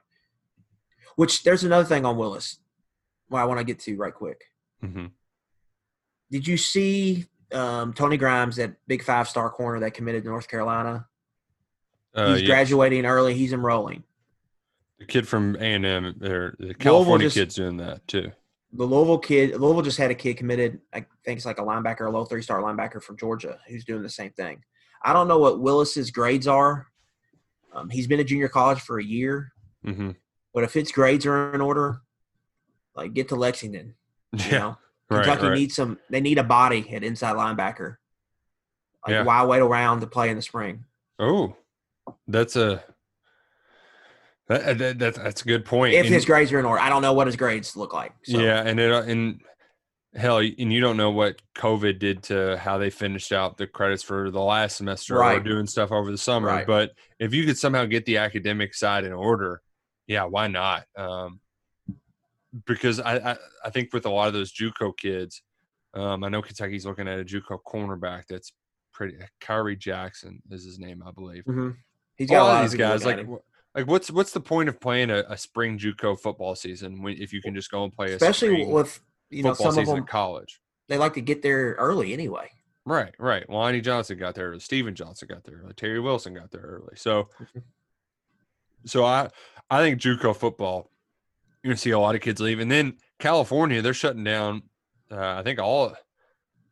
Which 1.15 1.43
there's 1.43 1.63
another 1.63 1.85
thing 1.85 2.05
on 2.05 2.17
Willis. 2.17 2.59
Well, 3.29 3.41
I 3.41 3.45
want 3.45 3.59
to 3.59 3.63
get 3.63 3.79
to 3.81 3.95
right 3.97 4.13
quick. 4.13 4.43
hmm 4.81 5.07
Did 6.31 6.47
you 6.47 6.57
see 6.57 7.27
um, 7.53 7.93
Tony 7.93 8.17
Grimes, 8.17 8.55
that 8.57 8.73
big 8.87 9.03
five 9.03 9.27
star 9.27 9.49
corner 9.49 9.79
that 9.81 9.93
committed 9.93 10.23
to 10.23 10.29
North 10.29 10.47
Carolina? 10.47 11.07
Uh, 12.13 12.33
He's 12.33 12.41
yeah. 12.43 12.47
graduating 12.47 13.05
early. 13.05 13.33
He's 13.33 13.53
enrolling. 13.53 14.03
The 14.99 15.05
kid 15.05 15.27
from 15.27 15.55
A 15.55 15.73
and 15.73 15.85
M, 15.85 16.05
or 16.23 16.55
the 16.59 16.73
California 16.73 17.27
just- 17.27 17.35
kid's 17.35 17.55
doing 17.55 17.77
that 17.77 18.07
too. 18.07 18.31
The 18.73 18.85
Louisville 18.85 19.17
kid, 19.19 19.59
Louisville 19.59 19.81
just 19.81 19.97
had 19.97 20.11
a 20.11 20.15
kid 20.15 20.37
committed. 20.37 20.79
I 20.93 21.05
think 21.25 21.35
it's 21.37 21.45
like 21.45 21.57
a 21.59 21.61
linebacker, 21.63 22.07
a 22.07 22.09
low 22.09 22.23
three 22.23 22.41
star 22.41 22.61
linebacker 22.61 23.03
from 23.03 23.17
Georgia, 23.17 23.59
who's 23.67 23.83
doing 23.83 24.01
the 24.01 24.09
same 24.09 24.31
thing. 24.31 24.63
I 25.03 25.11
don't 25.11 25.27
know 25.27 25.39
what 25.39 25.59
Willis's 25.59 26.09
grades 26.09 26.47
are. 26.47 26.87
Um, 27.73 27.89
he's 27.89 28.07
been 28.07 28.21
at 28.21 28.27
junior 28.27 28.47
college 28.47 28.79
for 28.79 28.97
a 28.99 29.03
year, 29.03 29.51
hmm 29.83 30.11
but 30.53 30.63
if 30.65 30.73
his 30.73 30.91
grades 30.91 31.25
are 31.25 31.53
in 31.53 31.59
order, 31.61 32.01
like 32.95 33.13
get 33.13 33.29
to 33.29 33.35
Lexington. 33.35 33.95
You 34.33 34.39
Yeah, 34.51 34.57
know, 34.59 34.77
right, 35.17 35.25
Kentucky 35.25 35.47
right. 35.47 35.57
needs 35.57 35.75
some. 35.75 35.99
They 36.09 36.21
need 36.21 36.37
a 36.37 36.43
body 36.43 36.93
at 36.93 37.03
inside 37.03 37.35
linebacker. 37.35 37.97
Like 39.05 39.13
Yeah. 39.13 39.23
why 39.23 39.43
wait 39.45 39.59
around 39.59 40.01
to 40.01 40.07
play 40.07 40.29
in 40.29 40.35
the 40.35 40.41
spring? 40.41 40.85
Oh, 41.19 41.55
that's 42.27 42.55
a 42.55 42.83
that, 44.47 44.77
that, 44.79 44.99
that's 44.99 45.17
that's 45.17 45.41
a 45.41 45.45
good 45.45 45.65
point. 45.65 45.93
If 45.93 46.05
And- 46.05 46.13
his 46.13 46.25
grades 46.25 46.51
are 46.51 46.59
in 46.59 46.65
order, 46.65 46.81
I 46.81 46.89
don't 46.89 47.01
know 47.01 47.13
what 47.13 47.27
his 47.27 47.35
grades 47.35 47.75
look 47.77 47.93
like. 47.93 48.13
So. 48.23 48.39
Yeah, 48.39 48.61
and 48.61 48.79
it 48.79 48.91
and 48.91 49.41
hell, 50.13 50.39
and 50.39 50.73
you 50.73 50.81
don't 50.81 50.97
know 50.97 51.11
what 51.11 51.41
COVID 51.55 51.99
did 51.99 52.23
to 52.23 52.57
how 52.57 52.77
they 52.77 52.89
finished 52.89 53.31
out 53.31 53.57
the 53.57 53.67
credits 53.67 54.03
for 54.03 54.29
the 54.29 54.41
last 54.41 54.77
semester 54.77 55.23
or 55.23 55.39
doing 55.39 55.67
stuff 55.67 55.91
over 55.91 56.11
the 56.11 56.17
summer. 56.17 56.47
Right. 56.47 56.67
But 56.67 56.91
if 57.19 57.33
you 57.33 57.45
could 57.45 57.57
somehow 57.57 57.85
get 57.85 58.05
the 58.05 58.17
academic 58.17 58.73
side 58.73 59.05
in 59.05 59.13
order, 59.13 59.61
yeah, 60.07 60.25
why 60.25 60.47
not? 60.47 60.83
Um, 60.97 61.39
because 62.65 62.99
I, 62.99 63.31
I 63.31 63.37
I 63.65 63.69
think 63.69 63.93
with 63.93 64.05
a 64.05 64.09
lot 64.09 64.27
of 64.27 64.33
those 64.33 64.51
JUCO 64.53 64.97
kids, 64.97 65.41
um, 65.93 66.23
I 66.23 66.29
know 66.29 66.41
Kentucky's 66.41 66.85
looking 66.85 67.07
at 67.07 67.19
a 67.19 67.23
JUCO 67.23 67.59
cornerback 67.67 68.23
that's 68.29 68.53
pretty. 68.93 69.17
Kyrie 69.39 69.75
Jackson 69.77 70.41
is 70.49 70.63
his 70.65 70.79
name, 70.79 71.03
I 71.05 71.11
believe. 71.11 71.43
Mhm. 71.45 71.77
He's 72.15 72.29
got 72.29 72.41
a 72.41 72.43
lot 72.45 72.63
of 72.65 72.69
these 72.71 72.77
guys 72.77 73.05
like 73.05 73.17
at 73.17 73.25
him. 73.25 73.33
wh- 73.35 73.77
like 73.77 73.87
what's 73.87 74.11
what's 74.11 74.31
the 74.33 74.41
point 74.41 74.69
of 74.69 74.79
playing 74.79 75.09
a, 75.09 75.23
a 75.29 75.37
spring 75.37 75.77
JUCO 75.79 76.19
football 76.19 76.55
season 76.55 77.01
when 77.01 77.15
if 77.21 77.31
you 77.33 77.41
can 77.41 77.55
just 77.55 77.71
go 77.71 77.83
and 77.83 77.93
play 77.93 78.11
a 78.11 78.15
especially 78.15 78.65
with 78.65 78.99
you 79.29 79.43
know 79.43 79.53
some 79.53 79.77
of 79.77 79.85
them 79.85 80.05
college. 80.05 80.61
they 80.89 80.97
like 80.97 81.13
to 81.13 81.21
get 81.21 81.41
there 81.41 81.75
early 81.79 82.11
anyway. 82.13 82.49
Right, 82.83 83.13
right. 83.19 83.47
Lonnie 83.49 83.79
Johnson 83.79 84.17
got 84.17 84.33
there. 84.35 84.59
Stephen 84.59 84.95
Johnson 84.95 85.27
got 85.31 85.43
there. 85.43 85.63
Terry 85.77 85.99
Wilson 85.99 86.33
got 86.33 86.49
there 86.51 86.61
early. 86.61 86.95
So, 86.95 87.29
so 88.85 89.05
I, 89.05 89.29
I 89.69 89.81
think 89.81 90.01
JUCO 90.01 90.35
football, 90.35 90.89
you're 91.63 91.71
gonna 91.71 91.77
see 91.77 91.91
a 91.91 91.99
lot 91.99 92.15
of 92.15 92.21
kids 92.21 92.41
leave, 92.41 92.59
and 92.59 92.71
then 92.71 92.97
California, 93.19 93.81
they're 93.81 93.93
shutting 93.93 94.23
down. 94.23 94.63
Uh, 95.11 95.35
I 95.39 95.43
think 95.43 95.59
all 95.59 95.93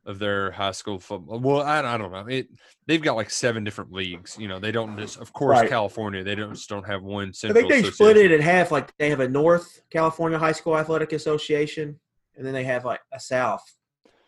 of 0.05 0.17
their 0.17 0.49
high 0.51 0.71
school 0.71 0.97
football. 0.99 1.39
Well, 1.39 1.61
I, 1.61 1.79
I 1.81 1.97
don't 1.97 2.11
know. 2.11 2.25
It 2.27 2.47
they've 2.87 3.01
got 3.01 3.15
like 3.15 3.29
seven 3.29 3.63
different 3.63 3.91
leagues. 3.91 4.37
You 4.39 4.47
know, 4.47 4.59
they 4.59 4.71
don't 4.71 4.97
just. 4.97 5.17
Of 5.17 5.33
course, 5.33 5.59
Right. 5.59 5.69
California, 5.69 6.23
they 6.23 6.35
don't 6.35 6.53
just 6.55 6.69
don't 6.69 6.87
have 6.87 7.03
one 7.03 7.31
I 7.43 7.53
think 7.53 7.69
they 7.69 7.83
split 7.83 8.17
it 8.17 8.31
in 8.31 8.41
half. 8.41 8.71
Like 8.71 8.95
they 8.97 9.09
have 9.09 9.19
a 9.19 9.27
North 9.27 9.81
California 9.91 10.39
High 10.39 10.53
School 10.53 10.77
Athletic 10.77 11.11
Association, 11.13 11.99
and 12.35 12.45
then 12.45 12.53
they 12.53 12.63
have 12.63 12.85
like 12.85 13.01
a 13.13 13.19
South 13.19 13.61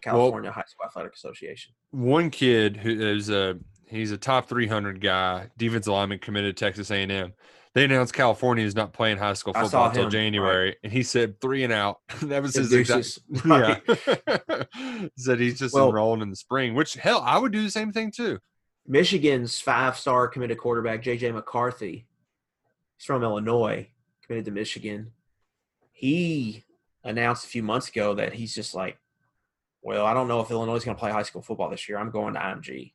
California 0.04 0.52
High 0.52 0.64
School 0.68 0.86
Athletic 0.86 1.16
Association. 1.16 1.74
one 1.92 2.30
kid 2.30 2.76
who 2.78 2.90
is 3.02 3.30
a 3.30 3.58
he's 3.88 4.12
a 4.12 4.18
top 4.18 4.48
300 4.50 5.02
guy 5.02 5.50
defensive 5.58 5.92
lineman 5.94 6.18
committed 6.20 6.56
to 6.56 6.64
texas 6.66 6.90
a&m 6.92 7.34
they 7.74 7.86
announced 7.86 8.14
california 8.14 8.66
is 8.66 8.76
not 8.76 8.94
playing 8.94 9.18
high 9.18 9.34
school 9.34 9.54
football 9.54 9.88
until 9.88 10.02
him, 10.04 10.06
right. 10.08 10.12
january 10.12 10.76
and 10.84 10.92
he 10.92 11.04
said 11.04 11.40
three 11.42 11.64
and 11.64 11.72
out 11.74 12.00
that 12.24 12.42
was 12.42 12.56
his 12.56 12.72
exact 12.74 13.20
deuces. 13.28 13.46
yeah 13.46 15.08
said 15.18 15.40
he's 15.40 15.60
just 15.60 15.74
Well- 15.74 15.90
enrolling 15.90 16.22
in 16.22 16.30
the 16.30 16.36
spring 16.36 16.74
which 16.76 16.96
hell 16.96 17.22
i 17.26 17.38
would 17.38 17.52
do 17.52 17.64
the 17.64 17.72
same 17.72 17.92
thing 17.92 18.12
too 18.12 18.40
Michigan's 18.88 19.60
five-star 19.60 20.28
committed 20.28 20.58
quarterback 20.58 21.04
JJ 21.04 21.36
McCarthy, 21.36 22.08
he's 22.98 23.06
from 23.06 23.22
Illinois, 23.22 23.88
committed 24.26 24.46
to 24.46 24.52
Michigan. 24.52 25.12
He 25.92 26.66
announced 27.04 27.46
a 27.46 27.48
few 27.48 27.62
months 27.62 27.90
ago 27.90 28.16
that 28.16 28.34
he's 28.34 28.56
just 28.56 28.74
like, 28.74 28.98
well, 29.84 30.04
I 30.04 30.16
don't 30.16 30.28
know 30.28 30.42
if 30.42 30.50
Illinois 30.50 30.76
is 30.78 30.84
going 30.84 30.98
to 30.98 31.00
play 31.00 31.12
high 31.12 31.22
school 31.22 31.44
football 31.44 31.70
this 31.70 31.88
year. 31.88 32.00
I'm 32.00 32.10
going 32.10 32.34
to 32.34 32.40
IMG 32.40 32.94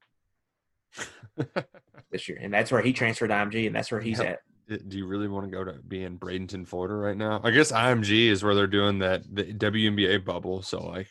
this 2.11 2.29
year, 2.29 2.39
and 2.43 2.53
that's 2.53 2.73
where 2.73 2.83
he 2.83 2.93
transferred 2.93 3.29
to 3.29 3.35
IMG, 3.35 3.67
and 3.69 3.75
that's 3.75 3.93
where 3.93 4.01
he's 4.01 4.19
Yeah. 4.19 4.25
at. 4.25 4.41
Do 4.69 4.99
you 4.99 5.07
really 5.07 5.29
want 5.29 5.47
to 5.47 5.51
go 5.51 5.65
to 5.65 5.75
be 5.75 6.05
in 6.05 6.19
bradenton 6.19 6.67
florida 6.67 6.95
right 6.95 7.17
now 7.17 7.41
i 7.45 7.51
guess 7.51 7.71
img 7.73 8.11
is 8.11 8.43
where 8.43 8.55
they're 8.55 8.67
doing 8.67 8.99
that 8.99 9.23
the 9.33 9.45
WNBA 9.45 10.25
bubble 10.25 10.63
so 10.63 10.85
like 10.85 11.09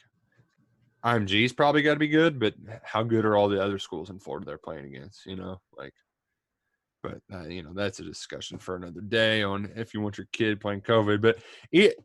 img's 1.05 1.53
probably 1.53 1.81
got 1.81 1.93
to 1.93 1.99
be 1.99 2.07
good 2.07 2.39
but 2.39 2.53
how 2.83 3.03
good 3.03 3.25
are 3.25 3.35
all 3.35 3.47
the 3.47 3.61
other 3.61 3.79
schools 3.79 4.09
in 4.09 4.19
florida 4.19 4.45
they're 4.45 4.57
playing 4.57 4.85
against 4.85 5.25
you 5.25 5.35
know 5.35 5.61
like 5.77 5.93
but 7.05 7.21
uh, 7.33 7.47
you 7.47 7.61
know 7.61 7.73
that's 7.73 7.99
a 7.99 8.03
discussion 8.03 8.57
for 8.57 8.75
another 8.75 9.01
day 9.01 9.43
on 9.43 9.71
if 9.75 9.93
you 9.93 10.01
want 10.01 10.17
your 10.17 10.27
kid 10.31 10.59
playing 10.59 10.81
COVID. 10.81 11.21
But 11.21 11.37
it 11.71 11.97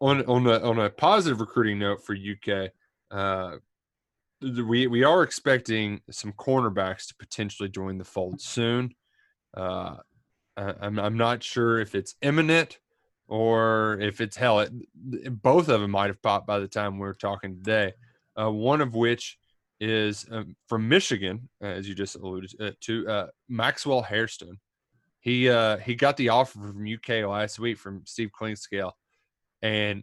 on 0.00 0.24
on 0.26 0.46
a 0.46 0.58
on 0.60 0.78
a 0.78 0.90
positive 0.90 1.40
recruiting 1.40 1.78
note 1.78 2.04
for 2.04 2.14
UK, 2.14 2.70
uh, 3.10 3.56
we 4.40 4.86
we 4.86 5.04
are 5.04 5.22
expecting 5.22 6.00
some 6.10 6.32
cornerbacks 6.32 7.06
to 7.08 7.14
potentially 7.18 7.68
join 7.68 7.98
the 7.98 8.04
fold 8.04 8.40
soon. 8.40 8.94
Uh, 9.56 9.96
I, 10.56 10.74
I'm 10.80 10.98
I'm 10.98 11.16
not 11.16 11.42
sure 11.42 11.78
if 11.78 11.94
it's 11.94 12.14
imminent 12.22 12.78
or 13.28 13.98
if 14.00 14.20
it's 14.20 14.36
hell. 14.36 14.60
It, 14.60 14.72
both 15.42 15.68
of 15.68 15.80
them 15.80 15.90
might 15.90 16.08
have 16.08 16.22
popped 16.22 16.46
by 16.46 16.58
the 16.58 16.68
time 16.68 16.98
we're 16.98 17.14
talking 17.14 17.56
today. 17.56 17.94
Uh, 18.38 18.50
one 18.50 18.80
of 18.80 18.94
which 18.94 19.38
is 19.80 20.26
um, 20.30 20.54
from 20.68 20.88
Michigan, 20.88 21.48
uh, 21.62 21.66
as 21.66 21.88
you 21.88 21.94
just 21.94 22.14
alluded 22.16 22.52
uh, 22.60 22.70
to, 22.82 23.08
uh, 23.08 23.26
Maxwell 23.48 24.02
Hairston. 24.02 24.58
He 25.20 25.48
uh, 25.48 25.78
he 25.78 25.94
got 25.94 26.16
the 26.16 26.30
offer 26.30 26.58
from 26.58 26.86
UK 26.86 27.28
last 27.28 27.58
week 27.58 27.78
from 27.78 28.02
Steve 28.04 28.30
Clinkscale, 28.38 28.92
and 29.60 30.02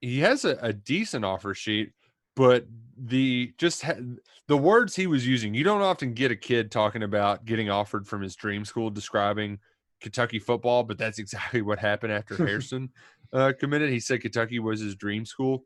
he 0.00 0.20
has 0.20 0.44
a, 0.44 0.56
a 0.60 0.72
decent 0.72 1.24
offer 1.24 1.54
sheet. 1.54 1.92
But 2.36 2.66
the 2.96 3.52
just 3.58 3.82
ha- 3.82 4.00
the 4.48 4.56
words 4.56 4.96
he 4.96 5.06
was 5.06 5.26
using, 5.26 5.54
you 5.54 5.64
don't 5.64 5.82
often 5.82 6.14
get 6.14 6.30
a 6.30 6.36
kid 6.36 6.70
talking 6.70 7.02
about 7.02 7.44
getting 7.44 7.70
offered 7.70 8.06
from 8.06 8.22
his 8.22 8.36
dream 8.36 8.64
school, 8.64 8.90
describing 8.90 9.58
Kentucky 10.04 10.38
football. 10.38 10.84
But 10.84 10.98
that's 10.98 11.18
exactly 11.18 11.62
what 11.62 11.80
happened 11.80 12.12
after 12.12 12.36
Hairston 12.46 12.90
uh, 13.32 13.52
committed. 13.58 13.90
He 13.90 13.98
said 13.98 14.20
Kentucky 14.20 14.60
was 14.60 14.80
his 14.80 14.94
dream 14.94 15.26
school 15.26 15.64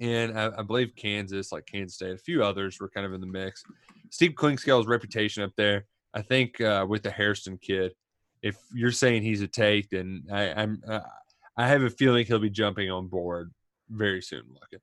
and 0.00 0.38
I, 0.38 0.50
I, 0.58 0.62
believe 0.62 0.92
Kansas, 0.96 1.52
like 1.52 1.66
Kansas 1.66 1.94
State, 1.94 2.12
a 2.12 2.18
few 2.18 2.42
others 2.42 2.78
were 2.80 2.88
kind 2.88 3.06
of 3.06 3.12
in 3.12 3.20
the 3.20 3.26
mix. 3.26 3.62
Steve 4.10 4.32
Clinkscale's 4.32 4.86
reputation 4.86 5.42
up 5.42 5.52
there, 5.56 5.86
I 6.12 6.22
think, 6.22 6.60
uh, 6.60 6.86
with 6.88 7.02
the 7.02 7.10
Hairston 7.10 7.58
kid, 7.58 7.92
if 8.42 8.56
you're 8.72 8.92
saying 8.92 9.22
he's 9.22 9.42
a 9.42 9.48
take, 9.48 9.90
then 9.90 10.24
I, 10.30 10.42
am 10.42 10.82
uh, 10.86 11.00
I 11.56 11.68
have 11.68 11.82
a 11.82 11.90
feeling 11.90 12.26
he'll 12.26 12.38
be 12.38 12.50
jumping 12.50 12.90
on 12.90 13.08
board 13.08 13.52
very 13.88 14.20
soon. 14.20 14.42
Looking. 14.52 14.80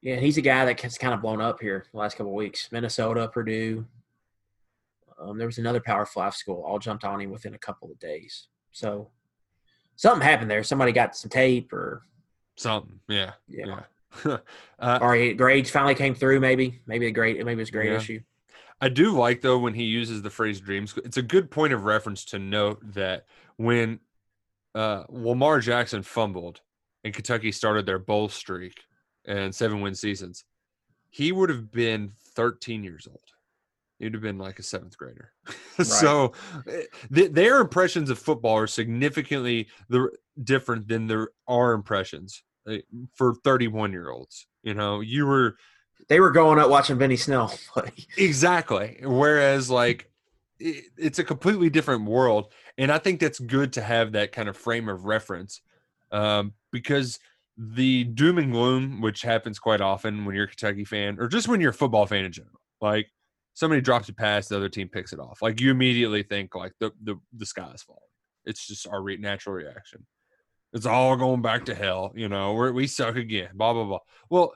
Yeah, 0.00 0.16
he's 0.16 0.38
a 0.38 0.42
guy 0.42 0.64
that 0.64 0.80
has 0.80 0.96
kind 0.96 1.12
of 1.12 1.20
blown 1.20 1.42
up 1.42 1.60
here 1.60 1.84
the 1.92 1.98
last 1.98 2.16
couple 2.16 2.32
weeks. 2.32 2.68
Minnesota, 2.72 3.28
Purdue. 3.28 3.84
Um, 5.20 5.36
there 5.38 5.46
was 5.46 5.58
another 5.58 5.80
Power 5.80 6.06
Five 6.06 6.34
school 6.34 6.64
all 6.66 6.78
jumped 6.78 7.04
on 7.04 7.20
him 7.20 7.30
within 7.30 7.54
a 7.54 7.58
couple 7.58 7.90
of 7.90 7.98
days. 7.98 8.48
So 8.72 9.10
something 9.96 10.26
happened 10.26 10.50
there. 10.50 10.62
Somebody 10.62 10.92
got 10.92 11.16
some 11.16 11.30
tape 11.30 11.72
or 11.72 12.02
Something, 12.56 13.00
yeah, 13.08 13.32
yeah. 13.48 13.80
yeah. 14.26 14.36
uh, 14.78 14.98
or 15.00 15.32
grades 15.32 15.70
finally 15.70 15.94
came 15.94 16.14
through. 16.14 16.40
Maybe, 16.40 16.80
maybe 16.86 17.06
a 17.06 17.10
great, 17.10 17.38
maybe 17.38 17.52
it 17.52 17.56
was 17.56 17.68
a 17.68 17.72
great 17.72 17.90
Yeah. 17.90 17.96
issue. 17.96 18.20
I 18.82 18.88
do 18.88 19.12
like 19.12 19.40
though 19.40 19.58
when 19.58 19.74
he 19.74 19.84
uses 19.84 20.22
the 20.22 20.30
phrase 20.30 20.60
"dream 20.60 20.86
school." 20.86 21.02
It's 21.04 21.16
a 21.16 21.22
good 21.22 21.50
point 21.50 21.72
of 21.72 21.84
reference 21.84 22.24
to 22.26 22.38
note 22.38 22.80
that 22.94 23.26
when 23.56 24.00
uh, 24.74 25.04
Lamar 25.08 25.60
Jackson 25.60 26.02
fumbled 26.02 26.60
and 27.04 27.12
Kentucky 27.14 27.52
started 27.52 27.86
their 27.86 27.98
bowl 27.98 28.28
streak 28.28 28.74
and 29.26 29.54
seven 29.54 29.80
win 29.80 29.94
seasons, 29.94 30.44
he 31.10 31.30
would 31.32 31.50
have 31.50 31.70
been 31.70 32.12
13 32.34 32.82
years 32.84 33.06
old. 33.10 33.20
He'd 34.00 34.14
have 34.14 34.22
been 34.22 34.38
like 34.38 34.58
a 34.58 34.62
seventh 34.62 34.96
grader. 34.96 35.32
so 35.82 36.32
eh, 36.66 36.84
th- 37.14 37.32
their 37.32 37.60
impressions 37.60 38.08
of 38.08 38.18
football 38.18 38.56
are 38.56 38.66
significantly 38.66 39.68
the, 39.90 40.10
different 40.42 40.88
than 40.88 41.06
their 41.06 41.28
our 41.46 41.72
impressions 41.72 42.42
eh, 42.66 42.80
for 43.14 43.34
31 43.44 43.92
year 43.92 44.10
olds. 44.10 44.46
You 44.62 44.72
know, 44.72 45.00
you 45.00 45.26
were 45.26 45.56
They 46.08 46.18
were 46.18 46.30
going 46.30 46.58
up 46.58 46.70
watching 46.70 46.96
Benny 46.96 47.16
Snell 47.16 47.52
play. 47.72 47.92
Exactly. 48.16 49.00
Whereas, 49.02 49.70
like, 49.70 50.10
it, 50.58 50.86
it's 50.96 51.18
a 51.18 51.24
completely 51.24 51.68
different 51.68 52.06
world, 52.06 52.52
and 52.78 52.90
I 52.90 52.98
think 52.98 53.20
that's 53.20 53.38
good 53.38 53.74
to 53.74 53.82
have 53.82 54.12
that 54.12 54.32
kind 54.32 54.48
of 54.48 54.56
frame 54.56 54.88
of 54.88 55.04
reference, 55.04 55.60
um, 56.10 56.54
because 56.72 57.18
the 57.56 58.04
doom 58.04 58.38
and 58.38 58.52
gloom, 58.52 59.02
which 59.02 59.20
happens 59.20 59.58
quite 59.58 59.82
often 59.82 60.24
when 60.24 60.34
you're 60.34 60.44
a 60.44 60.48
Kentucky 60.48 60.84
fan, 60.84 61.18
or 61.18 61.28
just 61.28 61.48
when 61.48 61.60
you're 61.60 61.70
a 61.70 61.74
football 61.74 62.06
fan 62.06 62.24
in 62.24 62.32
general, 62.32 62.60
like 62.80 63.08
somebody 63.54 63.80
drops 63.80 64.08
a 64.08 64.14
pass, 64.14 64.48
the 64.48 64.56
other 64.56 64.68
team 64.68 64.88
picks 64.88 65.12
it 65.12 65.20
off. 65.20 65.42
Like 65.42 65.60
you 65.60 65.70
immediately 65.70 66.22
think 66.22 66.54
like 66.54 66.72
the 66.80 66.92
the 67.02 67.16
the 67.36 67.46
sky 67.46 67.70
is 67.74 67.82
falling. 67.82 68.00
It's 68.44 68.66
just 68.66 68.86
our 68.86 69.02
re- 69.02 69.16
natural 69.18 69.54
reaction. 69.54 70.06
It's 70.72 70.86
all 70.86 71.16
going 71.16 71.42
back 71.42 71.64
to 71.66 71.74
hell. 71.74 72.12
You 72.14 72.28
know, 72.28 72.54
we're, 72.54 72.72
we 72.72 72.86
suck 72.86 73.16
again. 73.16 73.50
Blah 73.54 73.72
blah 73.72 73.84
blah. 73.84 73.98
Well, 74.28 74.54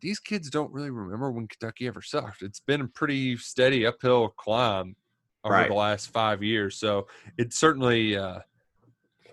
these 0.00 0.18
kids 0.18 0.50
don't 0.50 0.72
really 0.72 0.90
remember 0.90 1.30
when 1.30 1.46
Kentucky 1.48 1.86
ever 1.86 2.02
sucked. 2.02 2.42
It's 2.42 2.60
been 2.60 2.80
a 2.82 2.88
pretty 2.88 3.36
steady 3.36 3.86
uphill 3.86 4.28
climb 4.36 4.96
over 5.44 5.54
Right. 5.54 5.68
the 5.68 5.74
last 5.74 6.10
five 6.10 6.42
years. 6.42 6.76
So 6.78 7.06
it's 7.38 7.58
certainly, 7.58 8.16
uh, 8.16 8.40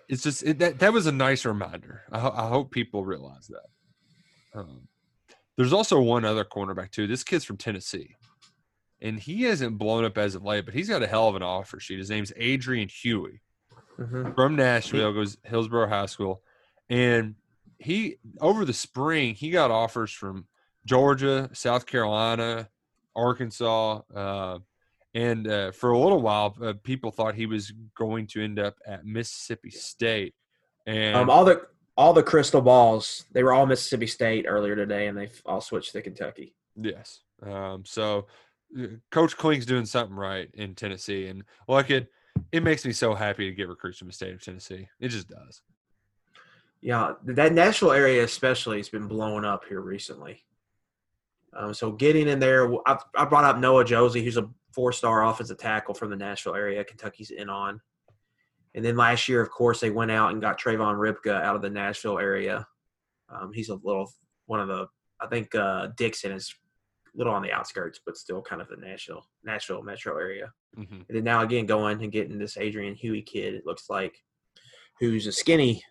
it's 0.09 0.23
just 0.23 0.43
it, 0.43 0.59
that 0.59 0.79
that 0.79 0.91
was 0.93 1.07
a 1.07 1.11
nice 1.11 1.45
reminder. 1.45 2.03
I, 2.11 2.19
ho- 2.19 2.33
I 2.35 2.47
hope 2.47 2.71
people 2.71 3.03
realize 3.05 3.47
that. 3.47 4.59
Um, 4.59 4.87
there's 5.57 5.73
also 5.73 6.01
one 6.01 6.25
other 6.25 6.43
cornerback 6.45 6.91
too. 6.91 7.07
This 7.07 7.23
kid's 7.23 7.45
from 7.45 7.57
Tennessee, 7.57 8.15
and 9.01 9.19
he 9.19 9.43
hasn't 9.43 9.77
blown 9.77 10.03
up 10.05 10.17
as 10.17 10.35
of 10.35 10.43
late, 10.43 10.65
but 10.65 10.73
he's 10.73 10.89
got 10.89 11.03
a 11.03 11.07
hell 11.07 11.27
of 11.27 11.35
an 11.35 11.43
offer 11.43 11.79
sheet. 11.79 11.97
His 11.99 12.09
name's 12.09 12.31
Adrian 12.35 12.87
Huey 12.89 13.41
Mhm. 13.99 14.35
from 14.35 14.55
Nashville, 14.55 15.13
goes 15.13 15.37
Hillsboro 15.43 15.87
High 15.87 16.05
School, 16.05 16.43
and 16.89 17.35
he 17.79 18.17
over 18.39 18.63
the 18.65 18.73
spring 18.73 19.33
he 19.35 19.49
got 19.49 19.71
offers 19.71 20.11
from 20.11 20.47
Georgia, 20.85 21.49
South 21.53 21.85
Carolina, 21.85 22.69
Arkansas, 23.15 24.01
uh, 24.13 24.59
and 25.13 25.47
uh, 25.47 25.71
for 25.71 25.91
a 25.91 25.99
little 25.99 26.21
while, 26.21 26.55
uh, 26.61 26.73
people 26.83 27.11
thought 27.11 27.35
he 27.35 27.45
was 27.45 27.71
going 27.95 28.27
to 28.27 28.41
end 28.43 28.59
up 28.59 28.75
at 28.85 29.05
Mississippi 29.05 29.69
State. 29.69 30.33
And 30.85 31.15
Um, 31.15 31.29
all 31.29 31.43
the 31.45 31.67
all 31.97 32.13
the 32.13 32.23
crystal 32.23 32.61
balls, 32.61 33.25
they 33.31 33.43
were 33.43 33.51
all 33.51 33.65
Mississippi 33.65 34.07
State 34.07 34.45
earlier 34.47 34.75
today, 34.75 35.07
and 35.07 35.17
they 35.17 35.29
all 35.45 35.59
switched 35.61 35.91
to 35.91 36.01
Kentucky. 36.01 36.55
Yes. 36.75 37.19
Um, 37.43 37.83
so 37.85 38.27
Coach 39.11 39.37
Clink's 39.37 39.65
doing 39.65 39.85
something 39.85 40.15
right 40.15 40.49
in 40.53 40.75
Tennessee, 40.75 41.27
and 41.27 41.43
like 41.67 41.89
it, 41.89 42.07
it 42.51 42.63
makes 42.63 42.85
me 42.85 42.93
so 42.93 43.13
happy 43.13 43.49
to 43.49 43.55
get 43.55 43.67
recruits 43.67 43.99
from 43.99 44.07
the 44.07 44.13
state 44.13 44.33
of 44.33 44.43
Tennessee. 44.43 44.87
It 44.99 45.09
just 45.09 45.27
does. 45.27 45.61
Yeah, 46.81 47.13
that 47.25 47.53
Nashville 47.53 47.91
area 47.91 48.23
especially 48.23 48.77
has 48.77 48.89
been 48.89 49.07
blowing 49.07 49.45
up 49.45 49.65
here 49.67 49.81
recently. 49.81 50.43
Um, 51.53 51.73
so 51.73 51.91
getting 51.91 52.27
in 52.27 52.39
there, 52.39 52.73
I, 52.87 52.97
I 53.15 53.25
brought 53.25 53.43
up 53.43 53.59
Noah 53.59 53.85
Josie, 53.85 54.23
who's 54.23 54.37
a 54.37 54.49
four-star 54.73 55.25
offensive 55.25 55.57
tackle 55.57 55.93
from 55.93 56.09
the 56.09 56.15
Nashville 56.15 56.55
area. 56.55 56.83
Kentucky's 56.83 57.29
in 57.29 57.49
on. 57.49 57.81
And 58.73 58.85
then 58.85 58.95
last 58.95 59.27
year, 59.27 59.41
of 59.41 59.51
course, 59.51 59.81
they 59.81 59.89
went 59.89 60.11
out 60.11 60.31
and 60.31 60.41
got 60.41 60.59
Trayvon 60.59 60.95
Ripka 60.95 61.41
out 61.41 61.57
of 61.57 61.61
the 61.61 61.69
Nashville 61.69 62.17
area. 62.17 62.65
Um, 63.27 63.51
he's 63.53 63.67
a 63.67 63.75
little 63.75 64.11
one 64.45 64.61
of 64.61 64.69
the, 64.69 64.87
I 65.19 65.27
think 65.27 65.53
uh, 65.53 65.89
Dixon 65.97 66.31
is 66.31 66.55
little 67.13 67.33
on 67.33 67.41
the 67.41 67.51
outskirts, 67.51 67.99
but 68.05 68.17
still 68.17 68.41
kind 68.41 68.61
of 68.61 68.69
the 68.69 68.77
Nashville 68.77 69.25
Nashville 69.43 69.81
metro 69.83 70.17
area. 70.17 70.51
Mhm. 70.77 70.91
And 70.91 71.17
then 71.17 71.23
now 71.23 71.41
again 71.41 71.65
going 71.65 72.01
and 72.01 72.11
getting 72.11 72.37
this 72.39 72.57
Adrian 72.57 72.95
Huey 72.95 73.21
kid, 73.21 73.53
it 73.53 73.65
looks 73.65 73.89
like, 73.89 74.23
who's 74.99 75.27
a 75.27 75.31
skinny, 75.31 75.83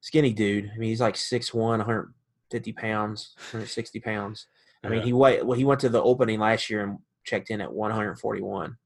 skinny 0.00 0.32
dude. 0.32 0.70
I 0.74 0.78
mean, 0.78 0.90
he's 0.90 1.00
like 1.00 1.16
6'1", 1.16 1.78
150 1.78 2.72
pounds, 2.72 3.34
160 3.50 4.00
pounds. 4.00 4.46
I 4.84 4.88
mean, 4.88 5.00
Yeah. 5.00 5.04
he 5.06 5.12
went 5.12 5.46
well, 5.46 5.58
he 5.58 5.64
went 5.64 5.80
to 5.80 5.88
the 5.88 6.02
opening 6.02 6.38
last 6.38 6.70
year 6.70 6.82
and 6.84 6.98
checked 7.24 7.50
in 7.50 7.60
at 7.60 7.72
141. 7.72 8.76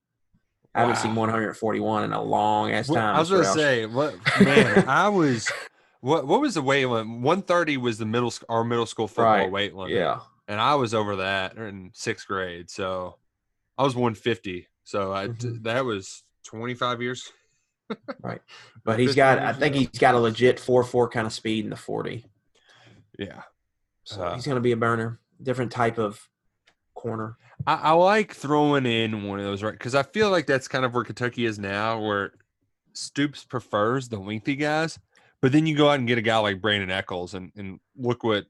I 0.75 0.81
haven't 0.83 0.97
seen 0.97 1.15
141 1.17 2.05
in 2.05 2.13
a 2.13 2.23
long 2.23 2.71
ass 2.71 2.87
time. 2.87 3.17
I 3.17 3.19
was 3.19 3.31
gonna 3.31 3.45
say, 3.45 3.85
what 3.87 4.15
man? 4.41 4.89
I 4.89 5.09
was. 5.09 5.51
What 6.01 6.27
what 6.29 6.41
was 6.41 6.55
the 6.55 6.63
weight 6.63 6.87
limit? 6.87 7.21
One 7.21 7.43
thirty 7.43 7.77
was 7.77 7.99
the 7.99 8.07
middle 8.07 8.33
our 8.49 8.63
middle 8.63 8.87
school 8.87 9.09
football 9.09 9.25
Right. 9.25 9.51
weight 9.51 9.75
limit. 9.75 9.97
yeah, 9.97 10.21
and 10.49 10.61
I 10.61 10.75
was 10.75 10.95
over 10.95 11.17
that 11.17 11.57
in 11.57 11.91
sixth 11.95 12.27
grade, 12.27 12.71
so 12.71 13.19
I 13.77 13.85
was 13.85 13.95
one 13.95 14.15
fifty. 14.15 14.67
So 14.85 15.13
I 15.13 15.29
Mhm. 15.29 15.63
that 15.63 15.85
was 15.85 16.25
twenty 16.45 16.75
five 16.75 17.01
years. 17.01 17.31
Right, 18.21 18.43
but 18.85 18.99
he's 18.99 19.15
got. 19.15 19.39
I 19.39 19.53
think 19.53 19.75
he's 19.77 19.89
got 19.91 20.15
a 20.15 20.19
legit 20.19 20.59
four 20.59 20.83
four 20.83 21.09
kind 21.09 21.27
of 21.27 21.33
speed 21.33 21.65
in 21.65 21.71
the 21.71 21.77
40. 21.77 22.25
Yeah, 23.19 23.43
So 24.05 24.23
Uh, 24.23 24.35
he's 24.35 24.45
going 24.45 24.57
to 24.57 24.61
be 24.61 24.73
a 24.73 24.77
burner. 24.77 25.21
Different 25.43 25.73
type 25.73 25.99
of 25.99 26.29
corner. 26.95 27.37
I, 27.67 27.75
I 27.75 27.93
like 27.93 28.35
throwing 28.35 28.87
in 28.87 29.25
one 29.25 29.39
of 29.39 29.45
those 29.45 29.63
right 29.63 29.73
because 29.73 29.95
I 29.95 30.03
feel 30.03 30.31
like 30.31 30.47
that's 30.47 30.69
kind 30.69 30.85
of 30.85 30.95
where 30.95 31.05
Kentucky 31.05 31.45
is 31.45 31.59
now, 31.59 32.01
where 32.01 32.33
Stoops 32.93 33.45
prefers 33.45 34.09
the 34.09 34.19
lengthy 34.19 34.57
guys, 34.57 34.99
but 35.43 35.53
then 35.53 35.67
you 35.67 35.77
go 35.77 35.89
out 35.89 35.99
and 35.99 36.09
get 36.09 36.19
a 36.19 36.23
guy 36.23 36.39
like 36.39 36.61
Brandin 36.61 36.91
Echols, 36.91 37.35
and 37.35 37.53
and 37.57 37.81
look 37.97 38.23
what 38.25 38.47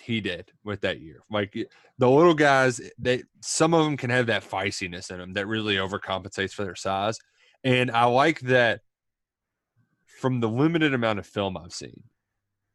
he 0.00 0.20
did 0.20 0.50
with 0.64 0.80
that 0.82 1.00
year. 1.00 1.22
Like 1.30 1.52
the 1.98 2.10
little 2.10 2.34
guys, 2.34 2.80
eh, 2.80 2.88
they 2.98 3.22
some 3.40 3.74
of 3.74 3.84
them 3.84 3.96
can 3.96 4.10
have 4.10 4.26
that 4.26 4.44
feistiness 4.44 5.10
in 5.10 5.18
them 5.18 5.32
that 5.34 5.46
really 5.46 5.76
overcompensates 5.76 6.52
for 6.52 6.64
their 6.64 6.76
size, 6.76 7.18
and 7.64 7.90
I 7.90 8.04
like 8.04 8.40
that 8.40 8.80
from 10.20 10.40
the 10.40 10.48
limited 10.48 10.94
amount 10.94 11.18
of 11.18 11.26
film 11.26 11.56
I've 11.56 11.72
seen. 11.72 12.02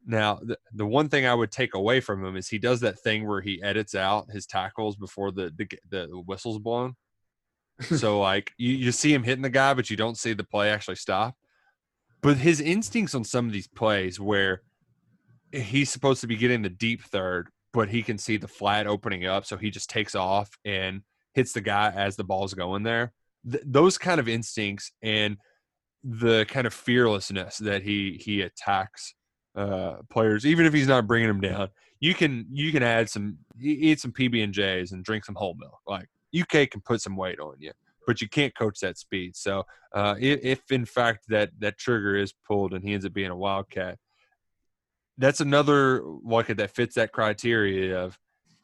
Now, 0.08 0.40
the, 0.42 0.58
the 0.74 0.86
one 0.86 1.10
thing 1.10 1.26
I 1.26 1.34
would 1.34 1.52
take 1.52 1.74
away 1.74 2.00
from 2.00 2.24
him 2.24 2.36
is 2.36 2.48
he 2.48 2.60
does 2.60 2.80
that 2.82 3.00
thing 3.00 3.28
where 3.28 3.42
he 3.42 3.62
edits 3.64 3.96
out 3.96 4.30
his 4.32 4.46
tackles 4.46 4.96
before 4.96 5.32
the 5.32 5.52
the, 5.56 5.68
the 5.90 6.08
whistle's 6.26 6.60
blown. 6.60 6.96
so 7.82 8.20
like 8.20 8.52
you, 8.58 8.72
you 8.72 8.92
see 8.92 9.14
him 9.14 9.24
hitting 9.24 9.42
the 9.42 9.50
guy, 9.50 9.74
but 9.74 9.90
you 9.90 9.98
don't 9.98 10.18
see 10.18 10.34
the 10.34 10.44
play 10.44 10.70
actually 10.70 10.96
stop. 10.96 11.36
But 12.22 12.38
his 12.38 12.62
instincts 12.62 13.14
on 13.14 13.24
some 13.24 13.46
of 13.48 13.54
these 13.54 13.68
plays 13.68 14.20
where 14.20 14.62
he's 15.56 15.90
supposed 15.90 16.22
to 16.22 16.28
be 16.28 16.36
getting 16.36 16.62
the 16.62 16.70
deep 16.70 17.04
third, 17.04 17.50
but 17.74 17.90
he 17.90 18.04
can 18.04 18.18
see 18.18 18.38
the 18.38 18.48
flat 18.48 18.88
opening 18.88 19.26
up, 19.26 19.46
so 19.46 19.58
he 19.58 19.70
just 19.70 19.90
takes 19.90 20.16
off 20.16 20.50
and 20.64 21.02
hits 21.34 21.54
the 21.54 21.62
guy 21.62 21.92
as 21.96 22.16
the 22.16 22.24
ball's 22.24 22.54
going 22.54 22.84
there. 22.84 23.14
Th- 23.50 23.64
those 23.66 23.98
kind 23.98 24.20
of 24.20 24.28
instincts 24.28 24.92
and 25.02 25.38
the 26.04 26.46
kind 26.48 26.68
of 26.68 26.74
fearlessness 26.74 27.58
that 27.58 27.82
he 27.82 28.20
he 28.24 28.42
attacks 28.42 29.16
uh, 29.56 29.98
players, 30.10 30.46
even 30.46 30.66
if 30.66 30.74
he's 30.74 30.88
not 30.88 31.08
bringing 31.08 31.28
them 31.28 31.42
down. 31.42 31.70
You 32.00 32.14
can 32.14 32.46
you 32.52 32.72
can 32.72 32.84
add 32.84 33.10
some 33.10 33.38
eat 33.60 34.00
some 34.00 34.12
PB 34.12 34.44
and 34.44 34.54
J's 34.54 34.92
and 34.92 35.04
drink 35.04 35.26
some 35.26 35.36
whole 35.36 35.56
milk. 35.58 35.80
Like 35.88 36.08
UK 36.38 36.70
can 36.70 36.82
put 36.82 37.02
some 37.02 37.16
weight 37.16 37.40
on 37.40 37.56
you, 37.60 37.72
but 38.06 38.22
you 38.22 38.30
can't 38.30 38.56
coach 38.56 38.80
that 38.82 38.98
speed. 38.98 39.36
So 39.36 39.66
uh, 39.94 40.16
if, 40.20 40.40
if 40.44 40.72
in 40.72 40.86
fact 40.86 41.26
that 41.30 41.50
that 41.60 41.78
trigger 41.78 42.16
is 42.16 42.34
pulled 42.48 42.74
and 42.74 42.84
he 42.84 42.94
ends 42.94 43.06
up 43.06 43.14
being 43.14 43.32
a 43.32 43.36
wildcat, 43.36 43.98
that's 45.18 45.42
another 45.42 46.04
like 46.24 46.48
that 46.48 46.72
fits 46.72 46.96
that 46.96 47.12
criteria 47.12 48.00
of 48.04 48.18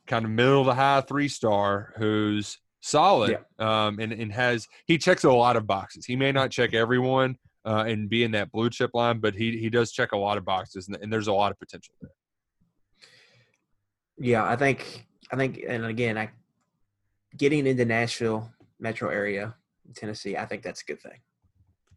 kind 0.07 0.25
of 0.25 0.31
middle 0.31 0.65
to 0.65 0.73
high 0.73 1.01
three 1.01 1.27
star 1.27 1.93
who's 1.97 2.57
solid 2.81 3.37
um, 3.59 3.99
and, 3.99 4.11
and 4.11 4.31
has 4.31 4.67
he 4.85 4.97
checks 4.97 5.23
a 5.23 5.31
lot 5.31 5.55
of 5.55 5.67
boxes. 5.67 6.05
He 6.05 6.15
may 6.15 6.31
not 6.31 6.51
check 6.51 6.73
everyone 6.73 7.37
uh, 7.65 7.85
and 7.87 8.09
be 8.09 8.23
in 8.23 8.31
that 8.31 8.51
blue 8.51 8.69
chip 8.69 8.91
line, 8.93 9.19
but 9.19 9.35
he 9.35 9.57
he 9.57 9.69
does 9.69 9.91
check 9.91 10.11
a 10.11 10.17
lot 10.17 10.37
of 10.37 10.45
boxes 10.45 10.87
and, 10.87 10.97
and 11.01 11.11
there's 11.11 11.27
a 11.27 11.33
lot 11.33 11.51
of 11.51 11.59
potential 11.59 11.93
there. 12.01 12.11
Yeah, 14.17 14.43
I 14.43 14.55
think 14.55 15.07
I 15.31 15.35
think, 15.35 15.63
and 15.65 15.85
again, 15.85 16.17
I 16.17 16.31
getting 17.37 17.65
into 17.65 17.85
Nashville 17.85 18.51
metro 18.79 19.09
area, 19.09 19.55
Tennessee, 19.95 20.35
I 20.35 20.45
think 20.45 20.63
that's 20.63 20.81
a 20.81 20.85
good 20.85 21.01
thing. 21.01 21.19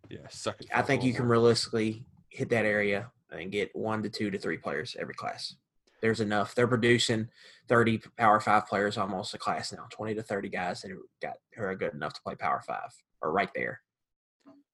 Yeah, 0.08 0.28
suck. 0.30 0.60
I 0.72 0.82
think 0.82 1.02
you 1.02 1.12
can 1.12 1.26
realistically 1.26 2.06
hit 2.28 2.50
that 2.50 2.64
area 2.64 3.10
and 3.38 3.52
get 3.52 3.74
one 3.74 4.02
to 4.02 4.08
two 4.08 4.30
to 4.30 4.38
three 4.38 4.56
players 4.58 4.96
every 4.98 5.14
class. 5.14 5.54
There's 6.02 6.20
enough. 6.20 6.54
They're 6.54 6.66
producing 6.68 7.28
30 7.68 8.02
Power 8.18 8.38
Five 8.40 8.66
players 8.66 8.98
almost 8.98 9.32
a 9.34 9.38
class 9.38 9.72
now, 9.72 9.86
20 9.90 10.14
to 10.16 10.22
30 10.22 10.48
guys 10.50 10.82
that 10.82 10.90
are 10.92 10.98
got 11.22 11.36
who 11.54 11.62
are 11.64 11.74
good 11.74 11.94
enough 11.94 12.12
to 12.14 12.22
play 12.22 12.34
Power 12.34 12.62
Five 12.66 12.90
are 13.22 13.32
right 13.32 13.50
there. 13.54 13.80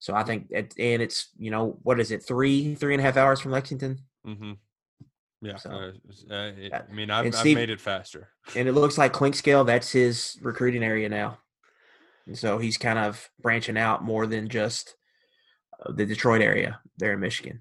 So 0.00 0.14
I 0.14 0.22
think, 0.24 0.46
it, 0.50 0.74
and 0.78 1.02
it's 1.02 1.28
you 1.38 1.50
know 1.50 1.78
what 1.82 2.00
is 2.00 2.10
it 2.10 2.22
three 2.24 2.74
three 2.74 2.94
and 2.94 3.00
a 3.00 3.04
half 3.04 3.16
hours 3.16 3.40
from 3.40 3.52
Lexington, 3.52 3.98
Mm-hmm. 4.26 4.52
Yeah, 5.42 5.56
So, 5.56 5.70
uh, 5.70 5.92
uh, 6.34 6.52
it- 6.58 6.72
I 6.74 6.92
mean, 6.92 7.10
I've, 7.10 7.24
and 7.26 7.34
I've 7.34 7.44
made 7.46 7.70
it 7.70 7.80
faster. 7.80 8.28
and 8.56 8.68
it 8.68 8.72
looks 8.72 8.98
like 8.98 9.12
Clinkscale 9.14 9.64
that's 9.64 9.90
his 9.92 10.36
recruiting 10.42 10.82
area 10.82 11.08
now. 11.08 11.38
And 12.26 12.36
so 12.36 12.58
he's 12.58 12.76
kind 12.76 12.98
of 12.98 13.30
branching 13.40 13.78
out 13.78 14.04
more 14.04 14.26
than 14.26 14.48
just 14.48 14.96
uh, 15.84 15.92
the 15.92 16.04
Detroit 16.04 16.42
area 16.42 16.80
there 16.98 17.12
in 17.14 17.20
Michigan, 17.20 17.60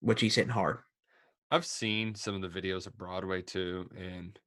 which 0.00 0.20
he's 0.20 0.34
hitting 0.34 0.50
hard. 0.52 0.78
I've 1.50 1.66
seen 1.66 2.14
some 2.14 2.34
of 2.34 2.42
the 2.42 2.60
videos 2.60 2.86
of 2.86 2.96
Broadway 2.96 3.42
too, 3.42 3.90
and 3.96 4.38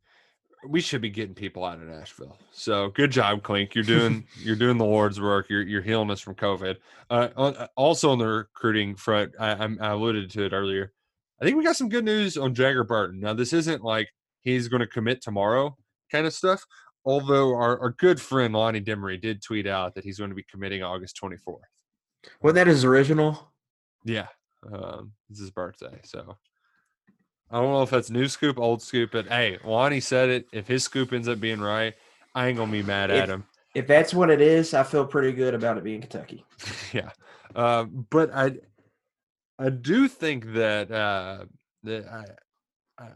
we 0.68 0.80
should 0.80 1.02
be 1.02 1.10
getting 1.10 1.36
people 1.36 1.66
out 1.66 1.78
of 1.82 1.84
Nashville. 1.88 2.38
So 2.54 2.90
good 2.90 3.12
job, 3.12 3.44
Clink. 3.44 3.76
You're 3.76 3.84
doing 3.84 4.26
you're 4.40 4.56
doing 4.56 4.78
the 4.78 4.86
Lord's 4.86 5.20
work. 5.20 5.48
You're 5.50 5.64
you're 5.64 5.82
healing 5.82 6.10
us 6.12 6.22
from 6.22 6.36
COVID. 6.36 6.78
Uh, 7.10 7.30
uh, 7.36 7.68
also 7.76 8.12
on 8.12 8.20
the 8.20 8.28
recruiting 8.28 8.96
front, 8.96 9.34
I, 9.40 9.50
I'm- 9.52 9.78
I 9.82 9.90
alluded 9.90 10.30
to 10.32 10.46
it 10.46 10.54
earlier. 10.54 10.94
I 11.42 11.46
think 11.46 11.58
we 11.58 11.64
got 11.66 11.76
some 11.76 11.90
good 11.90 12.06
news 12.06 12.38
on 12.38 12.56
Jagger 12.56 12.86
Burton. 12.86 13.20
Now 13.20 13.34
this 13.34 13.52
isn't 13.52 13.84
like 13.84 14.10
he's 14.42 14.70
going 14.70 14.80
to 14.80 14.88
commit 14.88 15.22
tomorrow 15.22 15.76
kind 16.12 16.26
of 16.26 16.34
stuff. 16.34 16.64
Although 17.06 17.54
our, 17.56 17.78
our 17.82 17.90
good 17.90 18.22
friend 18.22 18.54
Lonnie 18.54 18.80
Demery 18.80 19.20
did 19.20 19.42
tweet 19.44 19.68
out 19.68 19.94
that 19.96 20.06
he's 20.06 20.20
going 20.20 20.30
to 20.30 20.36
be 20.38 20.44
committing 20.50 20.84
August 20.84 21.20
24th. 21.22 21.58
Wasn't 22.42 22.56
that 22.56 22.68
his 22.68 22.86
original? 22.86 23.52
Yeah, 24.06 24.28
um, 24.72 25.12
it's 25.30 25.40
his 25.40 25.52
birthday, 25.52 26.00
so 26.04 26.38
I 27.52 27.60
don't 27.60 27.72
know 27.72 27.84
if 27.84 27.90
that's 27.90 28.10
new 28.10 28.28
scoop, 28.28 28.58
old 28.60 28.82
scoop, 28.82 29.12
but 29.12 29.28
hey, 29.28 29.60
Lonnie 29.64 30.00
said 30.00 30.30
it. 30.30 30.48
If 30.52 30.68
his 30.68 30.84
scoop 30.84 31.14
ends 31.14 31.28
up 31.28 31.40
being 31.40 31.62
right, 31.62 31.94
I 32.34 32.48
ain't 32.48 32.58
gonna 32.58 32.72
be 32.72 32.84
mad 32.84 33.12
at 33.12 33.30
him. 33.30 33.46
If 33.76 33.88
that's 33.88 34.14
what 34.14 34.30
it 34.30 34.42
is, 34.42 34.74
I 34.74 34.84
feel 34.84 35.06
pretty 35.06 35.32
good 35.34 35.54
about 35.54 35.78
it 35.78 35.84
being 35.84 36.02
Kentucky. 36.02 36.46
yeah, 36.94 37.12
uh, 37.56 37.84
but 37.84 38.34
I, 38.34 38.54
I 39.60 39.70
do 39.70 40.08
think 40.08 40.54
that 40.54 40.92
uh, 40.92 41.46
that 41.84 42.08
I, 42.08 43.04
I, 43.04 43.08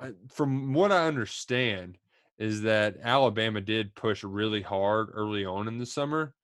I, 0.00 0.10
from 0.30 0.72
what 0.72 0.92
I 0.92 1.06
understand, 1.06 1.98
is 2.38 2.62
that 2.62 2.96
Alabama 3.02 3.60
did 3.60 3.94
push 3.94 4.22
really 4.24 4.62
hard 4.62 5.08
early 5.12 5.44
on 5.44 5.68
in 5.68 5.78
the 5.78 5.86
summer, 5.86 6.34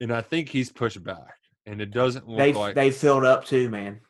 and 0.00 0.12
I 0.12 0.20
think 0.20 0.48
he's 0.48 0.72
pushed 0.72 1.02
back, 1.02 1.37
and 1.68 1.80
it 1.80 1.90
doesn't 1.90 2.28
look 2.28 2.38
They 2.38 2.52
like 2.52 2.74
they 2.74 2.90
filled 2.90 3.24
up 3.24 3.44
too, 3.44 3.68
man. 3.70 4.00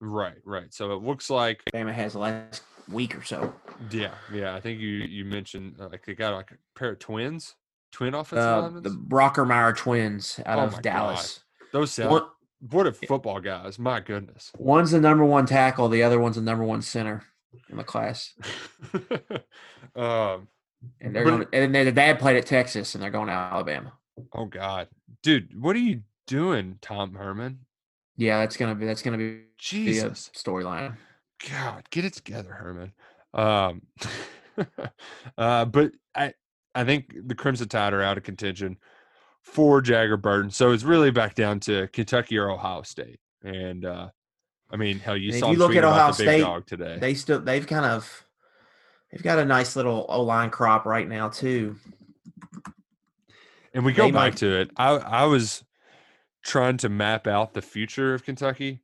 right, 0.00 0.36
right. 0.44 0.72
So 0.72 0.92
it 0.92 1.02
looks 1.02 1.30
like 1.30 1.62
Alabama 1.72 1.92
has 1.92 2.12
the 2.14 2.18
last 2.20 2.62
week 2.90 3.16
or 3.16 3.22
so. 3.24 3.52
Yeah, 3.90 4.14
yeah. 4.32 4.54
I 4.54 4.60
think 4.60 4.80
you 4.80 4.88
you 4.88 5.24
mentioned 5.24 5.76
uh, 5.80 5.88
like 5.90 6.04
they 6.04 6.14
got 6.14 6.34
like 6.34 6.50
a 6.52 6.78
pair 6.78 6.90
of 6.90 6.98
twins, 6.98 7.54
twin 7.92 8.14
offensive 8.14 8.44
Uh, 8.46 8.60
linemen. 8.62 8.82
the 8.82 8.90
Brockermeyer 8.90 9.76
twins 9.76 10.40
out 10.46 10.58
Oh 10.58 10.62
of 10.62 10.72
my 10.72 10.80
Dallas. 10.80 11.40
Those 11.72 11.92
sound 11.92 12.10
One, 12.10 12.22
what 12.70 12.86
a 12.86 12.92
football 12.92 13.40
guys. 13.40 13.78
My 13.78 14.00
goodness. 14.00 14.50
one's 14.58 14.90
the 14.92 15.00
number 15.00 15.24
one 15.24 15.44
tackle, 15.46 15.88
the 15.88 16.02
other 16.02 16.18
one's 16.20 16.36
the 16.36 16.42
number 16.42 16.64
one 16.64 16.82
center 16.82 17.24
in 17.70 17.76
the 17.76 17.84
class. 17.84 18.32
um. 19.96 20.48
And 21.00 21.14
they're 21.16 21.24
But- 21.24 21.30
going. 21.30 21.46
And 21.52 21.74
their 21.74 21.90
dad 21.90 22.18
played 22.18 22.36
at 22.36 22.44
Texas, 22.46 22.94
and 22.94 23.02
they're 23.02 23.10
going 23.10 23.28
to 23.28 23.32
Alabama. 23.32 23.94
Oh 24.34 24.44
God, 24.44 24.88
dude, 25.22 25.60
what 25.60 25.74
are 25.74 25.80
you 25.80 26.02
doing, 26.26 26.78
Tom 26.80 27.14
Herman? 27.14 27.60
Yeah, 28.16 28.40
that's 28.40 28.56
gonna 28.56 28.74
be 28.74 28.86
that's 28.86 29.02
gonna 29.02 29.18
be, 29.18 29.42
Jesus, 29.58 30.30
storyline. 30.36 30.96
God, 31.50 31.84
get 31.90 32.04
it 32.04 32.14
together, 32.14 32.52
Herman. 32.52 32.92
Um. 33.32 33.82
uh, 35.38 35.64
but 35.64 35.92
I 36.14 36.32
I 36.74 36.84
think 36.84 37.12
the 37.26 37.34
Crimson 37.34 37.68
Tide 37.68 37.92
are 37.92 38.02
out 38.02 38.16
of 38.16 38.22
contention 38.24 38.78
for 39.42 39.80
Jagger 39.80 40.16
Burton, 40.16 40.50
so 40.50 40.70
it's 40.70 40.84
really 40.84 41.10
back 41.10 41.34
down 41.34 41.60
to 41.60 41.88
Kentucky 41.88 42.38
or 42.38 42.50
Ohio 42.50 42.82
State. 42.82 43.18
And 43.42 43.84
uh, 43.84 44.08
I 44.70 44.76
mean, 44.76 45.00
hell, 45.00 45.16
you 45.16 45.28
And 45.28 45.34
if 45.34 45.40
saw 45.40 45.46
you 45.48 45.54
him 45.54 45.58
look 45.58 45.76
at 45.76 45.84
Ohio 45.84 46.12
State, 46.12 46.40
dog 46.40 46.66
today. 46.66 46.98
They 47.00 47.14
still 47.14 47.40
they've 47.40 47.66
kind 47.66 47.84
of 47.84 48.24
they've 49.10 49.22
got 49.22 49.38
a 49.40 49.44
nice 49.44 49.74
little 49.76 50.06
O 50.08 50.22
line 50.22 50.50
crop 50.50 50.86
right 50.86 51.08
now 51.08 51.28
too. 51.28 51.76
And 53.74 53.84
we 53.84 53.92
go 53.92 54.04
They 54.04 54.12
back 54.12 54.32
might- 54.32 54.36
to 54.38 54.60
it. 54.60 54.70
I 54.76 54.90
I 54.92 55.24
was 55.24 55.64
trying 56.44 56.76
to 56.78 56.88
map 56.88 57.26
out 57.26 57.54
the 57.54 57.62
future 57.62 58.14
of 58.14 58.24
Kentucky. 58.24 58.80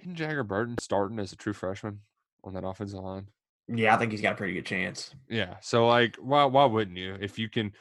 Isn't 0.00 0.14
Jagger 0.14 0.44
Burton 0.44 0.76
starting 0.78 1.18
as 1.18 1.32
a 1.32 1.36
true 1.36 1.52
freshman 1.52 2.00
on 2.44 2.54
that 2.54 2.64
offensive 2.64 3.00
line? 3.00 3.28
Yeah, 3.68 3.94
I 3.94 3.98
think 3.98 4.12
he's 4.12 4.20
got 4.20 4.34
a 4.34 4.36
pretty 4.36 4.54
good 4.54 4.66
chance. 4.66 5.12
Yeah. 5.28 5.56
So 5.60 5.86
like, 5.88 6.16
why 6.16 6.44
why 6.44 6.64
wouldn't 6.66 6.96
you? 6.96 7.16
If 7.20 7.38
you 7.38 7.48
can 7.48 7.72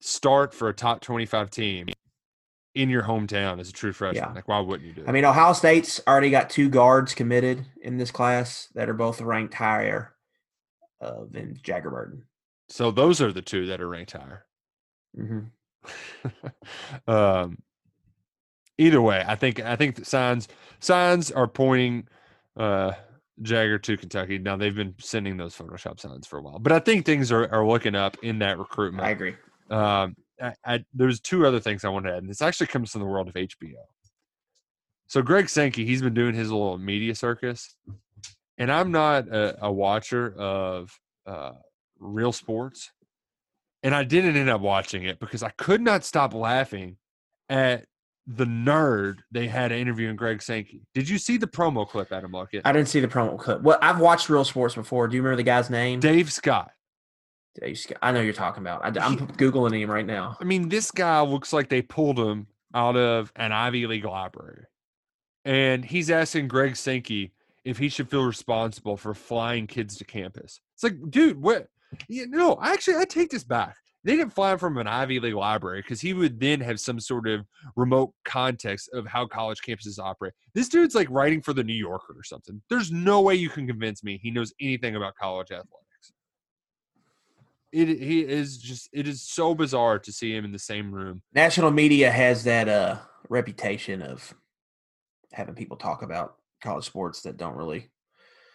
start 0.00 0.54
for 0.54 0.68
a 0.68 0.74
top 0.74 1.00
twenty 1.02 1.26
five 1.26 1.50
team 1.50 1.88
in 2.74 2.88
your 2.88 3.02
hometown 3.02 3.60
as 3.60 3.68
a 3.68 3.72
true 3.72 3.92
freshman, 3.92 4.24
Yeah. 4.28 4.32
like 4.34 4.48
why 4.48 4.60
wouldn't 4.60 4.86
you 4.88 4.94
do 4.94 5.02
it? 5.02 5.08
I 5.08 5.12
mean, 5.12 5.24
Ohio 5.24 5.52
State's 5.52 6.00
already 6.06 6.30
got 6.30 6.48
two 6.48 6.68
guards 6.70 7.12
committed 7.14 7.66
in 7.82 7.98
this 7.98 8.10
class 8.10 8.68
that 8.74 8.88
are 8.88 8.94
both 8.94 9.20
ranked 9.20 9.54
higher 9.54 10.14
uh, 11.02 11.24
than 11.30 11.58
Jagger 11.62 11.90
Burton. 11.90 12.22
so 12.68 12.90
those 12.90 13.20
are 13.20 13.32
the 13.32 13.42
two 13.42 13.66
that 13.66 13.80
are 13.80 13.88
ranked 13.88 14.12
higher. 14.12 14.44
hmm 15.14 15.40
um, 17.08 17.58
either 18.78 19.02
way, 19.02 19.24
I 19.26 19.34
think 19.34 19.60
I 19.60 19.76
think 19.76 19.96
the 19.96 20.04
signs 20.04 20.48
signs 20.80 21.30
are 21.30 21.46
pointing 21.46 22.08
uh, 22.56 22.92
Jagger 23.42 23.78
to 23.78 23.96
Kentucky. 23.96 24.38
Now 24.38 24.56
they've 24.56 24.74
been 24.74 24.94
sending 24.98 25.36
those 25.36 25.56
Photoshop 25.56 26.00
signs 26.00 26.26
for 26.26 26.38
a 26.38 26.42
while, 26.42 26.58
but 26.58 26.72
I 26.72 26.78
think 26.78 27.04
things 27.04 27.30
are, 27.30 27.52
are 27.52 27.66
looking 27.66 27.94
up 27.94 28.16
in 28.22 28.38
that 28.38 28.58
recruitment. 28.58 29.06
I 29.06 29.10
agree. 29.10 29.34
Um, 29.70 30.16
I, 30.40 30.52
I, 30.64 30.84
there's 30.94 31.20
two 31.20 31.46
other 31.46 31.60
things 31.60 31.84
I 31.84 31.88
want 31.88 32.06
to 32.06 32.12
add, 32.12 32.18
and 32.18 32.30
this 32.30 32.42
actually 32.42 32.68
comes 32.68 32.92
from 32.92 33.00
the 33.00 33.06
world 33.06 33.28
of 33.28 33.34
HBO. 33.34 33.74
So 35.08 35.22
Greg 35.22 35.48
Sankey, 35.48 35.84
he's 35.84 36.02
been 36.02 36.14
doing 36.14 36.34
his 36.34 36.50
little 36.50 36.78
media 36.78 37.14
circus, 37.14 37.74
and 38.56 38.70
I'm 38.70 38.92
not 38.92 39.28
a, 39.28 39.66
a 39.66 39.72
watcher 39.72 40.34
of 40.38 40.96
uh, 41.26 41.52
real 41.98 42.32
sports, 42.32 42.92
and 43.82 43.94
I 43.94 44.04
didn't 44.04 44.36
end 44.36 44.50
up 44.50 44.60
watching 44.60 45.04
it 45.04 45.18
because 45.18 45.42
I 45.42 45.50
could 45.50 45.80
not 45.80 46.04
stop 46.04 46.34
laughing 46.34 46.98
at 47.48 47.86
the 48.30 48.44
nerd 48.44 49.20
they 49.32 49.48
had 49.48 49.72
interviewing 49.72 50.14
Greg 50.14 50.42
Sankey. 50.42 50.82
Did 50.92 51.08
you 51.08 51.16
see 51.16 51.38
the 51.38 51.46
promo 51.46 51.88
clip, 51.88 52.12
Adam 52.12 52.32
Luckett? 52.32 52.60
I 52.64 52.72
didn't 52.72 52.88
see 52.88 53.00
the 53.00 53.08
promo 53.08 53.38
clip. 53.38 53.62
Well, 53.62 53.78
I've 53.80 54.00
watched 54.00 54.28
Real 54.28 54.44
Sports 54.44 54.74
before. 54.74 55.08
Do 55.08 55.16
you 55.16 55.22
remember 55.22 55.36
the 55.36 55.44
guy's 55.44 55.70
name? 55.70 55.98
Dave 55.98 56.30
Scott. 56.30 56.70
Dave 57.58 57.78
Scott. 57.78 57.96
I 58.02 58.12
know 58.12 58.20
you're 58.20 58.34
talking 58.34 58.62
about. 58.62 58.84
I, 58.84 59.06
am 59.06 59.16
googling 59.18 59.80
him 59.80 59.90
right 59.90 60.04
now. 60.04 60.36
I 60.40 60.44
mean, 60.44 60.68
this 60.68 60.90
guy 60.90 61.22
looks 61.22 61.54
like 61.54 61.70
they 61.70 61.80
pulled 61.80 62.18
him 62.18 62.48
out 62.74 62.96
of 62.96 63.32
an 63.34 63.50
Ivy 63.50 63.86
League 63.86 64.04
library. 64.04 64.66
And 65.46 65.82
he's 65.82 66.10
asking 66.10 66.48
Greg 66.48 66.76
Sankey 66.76 67.32
if 67.64 67.78
he 67.78 67.88
should 67.88 68.10
feel 68.10 68.24
responsible 68.24 68.98
for 68.98 69.14
flying 69.14 69.66
kids 69.66 69.96
to 69.96 70.04
campus. 70.04 70.60
It's 70.74 70.84
like, 70.84 70.96
dude, 71.08 71.40
what? 71.40 71.68
Yeah, 72.08 72.26
no, 72.28 72.58
actually, 72.62 72.98
I 72.98 73.06
take 73.06 73.30
this 73.30 73.44
back. 73.44 73.76
They 74.08 74.16
didn't 74.16 74.32
fly 74.32 74.52
him 74.52 74.58
from 74.58 74.78
an 74.78 74.86
Ivy 74.86 75.20
League 75.20 75.34
library 75.34 75.82
because 75.82 76.00
he 76.00 76.14
would 76.14 76.40
then 76.40 76.62
have 76.62 76.80
some 76.80 76.98
sort 76.98 77.28
of 77.28 77.44
remote 77.76 78.14
context 78.24 78.88
of 78.94 79.06
how 79.06 79.26
college 79.26 79.60
campuses 79.60 79.98
operate. 79.98 80.32
This 80.54 80.70
dude's 80.70 80.94
like 80.94 81.10
writing 81.10 81.42
for 81.42 81.52
the 81.52 81.62
New 81.62 81.74
Yorker 81.74 82.14
or 82.16 82.24
something. 82.24 82.62
There's 82.70 82.90
no 82.90 83.20
way 83.20 83.34
you 83.34 83.50
can 83.50 83.66
convince 83.66 84.02
me 84.02 84.18
he 84.22 84.30
knows 84.30 84.54
anything 84.62 84.96
about 84.96 85.14
college 85.20 85.50
athletics. 85.50 86.12
It 87.70 87.88
he 88.00 88.20
is 88.20 88.56
just 88.56 88.88
it 88.94 89.06
is 89.06 89.28
so 89.28 89.54
bizarre 89.54 89.98
to 89.98 90.10
see 90.10 90.34
him 90.34 90.46
in 90.46 90.52
the 90.52 90.58
same 90.58 90.90
room. 90.90 91.20
National 91.34 91.70
media 91.70 92.10
has 92.10 92.44
that 92.44 92.66
uh 92.66 92.96
reputation 93.28 94.00
of 94.00 94.32
having 95.32 95.54
people 95.54 95.76
talk 95.76 96.00
about 96.00 96.36
college 96.62 96.86
sports 96.86 97.20
that 97.22 97.36
don't 97.36 97.56
really 97.56 97.90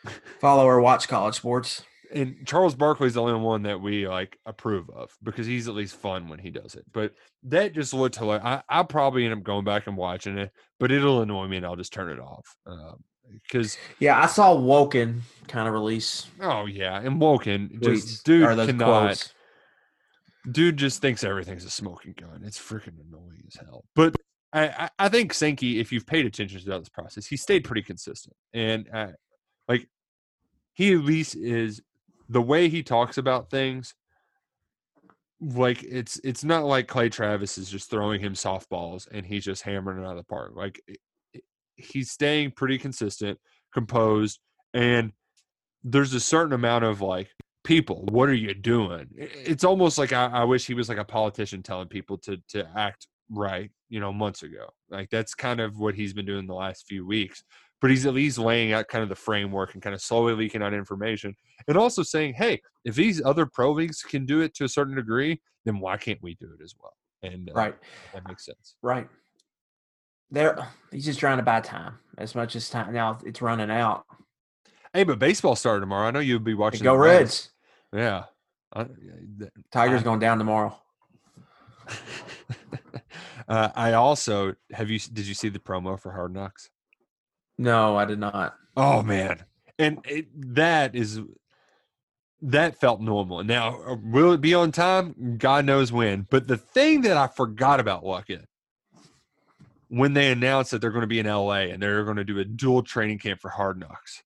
follow 0.41 0.65
or 0.65 0.81
watch 0.81 1.07
college 1.07 1.35
sports. 1.35 1.83
And 2.13 2.45
Charles 2.45 2.75
Barkley's 2.75 3.15
the 3.15 3.21
only 3.21 3.39
one 3.39 3.63
that 3.63 3.81
we 3.81 4.07
like 4.07 4.37
approve 4.45 4.89
of 4.89 5.11
because 5.23 5.47
he's 5.47 5.67
at 5.67 5.75
least 5.75 5.95
fun 5.95 6.29
when 6.29 6.39
he 6.39 6.49
does 6.51 6.75
it. 6.75 6.85
But 6.91 7.13
that 7.43 7.73
just 7.73 7.93
looked 7.93 8.15
hilarious. 8.17 8.45
I, 8.45 8.61
I'll 8.69 8.85
probably 8.85 9.25
end 9.25 9.33
up 9.33 9.43
going 9.43 9.65
back 9.65 9.87
and 9.87 9.97
watching 9.97 10.37
it, 10.37 10.51
but 10.79 10.91
it'll 10.91 11.21
annoy 11.21 11.47
me 11.47 11.57
and 11.57 11.65
I'll 11.65 11.75
just 11.75 11.93
turn 11.93 12.09
it 12.11 12.19
off. 12.19 12.55
Because 13.43 13.77
Yeah, 13.99 14.21
I 14.21 14.27
saw 14.27 14.55
Wolken 14.55 15.21
kind 15.47 15.67
of 15.67 15.73
release 15.73 16.27
oh 16.39 16.65
yeah, 16.67 16.99
and 16.99 17.19
Wolken 17.19 17.81
just 17.81 18.23
dude 18.25 18.47
cannot. 18.47 18.77
quotes. 19.05 19.33
Dude 20.51 20.77
just 20.77 21.01
thinks 21.01 21.23
everything's 21.23 21.63
a 21.65 21.69
smoking 21.69 22.13
gun. 22.19 22.43
It's 22.45 22.59
freaking 22.59 22.99
annoying 23.09 23.43
as 23.47 23.55
hell. 23.55 23.85
But 23.95 24.15
I, 24.51 24.67
I, 24.67 24.89
I 24.99 25.09
think 25.09 25.33
Sankey, 25.33 25.79
if 25.79 25.91
you've 25.91 26.05
paid 26.05 26.25
attention 26.25 26.59
throughout 26.59 26.79
this 26.79 26.89
process, 26.89 27.25
he 27.25 27.37
stayed 27.37 27.63
pretty 27.63 27.81
consistent. 27.81 28.35
And 28.53 28.87
uh, 28.93 29.07
like 29.67 29.87
he 30.73 30.93
at 30.93 30.99
least 30.99 31.35
is 31.35 31.81
the 32.33 32.41
way 32.41 32.67
he 32.67 32.83
talks 32.83 33.17
about 33.17 33.49
things 33.49 33.93
like 35.39 35.83
it's 35.83 36.19
it's 36.23 36.43
not 36.43 36.63
like 36.63 36.87
Clay 36.87 37.09
Travis 37.09 37.57
is 37.57 37.69
just 37.69 37.89
throwing 37.89 38.21
him 38.21 38.33
softballs 38.33 39.07
and 39.11 39.25
he's 39.25 39.43
just 39.43 39.61
hammering 39.61 40.01
it 40.01 40.05
out 40.05 40.11
of 40.11 40.17
the 40.17 40.23
park. 40.23 40.53
Like 40.55 40.81
he's 41.75 42.11
staying 42.11 42.51
pretty 42.51 42.77
consistent, 42.77 43.39
composed, 43.73 44.39
and 44.73 45.11
there's 45.83 46.13
a 46.13 46.19
certain 46.19 46.53
amount 46.53 46.85
of 46.85 47.01
like 47.01 47.29
people. 47.63 48.05
What 48.09 48.29
are 48.29 48.33
you 48.33 48.53
doing? 48.53 49.07
It's 49.17 49.63
almost 49.63 49.97
like 49.97 50.13
I, 50.13 50.25
I 50.27 50.43
wish 50.45 50.65
he 50.65 50.73
was 50.73 50.89
like 50.89 50.97
a 50.97 51.05
politician 51.05 51.61
telling 51.61 51.87
people 51.87 52.17
to 52.19 52.37
to 52.49 52.67
act 52.75 53.07
right. 53.29 53.69
You 53.89 53.99
know, 53.99 54.13
months 54.13 54.43
ago. 54.43 54.69
Like 54.89 55.09
that's 55.09 55.35
kind 55.35 55.59
of 55.59 55.77
what 55.77 55.95
he's 55.95 56.13
been 56.13 56.25
doing 56.25 56.47
the 56.47 56.55
last 56.55 56.87
few 56.87 57.05
weeks. 57.05 57.43
But 57.83 57.91
he's 57.91 58.05
at 58.05 58.13
least 58.13 58.37
laying 58.37 58.71
out 58.71 58.87
kind 58.87 59.03
of 59.03 59.09
the 59.09 59.15
framework 59.15 59.73
and 59.73 59.83
kind 59.83 59.93
of 59.93 60.01
slowly 60.01 60.33
leaking 60.35 60.63
out 60.63 60.73
information, 60.73 61.35
and 61.67 61.75
also 61.75 62.01
saying, 62.01 62.35
"Hey, 62.35 62.61
if 62.85 62.95
these 62.95 63.21
other 63.21 63.45
pro 63.45 63.73
leagues 63.73 64.01
can 64.01 64.25
do 64.25 64.39
it 64.39 64.53
to 64.55 64.63
a 64.63 64.69
certain 64.69 64.95
degree, 64.95 65.41
then 65.65 65.79
why 65.81 65.97
can't 65.97 66.23
we 66.23 66.35
do 66.35 66.47
it 66.57 66.63
as 66.63 66.73
well?" 66.81 66.93
And 67.23 67.49
uh, 67.49 67.53
Right, 67.53 67.75
that 68.13 68.25
makes 68.25 68.45
sense. 68.45 68.75
right. 68.81 69.09
There, 70.31 70.65
he's 70.91 71.03
just 71.03 71.19
trying 71.19 71.39
to 71.39 71.43
buy 71.43 71.59
time 71.59 71.95
as 72.17 72.35
much 72.35 72.55
as 72.55 72.69
time. 72.69 72.93
Now 72.93 73.17
it's 73.25 73.41
running 73.41 73.69
out. 73.69 74.05
Hey, 74.93 75.03
but 75.03 75.19
baseball 75.19 75.57
started 75.57 75.81
tomorrow. 75.81 76.07
I 76.07 76.11
know 76.11 76.19
you'll 76.19 76.39
be 76.39 76.53
watching. 76.53 76.83
Go 76.85 76.95
Reds. 76.95 77.49
Yeah. 77.93 78.23
I, 78.71 78.85
th- 78.85 79.51
Tigers 79.73 79.99
I- 79.99 80.03
going 80.05 80.19
down 80.19 80.37
tomorrow. 80.37 80.73
uh, 83.49 83.69
I 83.75 83.91
also 83.91 84.55
have 84.71 84.89
you. 84.89 84.99
Did 84.99 85.27
you 85.27 85.33
see 85.33 85.49
the 85.49 85.59
promo 85.59 85.99
for 85.99 86.13
Hard 86.13 86.33
Knocks? 86.33 86.69
No, 87.57 87.95
I 87.95 88.05
did 88.05 88.19
not. 88.19 88.55
Oh 88.75 89.03
man, 89.03 89.43
and 89.77 89.99
it, 90.05 90.27
that 90.55 90.95
is 90.95 91.19
that 92.43 92.79
felt 92.79 92.99
normal. 92.99 93.43
Now, 93.43 93.81
uh, 93.83 93.95
will 94.03 94.33
it 94.33 94.41
be 94.41 94.53
on 94.53 94.71
time? 94.71 95.37
God 95.37 95.65
knows 95.65 95.91
when. 95.91 96.27
But 96.29 96.47
the 96.47 96.57
thing 96.57 97.01
that 97.01 97.15
I 97.15 97.27
forgot 97.27 97.79
about, 97.79 98.03
Luckett, 98.03 98.45
when 99.87 100.13
they 100.13 100.31
announced 100.31 100.71
that 100.71 100.81
they're 100.81 100.91
going 100.91 101.01
to 101.01 101.07
be 101.07 101.19
in 101.19 101.25
LA 101.25 101.69
and 101.71 101.81
they're 101.81 102.03
going 102.03 102.17
to 102.17 102.25
do 102.25 102.39
a 102.39 102.45
dual 102.45 102.83
training 102.83 103.19
camp 103.19 103.39
for 103.39 103.49
Hard 103.49 103.79
Knocks, 103.79 104.23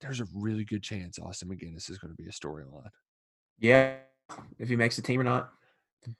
there's 0.00 0.20
a 0.20 0.26
really 0.34 0.64
good 0.64 0.82
chance 0.82 1.18
Austin 1.18 1.48
MacGinnis 1.48 1.90
is 1.90 1.98
going 1.98 2.14
to 2.14 2.22
be 2.22 2.28
a 2.28 2.32
storyline. 2.32 2.90
Yeah, 3.58 3.94
if 4.58 4.68
he 4.68 4.76
makes 4.76 4.96
the 4.96 5.02
team 5.02 5.20
or 5.20 5.24
not. 5.24 5.50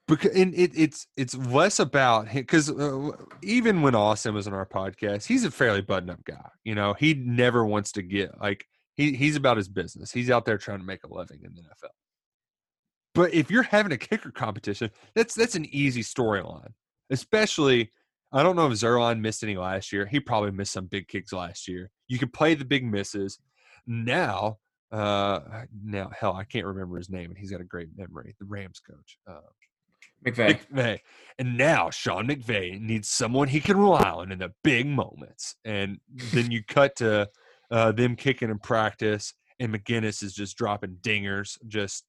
Because 0.09 0.35
and 0.35 0.55
it, 0.55 0.73
it's 0.75 1.07
it's 1.17 1.37
less 1.37 1.79
about 1.79 2.29
him 2.29 2.43
because 2.43 2.71
uh, 2.71 3.11
even 3.43 3.83
when 3.83 3.95
Austin 3.95 4.35
was 4.35 4.47
on 4.47 4.55
our 4.55 4.67
podcast, 4.67 5.27
he's 5.27 5.45
a 5.45 5.51
fairly 5.51 5.83
button 5.83 6.11
up 6.11 6.25
guy. 6.25 6.51
You 6.65 6.75
know, 6.75 6.95
he 6.95 7.15
never 7.15 7.65
wants 7.65 7.93
to 7.93 8.03
get 8.03 8.41
like 8.41 8.65
he 8.95 9.15
he's 9.15 9.37
about 9.37 9.57
his 9.57 9.69
business. 9.69 10.13
He's 10.13 10.31
out 10.31 10.45
there 10.45 10.59
trying 10.59 10.79
to 10.79 10.85
make 10.85 11.05
a 11.05 11.13
living 11.13 11.41
in 11.43 11.55
the 11.55 11.61
NFL. 11.61 11.91
But 13.15 13.33
if 13.33 13.51
you're 13.51 13.63
having 13.63 13.93
a 13.93 13.97
kicker 13.97 14.31
competition, 14.31 14.91
that's 15.15 15.35
that's 15.35 15.55
an 15.55 15.67
easy 15.67 16.03
storyline. 16.03 16.73
Especially, 17.11 17.91
I 18.33 18.43
don't 18.43 18.57
know 18.57 18.67
if 18.67 18.73
Zuerlein 18.73 19.21
missed 19.21 19.43
any 19.43 19.57
last 19.57 19.93
year. 19.93 20.07
He 20.07 20.19
probably 20.19 20.51
missed 20.51 20.73
some 20.73 20.87
big 20.87 21.09
kicks 21.09 21.33
last 21.33 21.69
year. 21.69 21.91
You 22.09 22.19
could 22.19 22.33
play 22.33 22.55
the 22.55 22.65
big 22.65 22.85
misses. 22.85 23.39
Now, 23.87 24.59
uh, 24.91 25.41
now 25.85 26.11
hell, 26.19 26.35
I 26.35 26.45
can't 26.45 26.67
remember 26.67 26.97
his 26.97 27.11
name, 27.11 27.31
and 27.31 27.39
he's 27.39 27.51
got 27.51 27.61
a 27.61 27.65
great 27.65 27.89
memory. 27.97 28.35
The 28.39 28.47
Rams 28.47 28.81
coach. 28.81 29.19
Uh, 29.27 29.41
McVay. 30.25 30.59
McVay. 30.73 30.99
And 31.39 31.57
now 31.57 31.91
Sean 31.91 32.29
McVay 32.29 32.81
needs 32.81 33.09
someone 33.09 33.49
he 33.49 33.61
can 33.61 33.77
rely 33.77 34.09
on 34.09 34.33
in 34.33 34.39
the 34.39 34.53
big 34.63 34.87
moments. 34.87 35.57
And 35.65 35.99
then 36.33 36.51
you 36.51 36.63
cut 36.67 36.97
to 36.97 37.29
uh, 37.71 37.93
them 37.93 38.17
kicking 38.17 38.51
in 38.51 38.59
practice, 38.59 39.35
and 39.59 39.75
MacGinnis 39.75 40.23
is 40.23 40.35
just 40.35 40.57
dropping 40.57 40.99
dingers, 41.03 41.59
just 41.67 42.05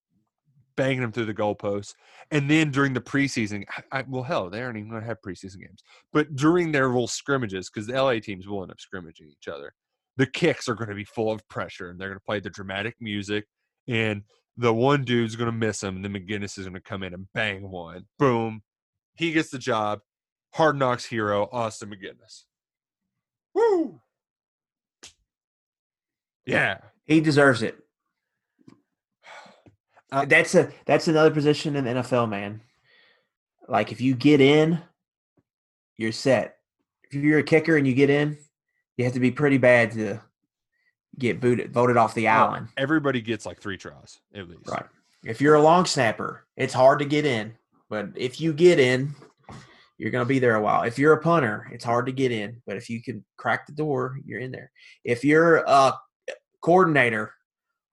banging 0.75 1.01
them 1.01 1.11
through 1.11 1.25
the 1.25 1.33
goalposts. 1.33 1.93
And 2.31 2.49
then 2.49 2.71
during 2.71 2.93
the 2.93 3.01
preseason, 3.01 3.63
I, 3.91 4.03
well, 4.07 4.23
hell, 4.23 4.49
they 4.49 4.61
aren't 4.61 4.77
even 4.77 4.89
going 4.89 5.01
to 5.01 5.07
have 5.07 5.21
preseason 5.25 5.59
games. 5.59 5.81
But 6.11 6.35
during 6.35 6.71
their 6.71 6.87
little 6.87 7.07
scrimmages, 7.07 7.69
because 7.69 7.87
the 7.87 8.01
LA 8.01 8.19
teams 8.19 8.47
will 8.47 8.61
end 8.61 8.71
up 8.71 8.79
scrimmaging 8.79 9.27
each 9.27 9.47
other, 9.47 9.73
the 10.17 10.27
kicks 10.27 10.69
are 10.69 10.75
going 10.75 10.89
to 10.89 10.95
be 10.95 11.05
full 11.05 11.31
of 11.31 11.47
pressure, 11.47 11.89
and 11.89 11.99
they're 11.99 12.09
going 12.09 12.19
to 12.19 12.25
play 12.25 12.39
the 12.39 12.49
dramatic 12.49 12.95
music. 12.99 13.45
And 13.87 14.23
the 14.57 14.73
one 14.73 15.03
dude's 15.03 15.35
going 15.35 15.51
to 15.51 15.57
miss 15.57 15.83
him, 15.83 15.95
and 15.95 16.05
then 16.05 16.13
MacGinnis 16.13 16.57
is 16.57 16.65
going 16.65 16.73
to 16.73 16.79
come 16.79 17.03
in 17.03 17.13
and 17.13 17.27
bang 17.33 17.69
one. 17.69 18.05
Boom. 18.17 18.61
He 19.15 19.31
gets 19.31 19.49
the 19.49 19.59
job. 19.59 19.99
Hard 20.53 20.77
Knocks 20.77 21.05
hero, 21.05 21.49
Austin 21.51 21.89
MacGinnis. 21.89 22.43
Woo! 23.53 23.99
Yeah. 26.45 26.77
He 27.05 27.21
deserves 27.21 27.63
it. 27.63 27.77
Uh, 30.11 30.23
that's 30.23 30.55
a 30.55 30.71
that's 30.85 31.09
another 31.09 31.31
position 31.31 31.75
in 31.75 31.83
the 31.83 31.89
NFL, 31.89 32.29
man. 32.29 32.61
Like 33.67 33.91
if 33.91 33.99
you 33.99 34.15
get 34.15 34.39
in, 34.39 34.79
you're 35.97 36.13
set. 36.13 36.57
If 37.03 37.15
you're 37.15 37.39
a 37.39 37.43
kicker 37.43 37.75
and 37.75 37.85
you 37.85 37.93
get 37.93 38.11
in, 38.11 38.37
you 38.95 39.03
have 39.03 39.15
to 39.15 39.19
be 39.19 39.31
pretty 39.31 39.57
bad 39.57 39.91
to 39.93 40.21
get 41.17 41.39
booted, 41.39 41.71
voted 41.71 41.97
off 41.97 42.13
the 42.13 42.27
island. 42.27 42.67
Everybody 42.77 43.21
gets 43.21 43.45
like 43.45 43.59
three 43.59 43.77
tries 43.77 44.19
at 44.33 44.49
least. 44.49 44.67
Right. 44.67 44.85
If 45.23 45.41
you're 45.41 45.55
a 45.55 45.61
long 45.61 45.85
snapper, 45.85 46.45
it's 46.55 46.73
hard 46.73 46.99
to 46.99 47.05
get 47.05 47.25
in. 47.25 47.55
But 47.89 48.09
if 48.15 48.41
you 48.41 48.53
get 48.53 48.79
in, 48.79 49.15
you're 49.97 50.11
going 50.11 50.23
to 50.23 50.29
be 50.29 50.39
there 50.39 50.55
a 50.55 50.61
while. 50.61 50.83
If 50.83 50.99
you're 50.99 51.13
a 51.13 51.21
punter, 51.21 51.67
it's 51.71 51.85
hard 51.85 52.05
to 52.07 52.11
get 52.11 52.31
in. 52.31 52.61
But 52.65 52.77
if 52.77 52.89
you 52.89 53.01
can 53.01 53.23
crack 53.37 53.65
the 53.65 53.73
door, 53.73 54.17
you're 54.25 54.39
in 54.39 54.51
there. 54.51 54.71
If 55.03 55.23
you're 55.23 55.57
a 55.57 55.93
coordinator 56.61 57.33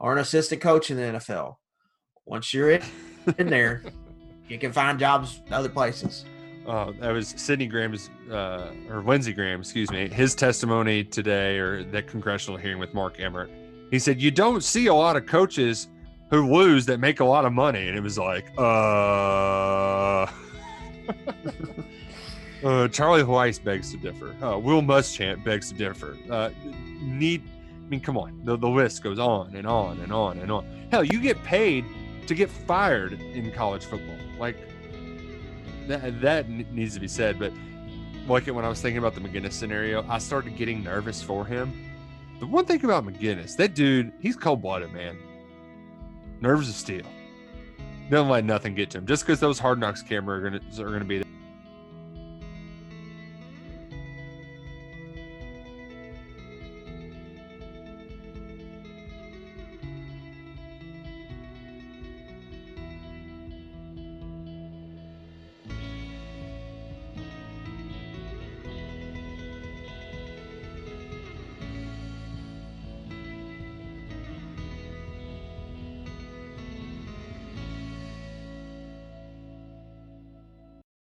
or 0.01 0.13
an 0.13 0.19
assistant 0.19 0.61
coach 0.61 0.91
in 0.91 0.97
the 0.97 1.19
NFL, 1.19 1.57
once 2.25 2.53
you're 2.53 2.71
in, 2.71 2.83
in 3.39 3.49
there, 3.49 3.83
you 4.49 4.59
can 4.59 4.73
find 4.73 4.99
jobs 4.99 5.41
other 5.51 5.69
places. 5.69 6.25
Oh, 6.67 6.93
that 7.01 7.11
was 7.11 7.35
Sidney 7.37 7.67
Graham's, 7.67 8.09
uh, 8.31 8.71
or 8.89 9.03
Lindsey 9.03 9.33
Graham, 9.33 9.61
excuse 9.61 9.91
me, 9.91 10.09
his 10.09 10.35
testimony 10.35 11.03
today, 11.03 11.59
or 11.59 11.83
that 11.85 12.07
congressional 12.07 12.57
hearing 12.57 12.79
with 12.79 12.95
Mark 12.95 13.19
Emmert. 13.19 13.51
He 13.91 13.99
said, 13.99 14.21
You 14.21 14.31
don't 14.31 14.63
see 14.63 14.87
a 14.87 14.95
lot 14.95 15.17
of 15.17 15.27
coaches 15.27 15.89
who 16.31 16.51
lose 16.51 16.87
that 16.87 16.99
make 16.99 17.21
a 17.21 17.25
lot 17.25 17.45
of 17.45 17.53
money. 17.53 17.89
And 17.89 17.97
it 17.97 18.01
was 18.01 18.17
like, 18.17 18.47
uh. 18.57 18.63
uh 22.65 22.89
Charlie 22.89 23.23
Weis 23.23 23.63
begs 23.63 23.91
to 23.91 23.99
differ. 23.99 24.35
Uh, 24.43 24.59
Will 24.59 24.83
Muschamp 24.83 25.45
begs 25.45 25.69
to 25.71 25.75
differ. 25.75 26.17
Uh, 26.31 26.51
need, 27.01 27.43
I 27.85 27.89
mean, 27.89 28.01
come 28.01 28.17
on. 28.17 28.41
The, 28.45 28.57
the 28.57 28.69
list 28.69 29.03
goes 29.03 29.19
on 29.19 29.55
and 29.57 29.67
on 29.67 29.99
and 30.01 30.13
on 30.13 30.39
and 30.39 30.51
on. 30.51 30.65
Hell, 30.91 31.05
you 31.05 31.21
get 31.21 31.43
paid 31.43 31.85
to 32.29 32.35
get 32.35 32.49
fired 32.49 33.21
in 33.21 33.51
college 33.51 33.85
football. 33.85 34.17
Like, 34.39 34.57
that 35.89 36.21
that 36.21 36.49
needs 36.49 36.95
to 36.95 37.01
be 37.01 37.09
said. 37.09 37.39
But 37.39 37.53
like 38.27 38.47
when 38.47 38.65
I 38.65 38.69
was 38.69 38.81
thinking 38.81 38.99
about 38.99 39.15
the 39.15 39.21
MacGinnis 39.21 39.53
scenario, 39.53 40.07
I 40.09 40.19
started 40.19 40.57
getting 40.57 40.83
nervous 40.83 41.23
for 41.23 41.45
him. 41.45 41.91
The 42.41 42.47
one 42.47 42.65
thing 42.65 42.85
about 42.85 43.07
MacGinnis, 43.07 43.57
that 43.57 43.75
dude, 43.75 44.13
he's 44.21 44.37
cold 44.37 44.63
blooded, 44.63 44.93
man. 44.93 45.19
Nerves 46.41 46.69
of 46.69 46.75
steel. 46.75 47.07
Don't 48.11 48.29
let 48.29 48.45
nothing 48.45 48.75
get 48.75 48.91
to 48.91 48.99
him. 48.99 49.07
Just 49.07 49.25
because 49.25 49.41
those 49.41 49.59
hard 49.59 49.79
knocks 49.79 50.03
camera 50.03 50.39
are 50.39 50.41
gonna 50.41 50.61
are 50.79 50.93
gonna 50.93 51.05
be 51.05 51.22